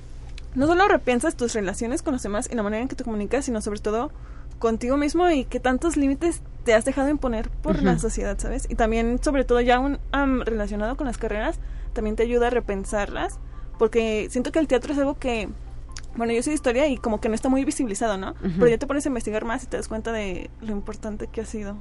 no 0.55 0.67
solo 0.67 0.87
repiensas 0.87 1.35
tus 1.35 1.53
relaciones 1.53 2.01
con 2.01 2.13
los 2.13 2.23
demás 2.23 2.49
y 2.51 2.55
la 2.55 2.63
manera 2.63 2.81
en 2.81 2.87
que 2.87 2.95
te 2.95 3.03
comunicas, 3.03 3.45
sino 3.45 3.61
sobre 3.61 3.79
todo 3.79 4.11
contigo 4.59 4.95
mismo 4.97 5.29
y 5.29 5.45
qué 5.45 5.59
tantos 5.59 5.97
límites 5.97 6.41
te 6.63 6.73
has 6.73 6.85
dejado 6.85 7.09
imponer 7.09 7.49
por 7.49 7.83
la 7.83 7.99
sociedad, 7.99 8.37
¿sabes? 8.39 8.67
Y 8.69 8.75
también, 8.75 9.19
sobre 9.21 9.43
todo, 9.43 9.59
ya 9.59 9.79
un, 9.79 9.99
relacionado 10.45 10.95
con 10.95 11.07
las 11.07 11.17
carreras, 11.17 11.59
también 11.91 12.15
te 12.15 12.23
ayuda 12.23 12.47
a 12.47 12.49
repensarlas, 12.49 13.39
porque 13.77 14.27
siento 14.29 14.51
que 14.51 14.59
el 14.59 14.67
teatro 14.67 14.93
es 14.93 14.99
algo 14.99 15.19
que, 15.19 15.49
bueno, 16.15 16.31
yo 16.31 16.41
soy 16.41 16.51
de 16.51 16.55
historia 16.55 16.87
y 16.87 16.97
como 16.97 17.19
que 17.19 17.27
no 17.27 17.35
está 17.35 17.49
muy 17.49 17.65
visibilizado, 17.65 18.17
¿no? 18.17 18.35
Pero 18.41 18.67
ya 18.69 18.77
te 18.77 18.87
pones 18.87 19.05
a 19.05 19.09
investigar 19.09 19.43
más 19.43 19.63
y 19.63 19.67
te 19.67 19.75
das 19.75 19.89
cuenta 19.89 20.13
de 20.13 20.49
lo 20.61 20.71
importante 20.71 21.27
que 21.27 21.41
ha 21.41 21.45
sido. 21.45 21.75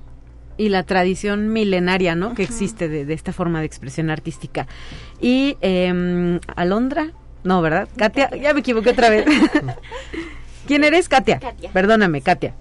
Y 0.57 0.69
la 0.69 0.83
tradición 0.83 1.53
milenaria, 1.53 2.17
¿no? 2.17 2.35
Que 2.35 2.43
existe 2.43 2.89
de, 2.89 3.13
esta 3.15 3.33
forma 3.33 3.61
de 3.61 3.67
expresión 3.67 4.11
artística. 4.11 4.67
Y 5.21 5.57
eh, 5.61 6.41
Alondra, 6.57 7.13
no, 7.45 7.63
¿verdad? 7.63 7.89
Katia, 7.97 8.31
ya 8.31 8.55
me 8.55 8.61
equivoqué 8.61 8.91
otra 8.91 9.11
vez. 9.11 9.27
¿Quién 10.67 10.85
eres, 10.85 11.09
Katia? 11.09 11.41
Katia. 11.41 11.71
Perdóname, 11.73 12.21
Katia. 12.21 12.55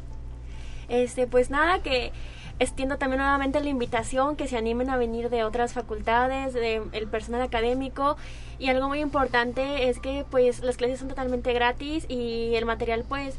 Este, 0.90 1.28
pues 1.28 1.50
nada, 1.50 1.80
que 1.80 2.12
extiendo 2.60 2.98
también 2.98 3.20
nuevamente 3.22 3.60
la 3.60 3.70
invitación, 3.70 4.36
que 4.36 4.48
se 4.48 4.56
animen 4.58 4.90
a 4.90 4.98
venir 4.98 5.30
de 5.30 5.44
otras 5.44 5.74
facultades, 5.74 6.54
de 6.54 6.82
el 6.92 7.08
personal 7.08 7.42
académico 7.42 8.18
y 8.60 8.70
algo 8.70 8.88
muy 8.88 9.00
importante 9.00 9.90
es 9.90 10.00
que 10.00 10.26
pues 10.30 10.62
las 10.62 10.78
clases 10.78 11.00
son 11.00 11.08
totalmente 11.08 11.54
gratis 11.54 12.06
y 12.08 12.54
el 12.54 12.66
material 12.66 13.04
pues 13.08 13.36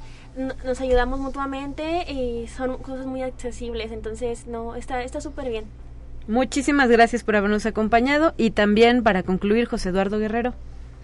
nos 0.64 0.80
ayudamos 0.80 1.20
mutuamente 1.20 2.10
y 2.10 2.48
son 2.48 2.78
cosas 2.78 3.06
muy 3.06 3.22
accesibles, 3.22 3.92
entonces 3.92 4.46
no, 4.48 4.74
está 4.74 5.02
está 5.04 5.20
súper 5.20 5.50
bien. 5.50 5.64
Muchísimas 6.26 6.88
gracias 6.88 7.22
por 7.22 7.36
habernos 7.36 7.64
acompañado 7.66 8.34
y 8.36 8.50
también 8.50 9.04
para 9.04 9.22
concluir 9.22 9.66
José 9.66 9.90
Eduardo 9.90 10.18
Guerrero. 10.18 10.54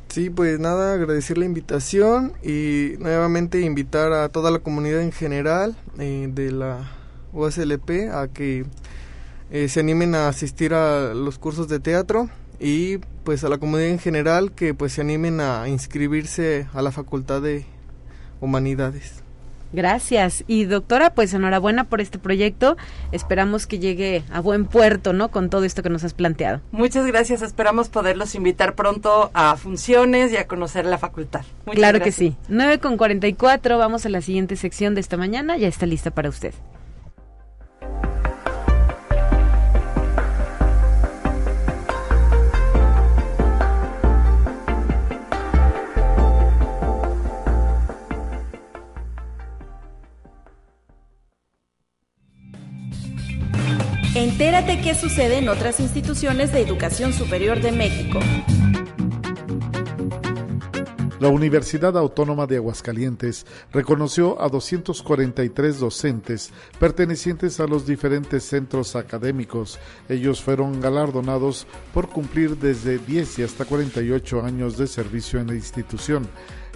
Sí, 0.08 0.30
pues 0.30 0.58
nada, 0.58 0.94
agradecer 0.94 1.36
la 1.36 1.44
invitación 1.44 2.32
y 2.42 2.94
nuevamente 2.98 3.60
invitar 3.60 4.12
a 4.14 4.30
toda 4.30 4.50
la 4.50 4.60
comunidad 4.60 5.02
en 5.02 5.12
general 5.12 5.76
eh, 5.98 6.28
de 6.32 6.50
la 6.50 6.90
USLP 7.34 8.10
a 8.10 8.28
que 8.28 8.64
eh, 9.50 9.68
se 9.68 9.80
animen 9.80 10.14
a 10.14 10.28
asistir 10.28 10.72
a 10.72 11.12
los 11.12 11.38
cursos 11.38 11.68
de 11.68 11.78
teatro 11.78 12.30
y 12.58 12.98
pues 13.22 13.44
a 13.44 13.50
la 13.50 13.58
comunidad 13.58 13.90
en 13.90 13.98
general 13.98 14.52
que 14.52 14.72
pues 14.72 14.94
se 14.94 15.02
animen 15.02 15.40
a 15.40 15.68
inscribirse 15.68 16.66
a 16.72 16.80
la 16.80 16.90
Facultad 16.90 17.42
de 17.42 17.66
Humanidades. 18.40 19.27
Gracias. 19.72 20.44
Y 20.46 20.64
doctora, 20.64 21.10
pues 21.10 21.34
enhorabuena 21.34 21.84
por 21.84 22.00
este 22.00 22.18
proyecto. 22.18 22.76
Esperamos 23.12 23.66
que 23.66 23.78
llegue 23.78 24.22
a 24.32 24.40
buen 24.40 24.64
puerto, 24.66 25.12
¿no? 25.12 25.30
Con 25.30 25.50
todo 25.50 25.64
esto 25.64 25.82
que 25.82 25.90
nos 25.90 26.04
has 26.04 26.14
planteado. 26.14 26.60
Muchas 26.72 27.06
gracias. 27.06 27.42
Esperamos 27.42 27.88
poderlos 27.88 28.34
invitar 28.34 28.74
pronto 28.74 29.30
a 29.34 29.56
funciones 29.56 30.32
y 30.32 30.36
a 30.36 30.46
conocer 30.46 30.84
la 30.86 30.98
facultad. 30.98 31.42
claro 31.66 32.00
que 32.00 32.12
sí. 32.12 32.36
9 32.48 32.78
con 32.78 32.96
44. 32.96 33.78
Vamos 33.78 34.06
a 34.06 34.08
la 34.08 34.20
siguiente 34.20 34.56
sección 34.56 34.94
de 34.94 35.00
esta 35.00 35.16
mañana. 35.16 35.56
Ya 35.56 35.68
está 35.68 35.86
lista 35.86 36.10
para 36.10 36.28
usted. 36.28 36.54
Entérate 54.18 54.80
qué 54.80 54.96
sucede 54.96 55.38
en 55.38 55.48
otras 55.48 55.78
instituciones 55.78 56.52
de 56.52 56.60
educación 56.60 57.12
superior 57.12 57.60
de 57.60 57.70
México. 57.70 58.18
La 61.20 61.28
Universidad 61.28 61.96
Autónoma 61.96 62.48
de 62.48 62.56
Aguascalientes 62.56 63.46
reconoció 63.72 64.42
a 64.42 64.48
243 64.48 65.78
docentes 65.78 66.50
pertenecientes 66.80 67.60
a 67.60 67.68
los 67.68 67.86
diferentes 67.86 68.42
centros 68.42 68.96
académicos. 68.96 69.78
Ellos 70.08 70.42
fueron 70.42 70.80
galardonados 70.80 71.68
por 71.94 72.08
cumplir 72.08 72.56
desde 72.56 72.98
10 72.98 73.38
y 73.38 73.42
hasta 73.44 73.66
48 73.66 74.42
años 74.42 74.76
de 74.76 74.88
servicio 74.88 75.38
en 75.38 75.46
la 75.46 75.54
institución. 75.54 76.28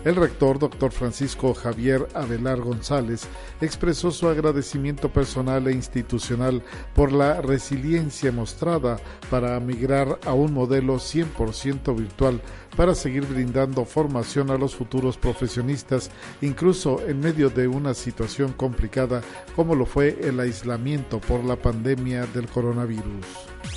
El 0.05 0.17
rector, 0.17 0.59
doctor 0.59 0.91
Francisco 0.91 1.55
Javier 1.55 2.09
Abelar 2.15 2.61
González, 2.61 3.29
expresó 3.61 4.11
su 4.11 4.29
agradecimiento 4.29 5.09
personal 5.13 5.69
e 5.69 5.73
institucional 5.73 6.63
por 6.93 7.13
la 7.13 7.41
resiliencia 7.41 8.33
mostrada 8.33 8.99
para 9.31 9.59
migrar 9.61 10.19
a 10.27 10.33
un 10.33 10.53
modelo 10.53 10.97
100% 10.97 11.97
virtual 11.97 12.41
para 12.77 12.97
seguir 12.97 13.27
brindando 13.27 13.85
formación 13.85 14.51
a 14.51 14.59
los 14.59 14.75
futuros 14.75 15.17
profesionistas, 15.17 16.11
incluso 16.41 17.01
en 17.07 17.21
medio 17.21 17.49
de 17.49 17.69
una 17.69 17.95
situación 17.95 18.53
complicada 18.55 19.21
como 19.55 19.77
lo 19.77 19.87
fue 19.87 20.19
el 20.23 20.41
aislamiento 20.41 21.21
por 21.21 21.45
la 21.45 21.55
pandemia 21.55 22.27
del 22.27 22.49
coronavirus. 22.49 23.27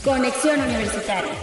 Conexión 0.03 0.59
Universitaria. 0.59 1.33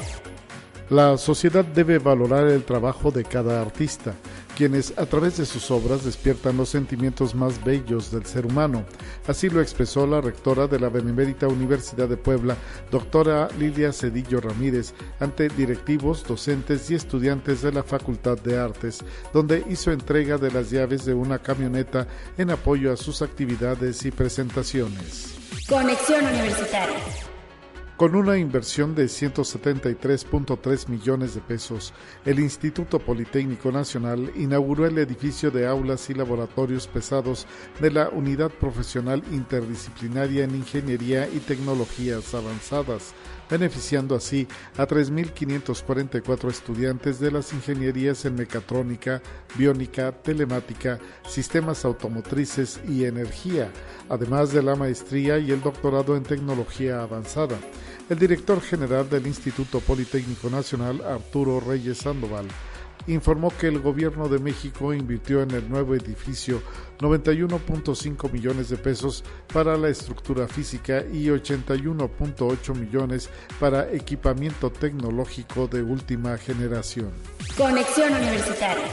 La 0.90 1.16
sociedad 1.16 1.64
debe 1.64 1.98
valorar 1.98 2.48
el 2.48 2.64
trabajo 2.64 3.10
de 3.10 3.24
cada 3.24 3.62
artista, 3.62 4.14
quienes 4.56 4.92
a 4.98 5.06
través 5.06 5.38
de 5.38 5.46
sus 5.46 5.70
obras 5.70 6.04
despiertan 6.04 6.56
los 6.56 6.68
sentimientos 6.68 7.34
más 7.34 7.62
bellos 7.64 8.10
del 8.10 8.26
ser 8.26 8.46
humano. 8.46 8.84
Así 9.26 9.48
lo 9.48 9.60
expresó 9.60 10.06
la 10.06 10.20
rectora 10.20 10.66
de 10.66 10.78
la 10.78 10.88
Benemérita 10.88 11.48
Universidad 11.48 12.08
de 12.08 12.16
Puebla, 12.16 12.56
doctora 12.90 13.48
Lilia 13.58 13.92
Cedillo 13.92 14.40
Ramírez, 14.40 14.94
ante 15.20 15.48
directivos, 15.48 16.24
docentes 16.24 16.90
y 16.90 16.94
estudiantes 16.94 17.62
de 17.62 17.72
la 17.72 17.82
Facultad 17.82 18.38
de 18.38 18.58
Artes, 18.58 19.04
donde 19.32 19.64
hizo 19.68 19.92
entrega 19.92 20.38
de 20.38 20.50
las 20.50 20.70
llaves 20.70 21.04
de 21.04 21.14
una 21.14 21.38
camioneta 21.38 22.06
en 22.36 22.50
apoyo 22.50 22.92
a 22.92 22.96
sus 22.96 23.22
actividades 23.22 24.04
y 24.04 24.10
presentaciones. 24.10 25.34
Conexión 25.68 26.26
Universitaria. 26.26 27.31
Con 28.02 28.16
una 28.16 28.36
inversión 28.36 28.96
de 28.96 29.04
173.3 29.04 30.88
millones 30.88 31.36
de 31.36 31.40
pesos, 31.40 31.94
el 32.24 32.40
Instituto 32.40 32.98
Politécnico 32.98 33.70
Nacional 33.70 34.32
inauguró 34.34 34.86
el 34.86 34.98
edificio 34.98 35.52
de 35.52 35.68
aulas 35.68 36.10
y 36.10 36.14
laboratorios 36.14 36.88
pesados 36.88 37.46
de 37.80 37.92
la 37.92 38.08
Unidad 38.08 38.50
Profesional 38.50 39.22
Interdisciplinaria 39.30 40.42
en 40.42 40.56
Ingeniería 40.56 41.28
y 41.28 41.38
Tecnologías 41.38 42.34
Avanzadas, 42.34 43.14
beneficiando 43.48 44.16
así 44.16 44.48
a 44.78 44.84
3.544 44.88 46.50
estudiantes 46.50 47.20
de 47.20 47.30
las 47.30 47.52
ingenierías 47.52 48.24
en 48.24 48.34
mecatrónica, 48.34 49.22
biónica, 49.56 50.10
telemática, 50.10 50.98
sistemas 51.28 51.84
automotrices 51.84 52.80
y 52.88 53.04
energía, 53.04 53.70
además 54.08 54.52
de 54.52 54.64
la 54.64 54.74
maestría 54.74 55.38
y 55.38 55.52
el 55.52 55.60
doctorado 55.60 56.16
en 56.16 56.24
tecnología 56.24 57.00
avanzada. 57.00 57.60
El 58.12 58.18
director 58.18 58.60
general 58.60 59.08
del 59.08 59.26
Instituto 59.26 59.80
Politécnico 59.80 60.50
Nacional, 60.50 61.00
Arturo 61.00 61.60
Reyes 61.60 61.96
Sandoval, 61.96 62.46
informó 63.06 63.50
que 63.58 63.68
el 63.68 63.78
gobierno 63.80 64.28
de 64.28 64.38
México 64.38 64.92
invirtió 64.92 65.40
en 65.40 65.52
el 65.52 65.66
nuevo 65.66 65.94
edificio 65.94 66.60
91.5 66.98 68.30
millones 68.30 68.68
de 68.68 68.76
pesos 68.76 69.24
para 69.50 69.78
la 69.78 69.88
estructura 69.88 70.46
física 70.46 71.02
y 71.10 71.28
81.8 71.28 72.74
millones 72.74 73.30
para 73.58 73.90
equipamiento 73.90 74.70
tecnológico 74.70 75.66
de 75.66 75.80
última 75.80 76.36
generación. 76.36 77.12
Conexión 77.56 78.12
Universitaria. 78.12 78.88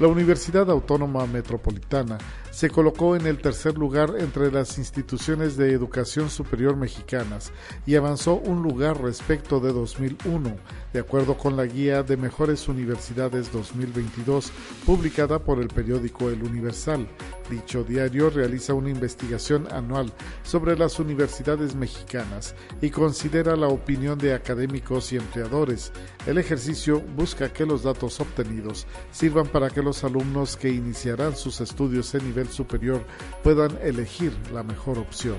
La 0.00 0.08
Universidad 0.08 0.70
Autónoma 0.70 1.26
Metropolitana 1.26 2.16
se 2.54 2.70
colocó 2.70 3.16
en 3.16 3.26
el 3.26 3.38
tercer 3.38 3.76
lugar 3.76 4.14
entre 4.16 4.52
las 4.52 4.78
instituciones 4.78 5.56
de 5.56 5.72
educación 5.72 6.30
superior 6.30 6.76
mexicanas 6.76 7.50
y 7.84 7.96
avanzó 7.96 8.36
un 8.36 8.62
lugar 8.62 9.02
respecto 9.02 9.58
de 9.58 9.72
2001, 9.72 10.56
de 10.92 11.00
acuerdo 11.00 11.36
con 11.36 11.56
la 11.56 11.66
guía 11.66 12.04
de 12.04 12.16
mejores 12.16 12.68
universidades 12.68 13.50
2022 13.50 14.52
publicada 14.86 15.40
por 15.40 15.60
el 15.60 15.66
periódico 15.66 16.30
El 16.30 16.44
Universal. 16.44 17.08
Dicho 17.50 17.82
diario 17.82 18.30
realiza 18.30 18.72
una 18.72 18.88
investigación 18.88 19.66
anual 19.72 20.12
sobre 20.44 20.78
las 20.78 21.00
universidades 21.00 21.74
mexicanas 21.74 22.54
y 22.80 22.90
considera 22.90 23.56
la 23.56 23.66
opinión 23.66 24.16
de 24.16 24.32
académicos 24.32 25.12
y 25.12 25.16
empleadores. 25.16 25.92
El 26.24 26.38
ejercicio 26.38 27.00
busca 27.16 27.52
que 27.52 27.66
los 27.66 27.82
datos 27.82 28.20
obtenidos 28.20 28.86
sirvan 29.10 29.48
para 29.48 29.70
que 29.70 29.82
los 29.82 30.04
alumnos 30.04 30.56
que 30.56 30.68
iniciarán 30.70 31.36
sus 31.36 31.60
estudios 31.60 32.14
en 32.14 32.24
nivel 32.24 32.43
superior 32.48 33.02
puedan 33.42 33.78
elegir 33.82 34.32
la 34.52 34.62
mejor 34.62 34.98
opción. 34.98 35.36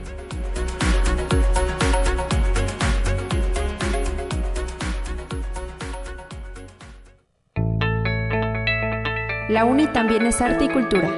La 9.49 9.64
UNI 9.64 9.88
también 9.88 10.26
es 10.26 10.41
arte 10.41 10.66
y 10.66 10.70
cultura. 10.70 11.10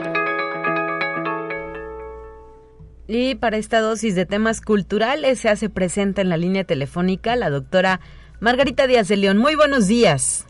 Y 3.08 3.36
para 3.36 3.56
esta 3.56 3.80
dosis 3.80 4.16
de 4.16 4.26
temas 4.26 4.60
culturales 4.60 5.40
se 5.40 5.50
hace 5.50 5.70
presente 5.70 6.22
en 6.22 6.30
la 6.30 6.36
línea 6.36 6.66
telefónica 6.66 7.38
la 7.38 7.50
doctora 7.50 8.02
Margarita 8.42 8.86
Díaz 8.86 9.08
de 9.08 9.16
León. 9.16 9.38
Muy 9.38 9.56
buenos 9.56 9.88
días. 9.88 10.46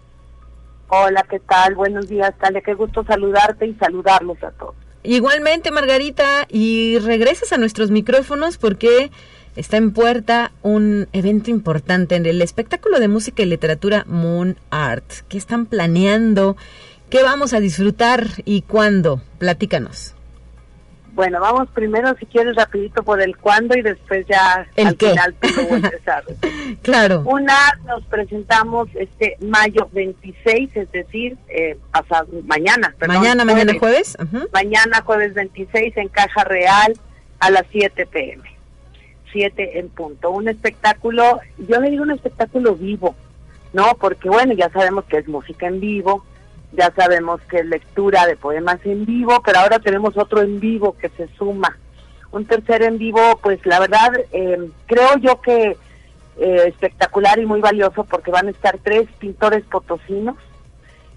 Hola, 0.89 1.23
¿qué 1.29 1.39
tal? 1.39 1.75
Buenos 1.75 2.09
días, 2.09 2.33
Talia. 2.39 2.61
Qué 2.61 2.73
gusto 2.73 3.03
saludarte 3.03 3.67
y 3.67 3.75
saludarlos 3.75 4.41
a 4.43 4.51
todos. 4.51 4.75
Igualmente, 5.07 5.71
Margarita, 5.71 6.47
y 6.51 6.99
regresas 6.99 7.53
a 7.53 7.57
nuestros 7.57 7.91
micrófonos 7.91 8.57
porque 8.57 9.09
está 9.55 9.77
en 9.77 9.91
puerta 9.91 10.51
un 10.63 11.07
evento 11.13 11.49
importante 11.49 12.17
en 12.17 12.25
el 12.25 12.41
espectáculo 12.41 12.99
de 12.99 13.07
música 13.07 13.41
y 13.41 13.45
literatura 13.45 14.03
Moon 14.09 14.57
Art. 14.69 15.09
¿Qué 15.29 15.37
están 15.37 15.65
planeando? 15.65 16.57
¿Qué 17.09 17.23
vamos 17.23 17.53
a 17.53 17.61
disfrutar 17.61 18.27
y 18.43 18.63
cuándo? 18.63 19.21
Platícanos. 19.37 20.16
Bueno, 21.17 21.41
vamos 21.41 21.67
primero, 21.73 22.15
si 22.19 22.27
quieres, 22.27 22.55
rapidito 22.55 23.01
por 23.01 23.19
el 23.19 23.35
cuándo 23.37 23.75
y 23.75 23.81
después 23.81 24.27
ya 24.27 24.67
¿El 24.75 24.89
al 24.89 24.97
qué? 24.97 25.09
final 25.09 25.33
te 25.33 25.51
lo 25.51 25.63
voy 25.63 25.71
a 25.71 25.75
empezar. 25.77 26.23
Claro. 26.83 27.21
Una, 27.25 27.57
nos 27.87 28.03
presentamos 28.05 28.87
este 28.93 29.35
mayo 29.41 29.89
26, 29.93 30.69
es 30.77 30.91
decir, 30.91 31.35
eh, 31.49 31.75
pasado, 31.91 32.27
mañana. 32.45 32.93
perdón, 32.99 33.17
mañana, 33.17 33.45
mañana 33.45 33.73
jueves. 33.79 34.15
Ajá. 34.19 34.45
Mañana 34.53 35.01
jueves 35.01 35.33
26 35.33 35.97
en 35.97 36.07
Caja 36.09 36.43
Real 36.43 36.93
a 37.39 37.49
las 37.49 37.63
7 37.71 38.05
pm. 38.05 38.43
7 39.31 39.79
en 39.79 39.89
punto. 39.89 40.29
Un 40.29 40.47
espectáculo, 40.49 41.39
yo 41.57 41.79
le 41.81 41.89
digo 41.89 42.03
un 42.03 42.11
espectáculo 42.11 42.75
vivo, 42.75 43.15
¿no? 43.73 43.95
Porque 43.99 44.29
bueno, 44.29 44.53
ya 44.53 44.69
sabemos 44.69 45.05
que 45.05 45.17
es 45.17 45.27
música 45.27 45.65
en 45.65 45.79
vivo, 45.79 46.23
ya 46.73 46.91
sabemos 46.95 47.41
que 47.49 47.59
es 47.59 47.65
lectura 47.65 48.25
de 48.25 48.35
poemas 48.35 48.79
en 48.85 49.05
vivo, 49.05 49.41
pero 49.43 49.59
ahora 49.59 49.79
tenemos 49.79 50.17
otro 50.17 50.41
en 50.41 50.59
vivo 50.59 50.95
que 50.97 51.09
se 51.09 51.27
suma. 51.37 51.77
Un 52.31 52.45
tercer 52.45 52.83
en 52.83 52.97
vivo, 52.97 53.39
pues 53.41 53.65
la 53.65 53.79
verdad, 53.79 54.11
eh, 54.31 54.69
creo 54.85 55.17
yo 55.17 55.41
que 55.41 55.77
eh, 56.39 56.63
espectacular 56.67 57.39
y 57.39 57.45
muy 57.45 57.61
valioso 57.61 58.03
porque 58.03 58.31
van 58.31 58.47
a 58.47 58.51
estar 58.51 58.77
tres 58.83 59.07
pintores 59.17 59.63
potosinos, 59.63 60.35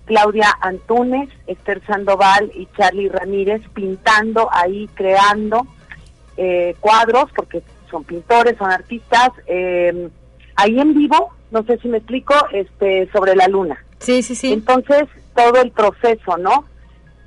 Claudia 0.06 0.48
Antúnez, 0.60 1.28
Esther 1.46 1.82
Sandoval 1.86 2.50
y 2.54 2.66
Charlie 2.76 3.08
Ramírez 3.08 3.60
pintando 3.74 4.48
ahí, 4.50 4.88
creando 4.94 5.66
eh, 6.36 6.74
cuadros, 6.80 7.26
porque 7.36 7.62
son 7.90 8.04
pintores, 8.04 8.56
son 8.56 8.70
artistas, 8.70 9.30
eh, 9.46 10.08
ahí 10.56 10.80
en 10.80 10.94
vivo, 10.94 11.34
no 11.50 11.64
sé 11.64 11.76
si 11.78 11.88
me 11.88 11.98
explico, 11.98 12.34
este, 12.52 13.10
sobre 13.12 13.36
la 13.36 13.46
luna. 13.46 13.84
Sí, 13.98 14.22
sí, 14.22 14.34
sí. 14.34 14.52
Entonces, 14.52 15.04
todo 15.42 15.62
el 15.62 15.70
proceso, 15.70 16.36
¿no? 16.36 16.64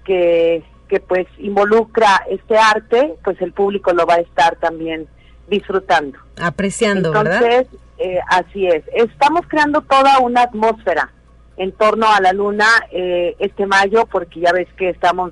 Que, 0.03 0.63
que 0.87 0.99
pues 0.99 1.27
involucra 1.37 2.23
este 2.29 2.57
arte, 2.57 3.15
pues 3.23 3.41
el 3.41 3.53
público 3.53 3.93
lo 3.93 4.05
va 4.05 4.15
a 4.15 4.19
estar 4.19 4.55
también 4.57 5.07
disfrutando. 5.47 6.17
Apreciando, 6.41 7.09
Entonces, 7.09 7.39
¿verdad? 7.39 7.65
eh, 7.97 8.19
así 8.27 8.67
es. 8.67 8.83
Estamos 8.93 9.41
creando 9.47 9.81
toda 9.81 10.19
una 10.19 10.43
atmósfera 10.43 11.11
en 11.57 11.71
torno 11.71 12.07
a 12.11 12.19
la 12.19 12.33
luna 12.33 12.65
eh, 12.91 13.35
este 13.39 13.65
mayo, 13.65 14.05
porque 14.11 14.39
ya 14.39 14.51
ves 14.51 14.67
que 14.77 14.89
estamos 14.89 15.31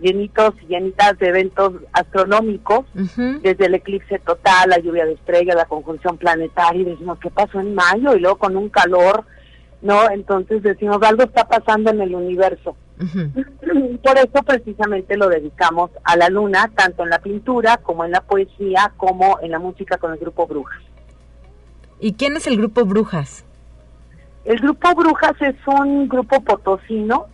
llenitos 0.00 0.54
y 0.62 0.66
llenitas 0.66 1.18
de 1.18 1.28
eventos 1.28 1.72
astronómicos, 1.92 2.86
desde 3.42 3.66
el 3.66 3.74
eclipse 3.74 4.18
total, 4.20 4.70
la 4.70 4.78
lluvia 4.78 5.04
de 5.04 5.14
estrellas, 5.14 5.56
la 5.56 5.64
conjunción 5.64 6.16
planetaria, 6.16 6.82
y 6.82 6.84
decimos, 6.84 7.18
¿qué 7.18 7.30
pasó 7.30 7.58
en 7.60 7.74
mayo? 7.74 8.14
Y 8.14 8.20
luego 8.20 8.38
con 8.38 8.56
un 8.56 8.68
calor, 8.68 9.24
¿no? 9.82 10.10
Entonces 10.10 10.62
decimos, 10.62 10.98
algo 11.02 11.22
está 11.24 11.46
pasando 11.46 11.90
en 11.90 12.00
el 12.00 12.14
universo. 12.14 12.76
Por 14.02 14.18
eso 14.18 14.42
precisamente 14.44 15.16
lo 15.16 15.28
dedicamos 15.28 15.90
a 16.04 16.16
la 16.16 16.28
luna, 16.28 16.70
tanto 16.74 17.04
en 17.04 17.10
la 17.10 17.20
pintura 17.20 17.76
como 17.78 18.04
en 18.04 18.12
la 18.12 18.20
poesía, 18.20 18.92
como 18.96 19.38
en 19.40 19.52
la 19.52 19.58
música 19.58 19.98
con 19.98 20.12
el 20.12 20.18
grupo 20.18 20.46
Brujas. 20.46 20.82
¿Y 22.00 22.14
quién 22.14 22.36
es 22.36 22.46
el 22.46 22.56
grupo 22.56 22.84
Brujas? 22.84 23.44
El 24.44 24.58
grupo 24.60 24.94
Brujas 24.94 25.34
es 25.40 25.56
un 25.66 26.08
grupo 26.08 26.40
potosino, 26.40 27.26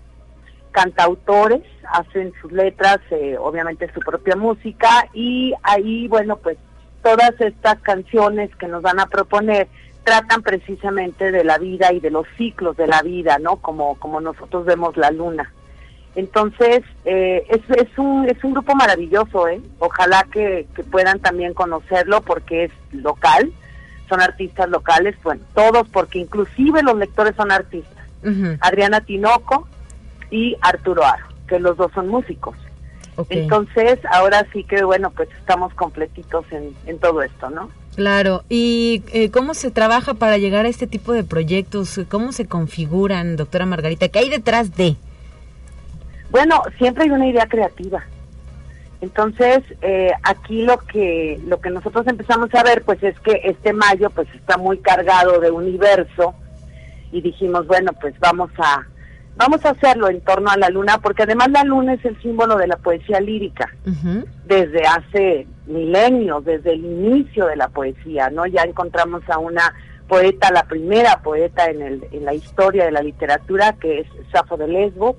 cantautores, 0.73 1.63
hacen 1.93 2.33
sus 2.43 2.51
letras, 2.51 2.99
eh, 3.11 3.37
obviamente 3.39 3.91
su 3.95 4.01
propia 4.01 4.37
música 4.37 5.09
y 5.13 5.55
ahí, 5.63 6.09
bueno, 6.09 6.37
pues 6.37 6.59
todas 7.03 7.33
estas 7.39 7.79
canciones 7.81 8.51
que 8.57 8.67
nos 8.67 8.83
van 8.83 8.99
a 8.99 9.07
proponer 9.07 9.69
tratan 10.05 10.43
precisamente 10.43 11.33
de 11.33 11.45
la 11.45 11.59
vida 11.59 11.93
y 11.93 12.01
de 12.01 12.11
los 12.11 12.27
ciclos 12.37 12.77
de 12.77 12.87
la 12.87 13.03
vida, 13.03 13.39
¿no? 13.39 13.57
Como, 13.57 13.97
como 13.97 14.21
nosotros 14.21 14.65
vemos 14.65 14.97
la 14.97 15.11
luna. 15.11 15.53
Entonces, 16.15 16.83
eh, 17.05 17.45
es, 17.49 17.63
es, 17.77 17.99
un, 17.99 18.29
es 18.29 18.43
un 18.45 18.53
grupo 18.53 18.75
maravilloso, 18.75 19.49
¿eh? 19.49 19.61
Ojalá 19.79 20.27
que, 20.31 20.69
que 20.77 20.85
puedan 20.85 21.19
también 21.19 21.55
conocerlo 21.55 22.21
porque 22.21 22.65
es 22.65 22.73
local, 22.93 23.53
son 24.09 24.21
artistas 24.21 24.69
locales, 24.69 25.17
bueno, 25.25 25.43
todos, 25.55 25.89
porque 25.89 26.21
inclusive 26.21 26.83
los 26.83 26.97
lectores 26.97 27.35
son 27.37 27.51
artistas. 27.51 28.05
Adriana 28.61 29.03
Tinoco 29.03 29.69
y 30.31 30.57
Arturo 30.63 31.05
Aro, 31.05 31.27
que 31.47 31.59
los 31.59 31.77
dos 31.77 31.93
son 31.93 32.09
músicos. 32.09 32.57
Entonces, 33.29 33.99
ahora 34.11 34.47
sí 34.53 34.65
que, 34.65 34.85
bueno, 34.85 35.11
pues 35.11 35.29
estamos 35.39 35.73
completitos 35.75 36.45
en, 36.51 36.75
en 36.87 36.99
todo 36.99 37.23
esto, 37.23 37.51
¿no? 37.51 37.71
Claro, 37.97 38.43
¿y 38.49 39.05
eh, 39.13 39.31
cómo 39.31 39.55
se 39.55 39.71
trabaja 39.71 40.15
para 40.15 40.37
llegar 40.37 40.67
a 40.67 40.69
este 40.69 40.87
tipo 40.87 41.13
de 41.13 41.23
proyectos? 41.23 42.01
¿Cómo 42.09 42.33
se 42.33 42.47
configuran, 42.47 43.37
doctora 43.37 43.67
Margarita? 43.67 44.09
¿Qué 44.09 44.19
hay 44.19 44.31
detrás 44.31 44.77
de? 44.77 44.97
Bueno, 46.31 46.61
siempre 46.77 47.05
hay 47.05 47.11
una 47.11 47.29
idea 47.29 47.47
creativa. 47.47 48.05
Entonces, 49.01 49.63
eh, 49.83 50.11
aquí 50.23 50.63
lo 50.63 50.79
que 50.79 51.39
lo 51.47 51.61
que 51.61 51.71
nosotros 51.71 52.07
empezamos 52.07 52.53
a 52.55 52.63
ver, 52.63 52.83
pues 52.83 53.03
es 53.03 53.19
que 53.21 53.41
este 53.45 53.73
mayo, 53.73 54.11
pues 54.11 54.27
está 54.35 54.57
muy 54.57 54.79
cargado 54.79 55.39
de 55.41 55.51
universo 55.51 56.35
y 57.13 57.21
dijimos, 57.21 57.67
bueno, 57.67 57.93
pues 58.01 58.19
vamos 58.19 58.51
a 58.59 58.85
vamos 59.37 59.65
a 59.65 59.71
hacerlo 59.71 60.09
en 60.09 60.21
torno 60.21 60.51
a 60.51 60.57
la 60.57 60.69
luna, 60.69 60.99
porque 60.99 61.25
además 61.25 61.51
la 61.51 61.65
luna 61.65 61.95
es 61.95 62.05
el 62.05 62.21
símbolo 62.23 62.57
de 62.57 62.67
la 62.67 62.77
poesía 62.77 63.21
lírica 63.21 63.69
desde 64.47 64.83
hace 64.87 65.47
milenios, 65.67 66.45
desde 66.45 66.73
el 66.73 66.85
inicio 66.85 67.47
de 67.47 67.57
la 67.57 67.69
poesía, 67.69 68.31
¿no? 68.31 68.47
Ya 68.47 68.63
encontramos 68.63 69.23
a 69.29 69.39
una 69.39 69.75
poeta, 70.09 70.53
la 70.53 70.65
primera 70.65 71.21
poeta 71.23 71.67
en, 71.67 71.83
el, 71.83 72.07
en 72.13 72.25
la 72.25 72.35
historia 72.35 72.85
de 72.85 72.93
la 72.93 73.03
literatura, 73.03 73.73
que 73.73 74.01
es 74.01 74.07
Safo 74.31 74.57
de 74.57 74.69
Lesbo, 74.69 75.17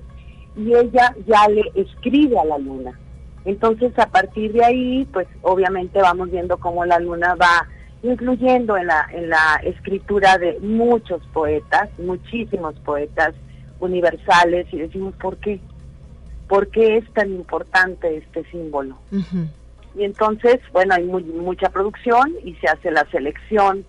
y 0.56 0.74
ella 0.74 1.14
ya 1.26 1.48
le 1.48 1.70
escribe 1.74 2.38
a 2.38 2.44
la 2.44 2.58
luna. 2.58 2.98
Entonces, 3.44 3.96
a 3.98 4.06
partir 4.06 4.52
de 4.52 4.64
ahí, 4.64 5.08
pues 5.12 5.26
obviamente 5.42 6.00
vamos 6.00 6.30
viendo 6.30 6.56
cómo 6.58 6.84
la 6.84 6.98
luna 6.98 7.34
va 7.34 7.68
incluyendo 8.02 8.76
en 8.76 8.86
la, 8.86 9.06
en 9.12 9.28
la 9.28 9.60
escritura 9.64 10.38
de 10.38 10.58
muchos 10.60 11.22
poetas, 11.32 11.88
muchísimos 11.98 12.74
poetas 12.80 13.34
universales, 13.80 14.66
y 14.72 14.78
decimos, 14.78 15.14
¿por 15.16 15.36
qué? 15.38 15.60
¿Por 16.48 16.68
qué 16.68 16.98
es 16.98 17.12
tan 17.12 17.30
importante 17.32 18.16
este 18.16 18.44
símbolo? 18.50 18.96
Y 19.96 20.04
entonces, 20.04 20.60
bueno, 20.72 20.94
hay 20.94 21.04
muy, 21.04 21.24
mucha 21.24 21.70
producción 21.70 22.34
y 22.44 22.54
se 22.56 22.68
hace 22.68 22.90
la 22.90 23.04
selección 23.10 23.84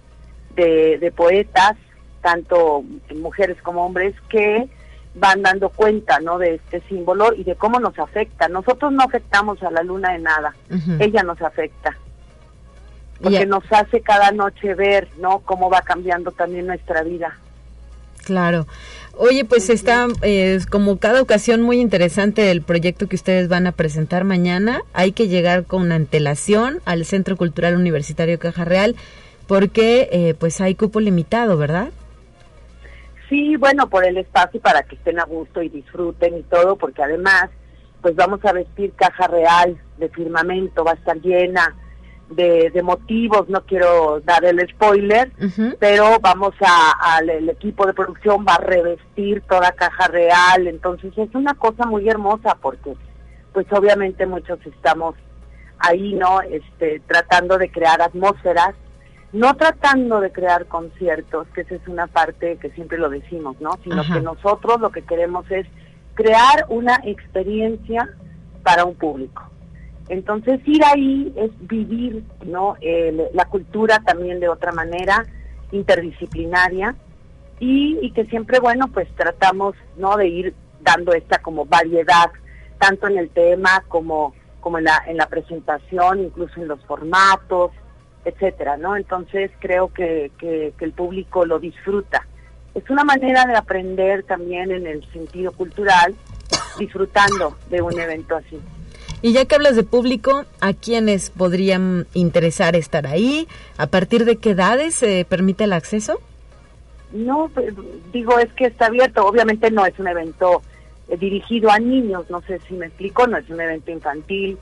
de, 0.55 0.97
de 0.97 1.11
poetas, 1.11 1.73
tanto 2.21 2.83
mujeres 3.15 3.61
como 3.61 3.85
hombres, 3.85 4.15
que 4.29 4.67
van 5.15 5.41
dando 5.41 5.69
cuenta, 5.69 6.19
¿no? 6.19 6.37
De 6.37 6.55
este 6.55 6.81
símbolo 6.87 7.33
y 7.33 7.43
de 7.43 7.55
cómo 7.55 7.79
nos 7.79 7.97
afecta. 7.99 8.47
Nosotros 8.47 8.91
no 8.91 9.03
afectamos 9.03 9.61
a 9.63 9.71
la 9.71 9.83
luna 9.83 10.13
de 10.13 10.19
nada, 10.19 10.55
ella 10.99 11.23
nos 11.23 11.41
afecta. 11.41 11.97
Porque 13.21 13.47
nos 13.47 13.63
hace 13.71 14.01
cada 14.01 14.31
noche 14.31 14.75
ver, 14.75 15.07
¿no? 15.19 15.39
Cómo 15.39 15.69
va 15.69 15.81
cambiando 15.81 16.31
también 16.31 16.67
nuestra 16.67 17.01
vida. 17.01 17.37
Claro. 18.27 18.67
Oye, 19.13 19.45
pues 19.45 19.69
está 19.69 20.05
eh, 20.21 20.59
como 20.69 20.97
cada 20.97 21.21
ocasión 21.21 21.61
muy 21.61 21.79
interesante 21.79 22.51
el 22.51 22.61
proyecto 22.61 23.07
que 23.07 23.15
ustedes 23.15 23.47
van 23.47 23.67
a 23.67 23.71
presentar 23.71 24.25
mañana. 24.25 24.81
Hay 24.91 25.13
que 25.13 25.29
llegar 25.29 25.63
con 25.63 25.93
antelación 25.93 26.81
al 26.83 27.05
Centro 27.05 27.37
Cultural 27.37 27.77
Universitario 27.77 28.37
Caja 28.37 28.65
Real 28.65 28.97
porque 29.47 30.09
eh, 30.11 30.35
pues 30.37 30.59
hay 30.59 30.75
cupo 30.75 30.99
limitado, 30.99 31.57
¿verdad? 31.57 31.87
Sí, 33.29 33.55
bueno, 33.55 33.87
por 33.87 34.05
el 34.05 34.17
espacio 34.17 34.59
para 34.59 34.83
que 34.83 34.95
estén 34.95 35.21
a 35.21 35.23
gusto 35.23 35.61
y 35.61 35.69
disfruten 35.69 36.37
y 36.39 36.43
todo, 36.43 36.75
porque 36.75 37.01
además 37.01 37.49
pues 38.01 38.13
vamos 38.13 38.43
a 38.43 38.51
vestir 38.51 38.91
Caja 38.97 39.27
Real 39.27 39.77
de 39.99 40.09
firmamento, 40.09 40.83
va 40.83 40.91
a 40.91 40.95
estar 40.95 41.15
llena 41.21 41.73
de, 42.29 42.81
motivos, 42.83 43.47
no 43.49 43.61
quiero 43.61 44.19
dar 44.21 44.43
el 44.45 44.67
spoiler, 44.69 45.31
pero 45.79 46.19
vamos 46.21 46.53
a, 46.61 47.19
el 47.19 47.49
equipo 47.49 47.85
de 47.85 47.93
producción 47.93 48.45
va 48.47 48.55
a 48.55 48.61
revestir 48.61 49.41
toda 49.41 49.71
caja 49.71 50.07
real, 50.07 50.67
entonces 50.67 51.13
es 51.17 51.33
una 51.33 51.53
cosa 51.53 51.85
muy 51.85 52.07
hermosa 52.07 52.57
porque 52.61 52.95
pues 53.53 53.65
obviamente 53.71 54.25
muchos 54.25 54.59
estamos 54.65 55.15
ahí, 55.79 56.13
¿no? 56.13 56.41
Este, 56.41 57.01
tratando 57.07 57.57
de 57.57 57.71
crear 57.71 58.01
atmósferas, 58.01 58.75
no 59.33 59.55
tratando 59.55 60.19
de 60.19 60.31
crear 60.31 60.65
conciertos, 60.67 61.47
que 61.53 61.61
esa 61.61 61.75
es 61.75 61.87
una 61.87 62.07
parte 62.07 62.57
que 62.57 62.69
siempre 62.71 62.97
lo 62.97 63.09
decimos, 63.09 63.59
¿no? 63.59 63.77
Sino 63.83 64.03
que 64.03 64.21
nosotros 64.21 64.79
lo 64.79 64.91
que 64.91 65.03
queremos 65.03 65.49
es 65.51 65.67
crear 66.13 66.65
una 66.69 66.99
experiencia 67.03 68.09
para 68.63 68.85
un 68.85 68.95
público. 68.95 69.43
Entonces 70.09 70.61
ir 70.65 70.83
ahí 70.85 71.33
es 71.35 71.51
vivir 71.67 72.23
¿no? 72.45 72.75
la 73.33 73.45
cultura 73.45 73.99
también 74.05 74.39
de 74.39 74.49
otra 74.49 74.71
manera, 74.71 75.25
interdisciplinaria, 75.71 76.95
y, 77.59 78.11
que 78.11 78.25
siempre, 78.25 78.59
bueno, 78.59 78.87
pues 78.87 79.07
tratamos 79.15 79.75
¿no? 79.97 80.15
de 80.15 80.27
ir 80.27 80.53
dando 80.81 81.13
esta 81.13 81.39
como 81.39 81.65
variedad, 81.65 82.31
tanto 82.77 83.07
en 83.07 83.17
el 83.17 83.29
tema 83.29 83.83
como, 83.87 84.33
como 84.59 84.77
en, 84.77 84.85
la, 84.85 85.03
en 85.07 85.17
la 85.17 85.27
presentación, 85.27 86.23
incluso 86.23 86.61
en 86.61 86.67
los 86.67 86.83
formatos, 86.85 87.71
etcétera, 88.25 88.77
¿no? 88.77 88.95
Entonces 88.95 89.51
creo 89.59 89.91
que, 89.91 90.31
que 90.37 90.73
el 90.79 90.91
público 90.91 91.45
lo 91.45 91.59
disfruta. 91.59 92.27
Es 92.75 92.87
una 92.89 93.03
manera 93.03 93.45
de 93.45 93.55
aprender 93.55 94.23
también 94.23 94.71
en 94.71 94.85
el 94.85 95.03
sentido 95.11 95.51
cultural, 95.51 96.13
disfrutando 96.77 97.57
de 97.69 97.81
un 97.81 97.99
evento 97.99 98.35
así. 98.35 98.59
Y 99.21 99.33
ya 99.33 99.45
que 99.45 99.55
hablas 99.55 99.75
de 99.75 99.83
público, 99.83 100.45
¿a 100.61 100.73
quiénes 100.73 101.31
podrían 101.31 102.05
interesar 102.13 102.75
estar 102.75 103.07
ahí? 103.07 103.47
¿A 103.77 103.87
partir 103.87 104.25
de 104.25 104.37
qué 104.37 104.51
edades 104.51 104.93
se 104.93 105.25
permite 105.25 105.63
el 105.63 105.73
acceso? 105.73 106.19
No, 107.11 107.49
pues, 107.53 107.73
digo, 108.11 108.37
es 108.37 108.51
que 108.53 108.65
está 108.65 108.87
abierto. 108.87 109.25
Obviamente 109.25 109.71
no 109.71 109.85
es 109.85 109.97
un 109.97 110.07
evento 110.07 110.61
eh, 111.07 111.17
dirigido 111.17 111.71
a 111.71 111.79
niños, 111.79 112.29
no 112.29 112.41
sé 112.41 112.59
si 112.67 112.75
me 112.75 112.87
explico, 112.87 113.25
no 113.27 113.37
es 113.37 113.49
un 113.49 113.59
evento 113.59 113.91
infantil. 113.91 114.57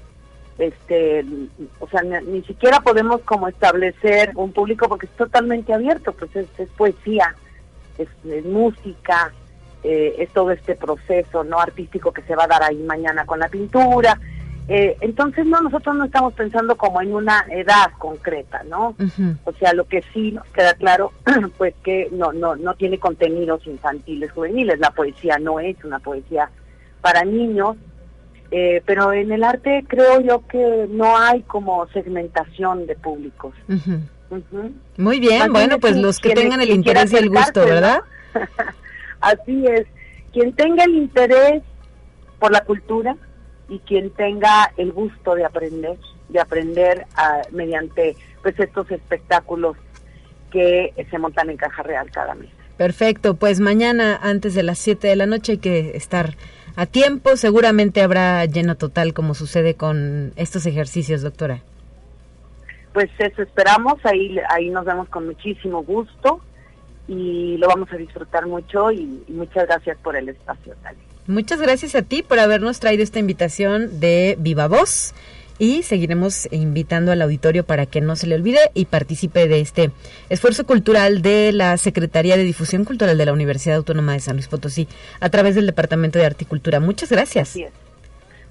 Este, 0.58 1.26
o 1.80 1.90
sea, 1.90 2.02
ni, 2.04 2.42
siquiera 2.44 2.80
podemos 2.80 3.20
como 3.22 3.50
establecer 3.50 4.32
un 4.36 4.54
público 4.54 4.88
porque 4.88 5.08
es 5.08 5.12
totalmente 5.18 5.74
abierto, 5.74 6.14
pues 6.14 6.34
es, 6.34 6.48
poesía, 6.78 7.36
es, 7.98 8.08
música, 8.46 9.34
eh, 9.84 10.16
es 10.18 10.30
todo 10.30 10.52
este 10.52 10.76
proceso 10.76 11.44
no 11.44 11.60
artístico 11.60 12.14
que 12.14 12.22
se 12.22 12.38
va 12.38 12.46
a 12.46 12.48
dar 12.48 12.64
ahí 12.64 12.78
mañana 12.78 13.26
con 13.26 13.40
la 13.40 13.50
pintura, 13.50 14.18
eh, 14.68 14.98
entonces, 15.02 15.46
no, 15.46 15.62
nosotros 15.62 15.96
no 15.96 16.06
estamos 16.06 16.34
pensando 16.34 16.76
como 16.76 17.02
en 17.02 17.14
una 17.14 17.46
edad 17.52 17.92
concreta, 18.00 18.64
¿no? 18.64 18.96
O 19.44 19.52
sea, 19.54 19.74
lo 19.74 19.88
que 19.88 20.04
sí 20.14 20.32
nos 20.32 20.46
queda 20.48 20.74
claro, 20.74 21.12
pues 21.58 21.76
que 21.84 22.10
no, 22.12 22.34
no, 22.34 22.56
no 22.56 22.74
tiene 22.74 22.98
contenidos 22.98 23.66
infantiles, 23.68 24.32
juveniles. 24.32 24.80
La 24.80 24.92
poesía 24.92 25.38
no 25.38 25.60
es 25.60 25.76
una 25.84 26.00
poesía 26.00 26.50
para 27.02 27.24
niños, 27.24 27.78
eh, 28.50 28.82
pero 28.86 29.14
en 29.14 29.32
el 29.32 29.44
arte 29.44 29.86
creo 29.88 30.20
yo 30.22 30.48
que 30.48 30.88
no 30.90 31.16
hay 31.16 31.44
como 31.44 31.88
segmentación 31.90 32.88
de 32.88 32.96
públicos. 32.96 33.54
Muy 34.98 35.20
bien, 35.20 35.54
bueno, 35.54 35.80
pues 35.80 35.96
los 35.96 36.20
que 36.20 36.34
tengan 36.34 36.62
el 36.62 36.72
interés 36.72 37.14
y 37.14 37.18
el 37.18 37.30
gusto, 37.30 37.64
¿verdad? 37.64 38.02
Así 39.22 39.66
es. 39.68 39.86
Quien 40.34 40.54
tenga 40.54 40.84
el 40.86 40.96
interés 40.96 41.62
por 42.40 42.52
la 42.52 42.62
cultura, 42.62 43.16
y 43.70 43.80
quien 43.80 44.10
tenga 44.12 44.72
el 44.78 44.92
gusto 44.92 45.36
de 45.36 45.46
aprender, 45.46 45.98
de 46.30 46.40
aprender 46.40 47.06
ah, 47.16 47.42
mediante 47.52 48.16
pues 48.42 48.60
estos 48.60 48.90
espectáculos 48.92 49.78
que 50.52 50.94
se 51.10 51.18
montan 51.18 51.50
en 51.50 51.58
Caja 51.58 51.84
Real 51.84 52.10
cada 52.12 52.36
mes. 52.36 52.50
Perfecto, 52.78 53.36
pues 53.36 53.60
mañana 53.60 54.20
antes 54.22 54.54
de 54.54 54.64
las 54.64 54.80
7 54.80 55.08
de 55.08 55.16
la 55.16 55.26
noche 55.26 55.54
hay 55.54 55.58
que 55.60 55.96
estar 55.96 56.36
a 56.76 56.86
tiempo, 56.86 57.38
seguramente 57.38 58.02
habrá 58.02 58.44
lleno 58.46 58.76
total 58.76 59.14
como 59.14 59.34
sucede 59.34 59.76
con 59.76 60.34
estos 60.36 60.66
ejercicios, 60.66 61.22
doctora. 61.22 61.62
Pues 62.94 63.10
eso 63.18 63.42
esperamos, 63.42 63.96
ahí, 64.04 64.38
ahí 64.50 64.70
nos 64.70 64.86
vemos 64.86 65.08
con 65.10 65.26
muchísimo 65.26 65.84
gusto 65.84 66.42
y 67.08 67.58
lo 67.58 67.68
vamos 67.68 67.92
a 67.92 67.98
disfrutar 67.98 68.46
mucho 68.46 68.92
y, 68.92 69.24
muchas 69.30 69.68
gracias 69.68 69.98
por 70.00 70.16
el 70.16 70.30
espacio, 70.30 70.76
Tali. 70.82 70.98
Muchas 71.28 71.60
gracias 71.60 71.96
a 71.96 72.04
ti 72.04 72.22
por 72.22 72.40
habernos 72.40 72.80
traído 72.80 73.04
esta 73.04 73.20
invitación 73.20 74.00
de 74.00 74.36
Viva 74.40 74.68
Voz 74.68 75.14
y 75.58 75.84
seguiremos 75.84 76.48
invitando 76.52 77.12
al 77.12 77.22
auditorio 77.22 77.66
para 77.66 77.86
que 77.86 78.02
no 78.02 78.16
se 78.16 78.28
le 78.28 78.36
olvide 78.36 78.60
y 78.74 78.86
participe 78.86 79.48
de 79.48 79.62
este 79.62 79.92
esfuerzo 80.30 80.66
cultural 80.66 81.22
de 81.22 81.52
la 81.52 81.78
Secretaría 81.78 82.38
de 82.38 82.44
Difusión 82.44 82.86
Cultural 82.86 83.18
de 83.18 83.26
la 83.26 83.34
Universidad 83.34 83.78
Autónoma 83.78 84.14
de 84.14 84.20
San 84.20 84.36
Luis 84.36 84.48
Potosí 84.48 84.88
a 85.20 85.30
través 85.30 85.56
del 85.56 85.66
Departamento 85.66 86.20
de 86.20 86.26
Articultura. 86.26 86.80
Muchas 86.80 87.10
gracias. 87.10 87.58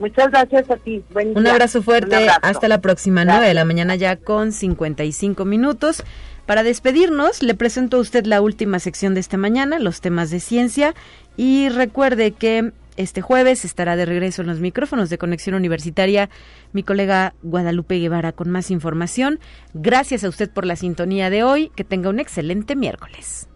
Muchas 0.00 0.30
gracias 0.30 0.68
a 0.68 0.76
ti. 0.76 1.04
Un 1.14 1.46
abrazo 1.46 1.80
fuerte. 1.80 2.28
Hasta 2.42 2.66
la 2.66 2.80
próxima, 2.80 3.24
9 3.24 3.46
de 3.46 3.54
la 3.54 3.64
mañana 3.64 3.94
ya 3.94 4.16
con 4.16 4.50
55 4.50 5.44
minutos. 5.44 6.02
Para 6.46 6.62
despedirnos, 6.62 7.42
le 7.42 7.54
presento 7.54 7.96
a 7.96 8.00
usted 8.00 8.26
la 8.26 8.42
última 8.42 8.78
sección 8.78 9.14
de 9.14 9.20
esta 9.20 9.38
mañana, 9.38 9.78
los 9.78 10.02
temas 10.02 10.30
de 10.30 10.40
ciencia, 10.40 10.94
y 11.36 11.68
recuerde 11.68 12.32
que 12.32 12.72
este 12.96 13.22
jueves 13.22 13.64
estará 13.64 13.96
de 13.96 14.06
regreso 14.06 14.42
en 14.42 14.48
los 14.48 14.60
micrófonos 14.60 15.10
de 15.10 15.18
Conexión 15.18 15.56
Universitaria 15.56 16.30
mi 16.72 16.84
colega 16.84 17.34
Guadalupe 17.42 17.98
Guevara 17.98 18.32
con 18.32 18.50
más 18.50 18.70
información. 18.70 19.40
Gracias 19.72 20.22
a 20.22 20.28
usted 20.28 20.50
por 20.50 20.64
la 20.64 20.76
sintonía 20.76 21.30
de 21.30 21.42
hoy. 21.42 21.70
Que 21.74 21.84
tenga 21.84 22.08
un 22.08 22.20
excelente 22.20 22.76
miércoles. 22.76 23.48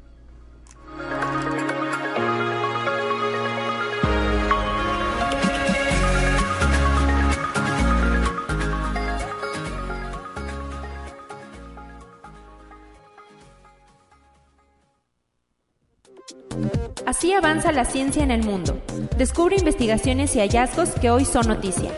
Así 17.09 17.33
avanza 17.33 17.73
la 17.73 17.87
ciencia 17.87 18.23
en 18.23 18.31
el 18.31 18.43
mundo. 18.43 18.83
Descubre 19.17 19.57
investigaciones 19.57 20.37
y 20.37 20.41
hallazgos 20.41 20.91
que 20.91 21.09
hoy 21.09 21.25
son 21.25 21.49
noticia. 21.49 21.91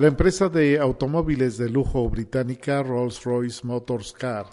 La 0.00 0.08
empresa 0.08 0.48
de 0.48 0.80
automóviles 0.80 1.56
de 1.56 1.68
lujo 1.68 2.10
británica 2.10 2.82
Rolls-Royce 2.82 3.62
Motors 3.62 4.12
Car 4.12 4.46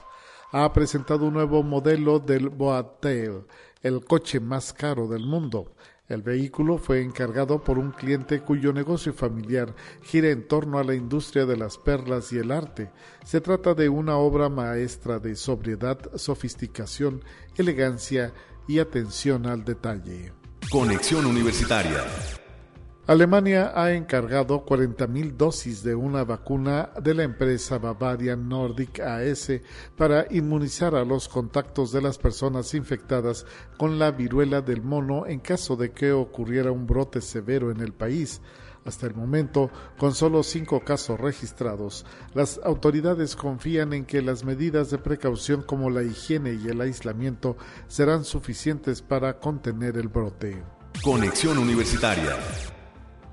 ha 0.52 0.72
presentado 0.72 1.26
un 1.26 1.34
nuevo 1.34 1.64
modelo 1.64 2.20
del 2.20 2.50
Boattail, 2.50 3.48
el 3.82 4.06
coche 4.06 4.40
más 4.40 4.72
caro 4.72 5.08
del 5.08 5.26
mundo. 5.26 5.74
El 6.08 6.24
vehículo 6.24 6.78
fue 6.78 7.02
encargado 7.02 7.64
por 7.64 7.80
un 7.80 7.92
cliente 7.92 8.42
cuyo 8.42 8.74
negocio 8.74 9.14
familiar 9.14 9.74
gira 10.02 10.30
en 10.30 10.48
torno 10.48 10.78
a 10.78 10.84
la 10.84 10.94
industria 10.94 11.46
de 11.46 11.56
las 11.56 11.78
perlas 11.78 12.34
y 12.34 12.38
el 12.38 12.52
arte. 12.52 12.92
Se 13.24 13.40
trata 13.40 13.74
de 13.74 13.88
una 13.88 14.18
obra 14.18 14.50
maestra 14.50 15.20
de 15.20 15.36
sobriedad, 15.36 16.00
sofisticación, 16.16 17.24
elegancia 17.56 18.34
y 18.68 18.80
atención 18.80 19.46
al 19.46 19.64
detalle. 19.64 20.34
Conexión 20.70 21.26
Universitaria 21.26 22.04
Alemania 23.08 23.72
ha 23.74 23.94
encargado 23.94 24.64
40.000 24.64 25.36
dosis 25.36 25.84
de 25.84 25.96
una 25.96 26.24
vacuna 26.24 26.92
de 27.02 27.16
la 27.16 27.24
empresa 27.24 27.80
Bavarian 27.80 28.48
Nordic 28.48 29.00
AS 29.00 29.52
para 29.98 30.28
inmunizar 30.30 30.94
a 30.94 31.04
los 31.04 31.28
contactos 31.28 31.92
de 31.92 32.02
las 32.02 32.20
personas 32.20 32.76
infectadas 32.76 33.48
con 33.78 33.98
la 33.98 34.12
viruela 34.12 34.62
del 34.62 34.84
mono 34.84 35.26
en 35.26 35.40
caso 35.40 35.76
de 35.76 35.92
que 35.92 36.12
ocurriera 36.12 36.72
un 36.72 36.86
brote 36.86 37.22
severo 37.22 37.72
en 37.72 37.82
el 37.82 37.92
país. 37.92 38.40
Hasta 38.86 39.08
el 39.08 39.16
momento, 39.16 39.72
con 39.98 40.14
solo 40.14 40.44
cinco 40.44 40.82
casos 40.82 41.20
registrados, 41.20 42.06
las 42.36 42.60
autoridades 42.64 43.36
confían 43.36 43.94
en 43.94 44.06
que 44.06 44.22
las 44.22 44.44
medidas 44.44 44.92
de 44.92 45.00
precaución 45.00 45.64
como 45.64 45.90
la 45.90 46.04
higiene 46.04 46.54
y 46.54 46.68
el 46.68 46.82
aislamiento 46.82 47.58
serán 47.88 48.26
suficientes 48.26 49.02
para 49.02 49.40
contener 49.40 49.98
el 49.98 50.08
brote. 50.08 50.64
Conexión 51.04 51.58
Universitaria. 51.58 52.38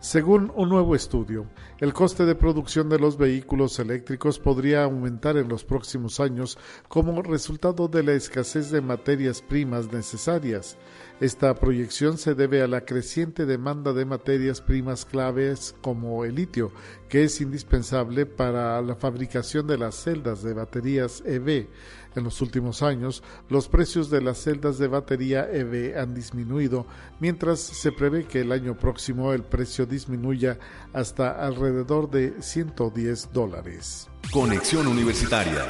Según 0.00 0.52
un 0.54 0.68
nuevo 0.68 0.94
estudio, 0.94 1.46
el 1.80 1.92
coste 1.92 2.24
de 2.24 2.36
producción 2.36 2.88
de 2.88 3.00
los 3.00 3.18
vehículos 3.18 3.80
eléctricos 3.80 4.38
podría 4.38 4.84
aumentar 4.84 5.36
en 5.36 5.48
los 5.48 5.64
próximos 5.64 6.20
años 6.20 6.56
como 6.86 7.20
resultado 7.20 7.88
de 7.88 8.04
la 8.04 8.12
escasez 8.12 8.70
de 8.70 8.80
materias 8.80 9.42
primas 9.42 9.92
necesarias. 9.92 10.76
Esta 11.20 11.52
proyección 11.56 12.16
se 12.16 12.36
debe 12.36 12.62
a 12.62 12.68
la 12.68 12.82
creciente 12.82 13.44
demanda 13.44 13.92
de 13.92 14.04
materias 14.04 14.60
primas 14.60 15.04
claves 15.04 15.74
como 15.80 16.24
el 16.24 16.36
litio, 16.36 16.70
que 17.08 17.24
es 17.24 17.40
indispensable 17.40 18.24
para 18.24 18.80
la 18.82 18.94
fabricación 18.94 19.66
de 19.66 19.78
las 19.78 19.96
celdas 19.96 20.44
de 20.44 20.54
baterías 20.54 21.24
EV. 21.26 21.66
En 22.14 22.22
los 22.22 22.40
últimos 22.40 22.82
años, 22.82 23.24
los 23.48 23.66
precios 23.66 24.10
de 24.10 24.22
las 24.22 24.38
celdas 24.38 24.78
de 24.78 24.86
batería 24.86 25.48
EV 25.50 25.98
han 25.98 26.14
disminuido, 26.14 26.86
mientras 27.18 27.58
se 27.58 27.90
prevé 27.90 28.24
que 28.24 28.42
el 28.42 28.52
año 28.52 28.78
próximo 28.78 29.32
el 29.32 29.42
precio 29.42 29.86
disminuya 29.86 30.56
hasta 30.92 31.44
alrededor 31.44 32.08
de 32.12 32.40
110 32.40 33.32
dólares. 33.32 34.08
Conexión 34.30 34.86
Universitaria. 34.86 35.66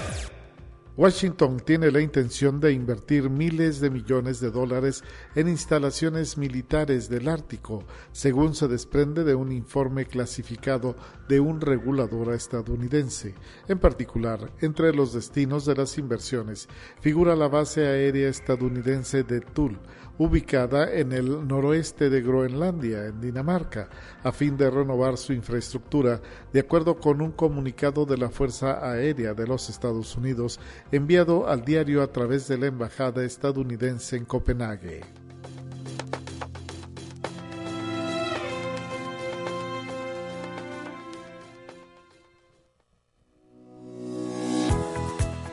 Washington 0.98 1.60
tiene 1.60 1.92
la 1.92 2.00
intención 2.00 2.58
de 2.58 2.72
invertir 2.72 3.30
miles 3.30 3.78
de 3.78 3.88
millones 3.88 4.40
de 4.40 4.50
dólares 4.50 5.04
en 5.36 5.46
instalaciones 5.46 6.36
militares 6.36 7.08
del 7.08 7.28
Ártico, 7.28 7.84
según 8.10 8.52
se 8.56 8.66
desprende 8.66 9.22
de 9.22 9.36
un 9.36 9.52
informe 9.52 10.06
clasificado 10.06 10.96
de 11.28 11.38
un 11.38 11.60
regulador 11.60 12.34
estadounidense. 12.34 13.36
En 13.68 13.78
particular, 13.78 14.50
entre 14.60 14.92
los 14.92 15.12
destinos 15.12 15.64
de 15.66 15.76
las 15.76 15.98
inversiones 15.98 16.68
figura 17.00 17.36
la 17.36 17.46
base 17.46 17.86
aérea 17.86 18.28
estadounidense 18.28 19.22
de 19.22 19.40
Tull, 19.40 19.78
ubicada 20.18 20.92
en 20.92 21.12
el 21.12 21.46
noroeste 21.46 22.10
de 22.10 22.20
Groenlandia, 22.20 23.06
en 23.06 23.20
Dinamarca, 23.20 23.88
a 24.22 24.32
fin 24.32 24.56
de 24.56 24.70
renovar 24.70 25.16
su 25.16 25.32
infraestructura, 25.32 26.20
de 26.52 26.60
acuerdo 26.60 26.98
con 26.98 27.22
un 27.22 27.32
comunicado 27.32 28.04
de 28.04 28.18
la 28.18 28.28
Fuerza 28.28 28.84
Aérea 28.90 29.34
de 29.34 29.46
los 29.46 29.70
Estados 29.70 30.16
Unidos 30.16 30.58
enviado 30.90 31.48
al 31.48 31.64
diario 31.64 32.02
a 32.02 32.08
través 32.08 32.48
de 32.48 32.58
la 32.58 32.66
Embajada 32.66 33.24
estadounidense 33.24 34.16
en 34.16 34.24
Copenhague. 34.24 35.27